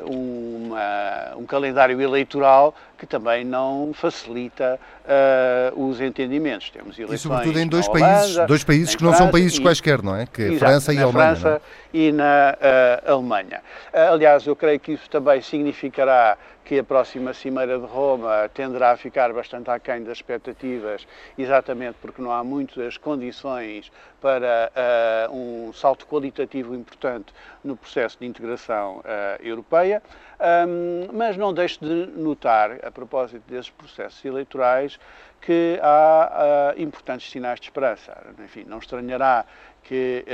uma, 0.06 1.36
um 1.38 1.46
calendário 1.46 2.02
eleitoral 2.02 2.74
que 2.98 3.06
também 3.06 3.44
não 3.44 3.92
facilita 3.94 4.80
uh, 5.06 5.88
os 5.88 6.00
entendimentos. 6.00 6.70
Temos 6.70 6.98
eleições 6.98 7.20
e 7.20 7.24
sobretudo 7.24 7.60
em 7.60 7.68
dois 7.68 7.88
Holanda, 7.88 8.06
países, 8.06 8.48
dois 8.48 8.64
países 8.64 8.96
que 8.96 9.04
não 9.04 9.12
França, 9.12 9.24
são 9.24 9.32
países 9.32 9.58
e, 9.58 9.62
quaisquer, 9.62 10.02
não 10.02 10.16
é? 10.16 10.26
Que 10.26 10.42
é 10.42 10.46
exato, 10.48 10.60
França 10.60 10.94
e 10.94 10.96
na 10.96 11.04
Alemanha. 11.04 11.36
França 11.36 11.62
é? 11.94 11.98
e 11.98 12.12
na 12.12 12.58
uh, 13.08 13.12
Alemanha. 13.12 13.62
Uh, 13.94 14.14
aliás, 14.14 14.46
eu 14.46 14.56
creio 14.56 14.80
que 14.80 14.94
isso 14.94 15.10
também 15.10 15.42
significará 15.42 16.38
que 16.64 16.80
a 16.80 16.84
próxima 16.84 17.34
Cimeira 17.34 17.78
de 17.78 17.86
Roma 17.86 18.50
tenderá 18.54 18.92
a 18.92 18.98
ficar 18.98 19.34
bastante 19.34 19.70
aquém 19.70 20.04
das 20.04 20.18
expectativas, 20.18 21.08
exatamente 21.38 21.98
porque 22.02 22.22
não 22.22 22.32
há 22.32 22.44
muitas 22.44 22.98
condições 22.98 23.92
para 24.22 24.72
uh, 25.30 25.36
um 25.36 25.74
salto 25.74 26.06
qualitativo 26.06 26.76
importante 26.76 27.34
no 27.64 27.76
processo 27.76 28.18
de 28.20 28.26
integração 28.26 29.00
uh, 29.00 29.04
europeia. 29.44 30.02
Um, 30.40 31.08
mas 31.14 31.38
não 31.38 31.54
deixo 31.54 31.80
de 31.86 32.08
notar, 32.18 32.84
a 32.84 32.92
propósito 32.92 33.44
desses 33.48 33.70
processos 33.70 34.24
eleitorais, 34.26 35.00
que 35.42 35.80
há 35.82 36.74
uh, 36.76 36.82
importantes 36.82 37.30
sinais 37.30 37.60
de 37.60 37.68
esperança. 37.68 38.16
Enfim, 38.44 38.64
não 38.68 38.78
estranhará 38.78 39.46
que, 39.84 40.26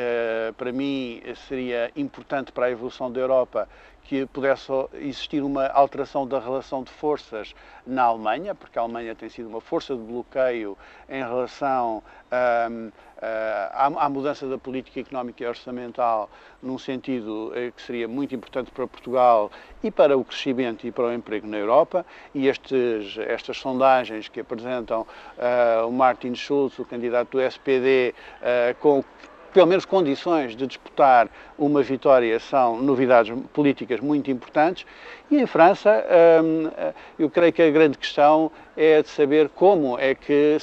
para 0.58 0.72
mim, 0.72 1.22
seria 1.48 1.92
importante 1.96 2.52
para 2.52 2.68
a 2.68 2.72
evolução 2.72 3.12
da 3.12 3.20
Europa 3.20 3.68
que 4.08 4.26
pudesse 4.28 4.72
existir 4.94 5.44
uma 5.44 5.68
alteração 5.68 6.26
da 6.26 6.40
relação 6.40 6.82
de 6.82 6.90
forças 6.90 7.54
na 7.86 8.04
Alemanha, 8.04 8.56
porque 8.56 8.80
a 8.80 8.82
Alemanha 8.82 9.14
tem 9.14 9.28
sido 9.28 9.50
uma 9.50 9.60
força 9.60 9.94
de 9.94 10.02
bloqueio 10.02 10.78
em 11.10 11.22
relação 11.22 12.02
um, 12.72 12.90
à, 13.22 13.86
à, 13.86 14.10
mudança 14.10 14.48
da 14.48 14.58
política 14.58 15.02
económica 15.02 15.44
e 15.44 15.48
orçamental, 15.48 16.30
num 16.64 16.78
sentido 16.78 17.52
eh, 17.54 17.72
que 17.76 17.82
seria 17.82 18.08
muito 18.08 18.34
importante 18.34 18.72
para 18.72 18.88
Portugal 18.88 19.52
e 19.84 19.92
para 19.92 20.18
o 20.18 20.24
crescimento 20.24 20.88
e 20.88 20.92
para 20.92 21.06
o 21.06 21.14
emprego 21.14 21.46
na 21.46 21.58
Europa. 21.58 22.06
E 22.34 22.48
estes, 22.48 23.18
estas 23.18 23.58
sondagens 23.58 24.30
que 24.30 24.40
apresentam 24.40 25.06
o 25.86 25.92
Martin 25.92 26.34
Schulz, 26.34 26.78
o 26.80 26.86
candidato 26.86 27.32
do 27.32 27.42
SPD, 27.42 28.14
com 28.80 29.04
pelo 29.58 29.66
menos 29.66 29.86
condições 29.86 30.56
de 30.56 30.68
disputar 30.68 31.28
uma 31.58 31.82
vitória 31.82 32.40
são 32.40 32.80
novidades 32.80 33.36
políticas 33.54 34.00
muito 34.00 34.30
importantes. 34.30 34.86
E 35.32 35.42
em 35.42 35.48
França, 35.48 36.06
hum, 36.44 36.70
eu 37.18 37.28
creio 37.28 37.52
que 37.52 37.64
a 37.64 37.72
grande 37.72 37.98
questão 37.98 38.52
é 38.78 39.02
de 39.02 39.10
saber 39.10 39.50
como 39.50 39.98
é 39.98 40.14
que 40.14 40.60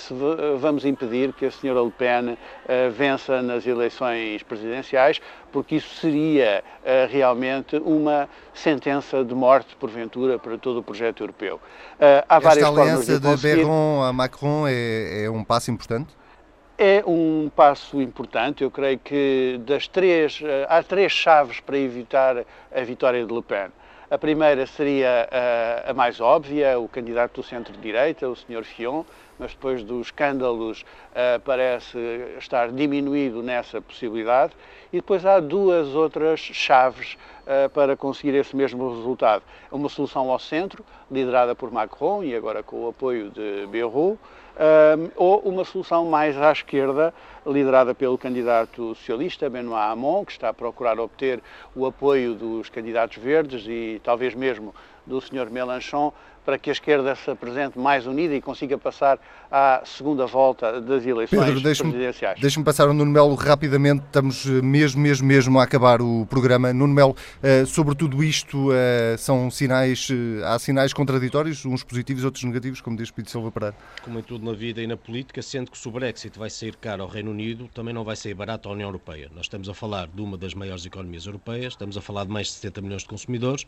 vamos 0.61 0.85
impedir 0.85 1.33
que 1.33 1.47
a 1.47 1.51
senhora 1.51 1.83
Le 1.83 1.91
Pen 1.91 2.39
eh, 2.69 2.89
vença 2.91 3.43
nas 3.43 3.67
eleições 3.67 4.45
presidenciais, 4.45 5.21
porque 5.51 5.75
isso 5.75 5.93
seria 5.97 6.63
eh, 6.85 7.09
realmente 7.11 7.77
uma 7.79 8.29
sentença 8.55 9.25
de 9.25 9.35
morte, 9.35 9.75
porventura, 9.75 10.39
para 10.39 10.57
todo 10.57 10.79
o 10.79 10.83
projeto 10.85 11.25
europeu. 11.25 11.61
Eh, 11.99 12.25
há 12.29 12.37
Esta 12.37 12.69
aliança 12.69 13.19
de, 13.19 13.37
de 13.37 13.43
Berron 13.43 14.05
a 14.05 14.13
Macron 14.13 14.69
é, 14.69 15.25
é 15.25 15.31
um 15.31 15.43
passo 15.43 15.73
importante? 15.73 16.15
É 16.77 17.05
um 17.07 17.49
passo 17.55 18.03
importante. 18.03 18.65
Eu 18.65 18.71
creio 18.71 18.99
que 18.99 19.61
das 19.65 19.87
três 19.87 20.41
eh, 20.43 20.67
há 20.69 20.83
três 20.83 21.13
chaves 21.13 21.61
para 21.61 21.79
evitar 21.79 22.45
a 22.75 22.81
vitória 22.81 23.25
de 23.25 23.33
Le 23.33 23.43
Pen. 23.43 23.69
A 24.11 24.19
primeira 24.19 24.67
seria 24.67 25.29
a, 25.31 25.37
eh, 25.37 25.85
a 25.91 25.95
mais 25.95 26.21
óbvia, 26.21 26.77
o 26.79 26.89
candidato 26.89 27.41
do 27.41 27.47
centro-direita, 27.47 28.29
o 28.29 28.35
Sr. 28.35 28.65
Fion, 28.65 29.05
mas 29.39 29.53
depois 29.53 29.83
dos 29.83 30.07
escândalos 30.07 30.83
uh, 30.83 31.41
parece 31.45 31.99
estar 32.39 32.71
diminuído 32.71 33.43
nessa 33.43 33.81
possibilidade. 33.81 34.53
E 34.93 34.97
depois 34.97 35.27
há 35.27 35.41
duas 35.41 35.89
outras 35.89 36.41
chaves 36.41 37.17
uh, 37.43 37.69
para 37.71 37.97
conseguir 37.97 38.35
esse 38.35 38.55
mesmo 38.55 38.97
resultado. 38.97 39.43
Uma 39.71 39.89
solução 39.89 40.31
ao 40.31 40.39
centro, 40.39 40.85
liderada 41.11 41.55
por 41.55 41.71
Macron 41.71 42.23
e 42.23 42.35
agora 42.35 42.63
com 42.63 42.85
o 42.85 42.89
apoio 42.89 43.31
de 43.31 43.67
Bayrou, 43.67 44.19
um, 44.57 45.11
ou 45.17 45.41
uma 45.41 45.65
solução 45.65 46.07
mais 46.07 46.37
à 46.41 46.53
esquerda, 46.53 47.13
liderada 47.45 47.95
pelo 47.95 48.17
candidato 48.17 48.95
socialista 48.95 49.51
Benoît 49.51 49.93
Hamon, 49.93 50.25
que 50.25 50.33
está 50.33 50.49
a 50.49 50.55
procurar 50.55 50.99
obter 50.99 51.43
o 51.75 51.85
apoio 51.87 52.35
dos 52.35 52.69
candidatos 52.71 53.17
verdes 53.17 53.65
e 53.67 54.01
talvez 54.05 54.35
mesmo 54.35 54.75
do 55.05 55.21
Sr. 55.21 55.51
Mélenchon 55.51 56.13
para 56.45 56.59
que 56.59 56.71
a 56.71 56.73
esquerda 56.73 57.15
se 57.15 57.31
apresente 57.31 57.79
mais 57.79 58.07
unida 58.07 58.35
e 58.35 58.41
consiga 58.41 58.77
passar 58.77 59.19
à 59.51 59.83
segunda 59.85 60.27
volta 60.27 60.81
das 60.81 61.07
eleições 61.07 61.63
Pedro, 61.63 61.63
presidenciais. 61.63 62.41
Deixe-me 62.41 62.65
passar 62.65 62.89
ao 62.89 62.93
Nuno 62.95 63.11
Melo 63.11 63.35
rapidamente, 63.35 64.05
estamos 64.05 64.47
eh, 64.47 64.61
mesmo, 64.61 65.01
mesmo, 65.01 65.27
mesmo 65.27 65.61
a 65.61 65.63
acabar 65.63 66.03
o 66.03 66.27
programa. 66.27 66.73
Nuno 66.73 66.93
Melo, 66.93 67.13
uh, 67.13 67.67
sobre 67.67 67.95
tudo 67.95 68.23
isto, 68.23 68.71
uh, 68.71 69.17
são 69.17 69.51
sinais, 69.51 70.09
há 70.45 70.59
sinais 70.59 70.93
contraditórios, 70.93 71.65
uns 71.65 71.83
positivos, 71.83 72.25
outros 72.25 72.45
negativos, 72.45 72.81
como 72.81 72.97
diz 72.97 73.11
Pedro 73.11 73.31
Silva 73.31 73.51
Pereira? 73.51 73.77
Como 74.03 74.19
em 74.19 74.23
tudo 74.23 74.45
na 74.45 74.53
vida 74.53 74.83
e 74.83 74.87
na 74.87 74.97
política, 74.97 75.41
sendo 75.41 75.71
que 75.71 75.79
se 75.79 75.89
o 75.89 75.91
Brexit 75.91 76.39
vai 76.39 76.51
sair 76.51 76.77
caro 76.77 77.03
ao 77.03 77.09
Reino 77.09 77.31
Unido, 77.31 77.69
também 77.73 77.95
não 77.95 78.05
vai 78.05 78.17
sair 78.17 78.35
barato 78.35 78.69
à 78.69 78.73
União 78.73 78.89
Europeia. 78.89 79.31
Nós 79.35 79.47
estamos 79.47 79.69
a 79.69 79.75
falar 79.75 80.09
de 80.09 80.21
uma 80.21 80.37
das 80.37 80.53
maiores 80.53 80.85
economias 80.85 81.27
europeias, 81.27 81.75
estamos 81.75 81.97
a 81.97 82.01
falar 82.01 82.25
de 82.25 82.33
mais 82.33 82.49
de 82.49 82.55
70 82.55 82.83
milhões 82.83 83.03
de 83.03 83.09
consumidores, 83.09 83.67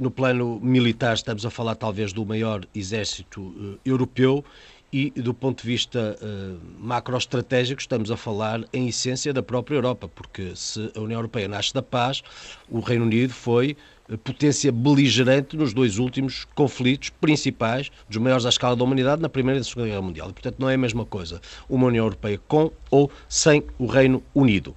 no 0.00 0.10
plano 0.10 0.58
militar, 0.60 1.14
estamos 1.14 1.44
a 1.44 1.50
falar 1.50 1.74
talvez 1.74 2.12
do 2.12 2.24
maior 2.24 2.66
exército 2.74 3.40
uh, 3.40 3.78
europeu 3.84 4.44
e, 4.92 5.10
do 5.10 5.34
ponto 5.34 5.62
de 5.62 5.68
vista 5.68 6.16
uh, 6.20 6.58
macroestratégico, 6.78 7.80
estamos 7.80 8.10
a 8.10 8.16
falar, 8.16 8.64
em 8.72 8.88
essência, 8.88 9.32
da 9.32 9.42
própria 9.42 9.76
Europa, 9.76 10.08
porque 10.08 10.52
se 10.54 10.90
a 10.96 11.00
União 11.00 11.18
Europeia 11.18 11.48
nasce 11.48 11.74
da 11.74 11.82
paz, 11.82 12.22
o 12.68 12.80
Reino 12.80 13.04
Unido 13.04 13.32
foi 13.32 13.76
potência 14.22 14.70
beligerante 14.70 15.56
nos 15.56 15.74
dois 15.74 15.98
últimos 15.98 16.46
conflitos 16.54 17.10
principais, 17.10 17.90
dos 18.08 18.18
maiores 18.18 18.46
à 18.46 18.50
escala 18.50 18.76
da 18.76 18.84
humanidade, 18.84 19.20
na 19.20 19.28
Primeira 19.28 19.58
e 19.58 19.60
na 19.60 19.64
Segunda 19.64 19.88
Guerra 19.88 20.02
Mundial. 20.02 20.30
E, 20.30 20.32
portanto, 20.32 20.56
não 20.60 20.70
é 20.70 20.74
a 20.74 20.78
mesma 20.78 21.04
coisa 21.04 21.40
uma 21.68 21.88
União 21.88 22.04
Europeia 22.04 22.40
com 22.46 22.70
ou 22.88 23.10
sem 23.28 23.64
o 23.78 23.86
Reino 23.86 24.22
Unido. 24.32 24.76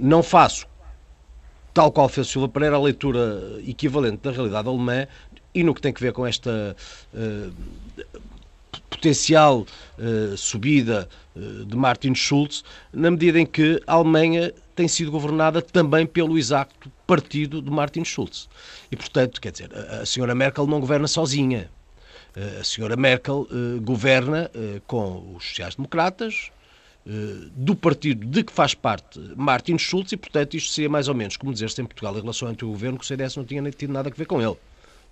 Não 0.00 0.22
faço 0.22 0.66
tal 1.76 1.92
qual 1.92 2.08
fez 2.08 2.28
Silva 2.28 2.48
Pereira, 2.48 2.76
a 2.76 2.80
leitura 2.80 3.60
equivalente 3.66 4.22
da 4.22 4.30
realidade 4.30 4.66
alemã 4.66 5.06
e 5.54 5.62
no 5.62 5.74
que 5.74 5.82
tem 5.82 5.92
a 5.94 6.00
ver 6.00 6.10
com 6.10 6.26
esta 6.26 6.74
uh, 7.12 7.52
potencial 8.88 9.66
uh, 9.98 10.34
subida 10.38 11.06
uh, 11.36 11.66
de 11.66 11.76
Martin 11.76 12.14
Schulz, 12.14 12.64
na 12.94 13.10
medida 13.10 13.38
em 13.38 13.44
que 13.44 13.78
a 13.86 13.92
Alemanha 13.92 14.54
tem 14.74 14.88
sido 14.88 15.10
governada 15.10 15.60
também 15.60 16.06
pelo 16.06 16.38
exato 16.38 16.90
partido 17.06 17.60
de 17.60 17.70
Martin 17.70 18.06
Schulz. 18.06 18.48
E, 18.90 18.96
portanto, 18.96 19.38
quer 19.38 19.52
dizer, 19.52 19.70
a, 19.74 20.00
a 20.00 20.06
senhora 20.06 20.34
Merkel 20.34 20.66
não 20.66 20.80
governa 20.80 21.06
sozinha. 21.06 21.70
A 22.60 22.64
senhora 22.64 22.96
Merkel 22.96 23.48
governa 23.80 24.50
com 24.86 25.34
os 25.34 25.48
sociais-democratas, 25.48 26.50
do 27.54 27.76
partido 27.76 28.26
de 28.26 28.42
que 28.42 28.52
faz 28.52 28.74
parte 28.74 29.20
Martin 29.36 29.78
Schulz 29.78 30.10
e, 30.10 30.16
portanto, 30.16 30.56
isto 30.56 30.72
seria 30.72 30.90
mais 30.90 31.06
ou 31.06 31.14
menos 31.14 31.36
como 31.36 31.52
dizer-se 31.52 31.80
em 31.80 31.84
Portugal 31.84 32.16
em 32.16 32.20
relação 32.20 32.48
ao 32.48 32.52
antigo 32.52 32.70
governo 32.70 32.98
que 32.98 33.04
o 33.04 33.06
CDS 33.06 33.36
não 33.36 33.44
tinha 33.44 33.62
nem 33.62 33.70
tido 33.70 33.92
nada 33.92 34.10
a 34.10 34.12
ver 34.12 34.26
com 34.26 34.42
ele. 34.42 34.56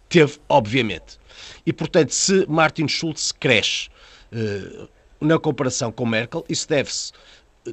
Teve, 0.09 0.39
obviamente. 0.49 1.19
E, 1.65 1.73
portanto, 1.73 2.11
se 2.11 2.47
Martin 2.49 2.89
Schulz 2.89 3.31
cresce 3.31 3.89
uh, 4.33 4.89
na 5.21 5.39
comparação 5.39 5.93
com 5.93 6.05
Merkel, 6.05 6.45
isso 6.49 6.69
deve-se 6.69 7.13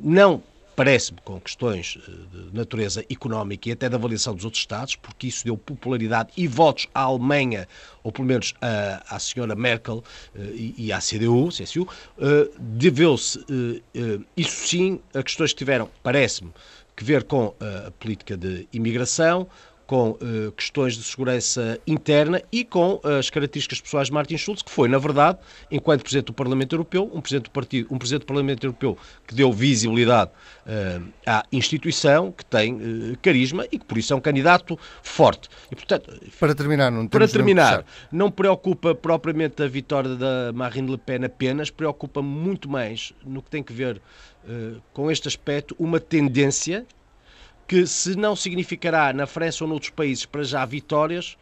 não 0.01 0.41
parece-me, 0.82 1.19
com 1.23 1.39
questões 1.39 1.99
eh, 2.07 2.11
de 2.36 2.57
natureza 2.57 3.05
económica 3.07 3.69
e 3.69 3.71
até 3.71 3.88
da 3.88 3.97
avaliação 3.97 4.34
dos 4.34 4.45
outros 4.45 4.63
Estados, 4.63 4.95
porque 4.95 5.27
isso 5.27 5.45
deu 5.45 5.55
popularidade 5.55 6.32
e 6.36 6.47
votos 6.47 6.88
à 6.91 7.01
Alemanha, 7.01 7.67
ou 8.01 8.11
pelo 8.11 8.27
menos 8.27 8.55
à, 8.59 9.15
à 9.15 9.19
senhora 9.19 9.53
Merkel 9.53 10.03
eh, 10.36 10.39
e, 10.55 10.91
à 10.91 10.97
CDU, 10.97 11.49
CSU, 11.49 11.88
eh, 12.17 12.49
deveu-se, 12.57 13.45
isso 14.36 14.67
sim, 14.67 14.99
a 15.13 15.21
questões 15.21 15.51
que 15.51 15.59
tiveram, 15.59 15.88
parece-me, 16.01 16.51
que 16.95 17.03
ver 17.03 17.25
com 17.25 17.53
a 17.59 17.91
política 17.91 18.36
de 18.36 18.67
imigração, 18.73 19.47
com 19.92 20.12
uh, 20.12 20.54
questões 20.54 20.96
de 20.96 21.04
segurança 21.04 21.78
interna 21.86 22.42
e 22.50 22.64
com 22.64 22.94
uh, 23.04 23.20
as 23.20 23.30
características 23.30 23.82
pessoais 23.82 24.08
de 24.08 24.14
Martin 24.14 24.38
Schulz, 24.38 24.62
que 24.62 24.72
foi, 24.72 24.88
na 24.88 24.98
verdade, 24.98 25.38
enquanto 25.70 26.04
Presidente 26.04 26.28
do 26.28 26.34
Parlamento 26.34 26.74
Europeu, 26.74 27.12
um 27.14 27.20
Presidente 27.20 27.50
do, 27.50 27.52
partido, 27.52 27.94
um 27.94 27.98
presidente 27.98 28.22
do 28.22 28.26
Parlamento 28.26 28.64
Europeu 28.64 28.98
que 29.28 29.36
deu 29.36 29.52
visibilidade 29.52 30.32
uh, 30.66 31.06
à 31.28 31.44
instituição, 31.52 32.32
que 32.32 32.46
tem 32.46 33.18
carisma 33.22 33.66
e 33.70 33.78
que, 33.78 33.84
por 33.84 33.98
isso, 33.98 34.14
é 34.14 34.16
um 34.16 34.22
candidato 34.22 34.80
forte. 35.04 35.50
E, 35.70 35.76
portanto, 35.76 36.10
para 36.39 36.56
terminar, 36.56 36.89
não 36.89 37.06
Para 37.06 37.28
terminar, 37.28 37.84
não 38.10 38.32
preocupa 38.32 38.96
propriamente 38.96 39.62
a 39.62 39.68
vitória 39.68 40.16
da 40.16 40.54
Marine 40.54 40.89
Le 40.89 40.98
Pen 40.98 41.26
apenas, 41.26 41.70
preocupa 41.70 42.22
muito 42.22 42.70
mais 42.70 43.12
no 43.26 43.42
que 43.42 43.50
tem 43.50 43.62
que 43.62 43.74
ver 43.74 44.02
com 44.94 45.12
este 45.12 45.28
aspecto 45.28 45.76
uma 45.78 46.00
tendência 46.00 46.86
que 47.72 47.88
se 47.88 48.17
não 48.17 48.36
significará 48.36 49.13
na 49.13 49.26
França 49.26 49.63
ou 49.63 49.69
noutros 49.69 49.91
países 49.91 50.26
para 50.26 50.43
já 50.43 50.65
vitórias, 50.65 51.38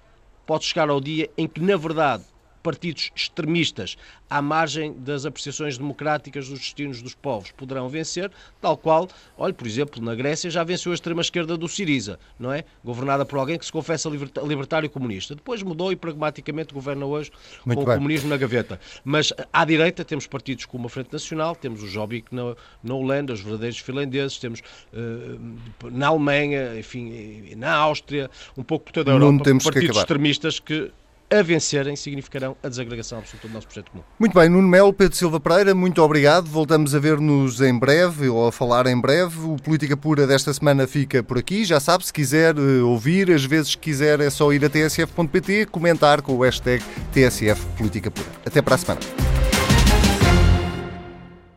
pode 0.45 0.65
chegar 0.65 0.87
ao 0.87 1.01
dia 1.01 1.27
em 1.35 1.47
que, 1.47 1.59
na 1.59 1.75
verdade, 1.75 2.23
partidos 2.61 3.11
extremistas 3.15 3.97
à 4.29 4.41
margem 4.41 4.93
das 4.93 5.25
apreciações 5.25 5.77
democráticas 5.77 6.47
dos 6.47 6.59
destinos 6.59 7.01
dos 7.01 7.15
povos 7.15 7.51
poderão 7.51 7.89
vencer, 7.89 8.31
tal 8.61 8.77
qual, 8.77 9.07
olha, 9.37 9.53
por 9.53 9.65
exemplo, 9.65 10.01
na 10.01 10.13
Grécia 10.13 10.49
já 10.49 10.63
venceu 10.63 10.91
a 10.91 10.95
extrema-esquerda 10.95 11.57
do 11.57 11.67
Siriza, 11.67 12.19
não 12.39 12.51
é? 12.51 12.63
Governada 12.83 13.25
por 13.25 13.39
alguém 13.39 13.57
que 13.57 13.65
se 13.65 13.71
confessa 13.71 14.09
libertário 14.09 14.89
comunista. 14.89 15.35
Depois 15.35 15.63
mudou 15.63 15.91
e 15.91 15.95
pragmaticamente 15.95 16.73
governa 16.73 17.05
hoje 17.05 17.31
Muito 17.65 17.79
com 17.79 17.85
bem. 17.85 17.95
o 17.95 17.97
comunismo 17.97 18.29
na 18.29 18.37
gaveta. 18.37 18.79
Mas 19.03 19.33
à 19.51 19.65
direita 19.65 20.05
temos 20.05 20.27
partidos 20.27 20.65
como 20.65 20.87
a 20.87 20.89
Frente 20.89 21.11
Nacional, 21.11 21.55
temos 21.55 21.81
o 21.81 21.87
Jobbik 21.87 22.33
na, 22.33 22.55
na 22.83 22.93
Holanda, 22.93 23.33
os 23.33 23.41
verdadeiros 23.41 23.79
finlandeses, 23.79 24.37
temos 24.37 24.59
uh, 24.93 25.89
na 25.89 26.07
Alemanha, 26.07 26.77
enfim, 26.77 27.55
na 27.55 27.73
Áustria, 27.73 28.29
um 28.57 28.63
pouco 28.63 28.85
por 28.85 28.91
toda 28.91 29.11
a 29.11 29.15
Europa, 29.15 29.43
partidos 29.63 29.97
extremistas 29.97 30.59
que 30.59 30.91
a 31.31 31.41
vencerem 31.41 31.95
significarão 31.95 32.55
a 32.63 32.69
desagregação 32.69 33.19
absoluta 33.19 33.47
do 33.47 33.53
nosso 33.53 33.67
projeto 33.67 33.91
comum. 33.91 34.03
Muito 34.19 34.33
bem, 34.33 34.49
Nuno 34.49 34.67
Melo, 34.67 34.93
Pedro 34.93 35.15
Silva 35.15 35.39
Pereira, 35.39 35.75
muito 35.75 36.01
obrigado. 36.01 36.47
Voltamos 36.47 36.95
a 36.95 36.99
ver-nos 36.99 37.61
em 37.61 37.77
breve, 37.77 38.29
ou 38.29 38.47
a 38.47 38.51
falar 38.51 38.87
em 38.87 38.99
breve. 38.99 39.39
O 39.41 39.55
Política 39.57 39.95
Pura 39.95 40.25
desta 40.25 40.53
semana 40.53 40.87
fica 40.87 41.21
por 41.21 41.37
aqui. 41.37 41.63
Já 41.63 41.79
sabe, 41.79 42.05
se 42.05 42.13
quiser 42.13 42.57
uh, 42.57 42.87
ouvir, 42.87 43.31
às 43.31 43.45
vezes 43.45 43.75
quiser 43.75 44.19
é 44.19 44.29
só 44.29 44.51
ir 44.51 44.63
a 44.65 44.69
tsf.pt, 44.69 45.67
comentar 45.67 46.21
com 46.21 46.33
o 46.33 46.41
hashtag 46.41 46.83
TSF 47.13 47.65
Política 47.77 48.09
Pura. 48.09 48.27
Até 48.45 48.61
para 48.61 48.75
a 48.75 48.77
semana. 48.77 48.99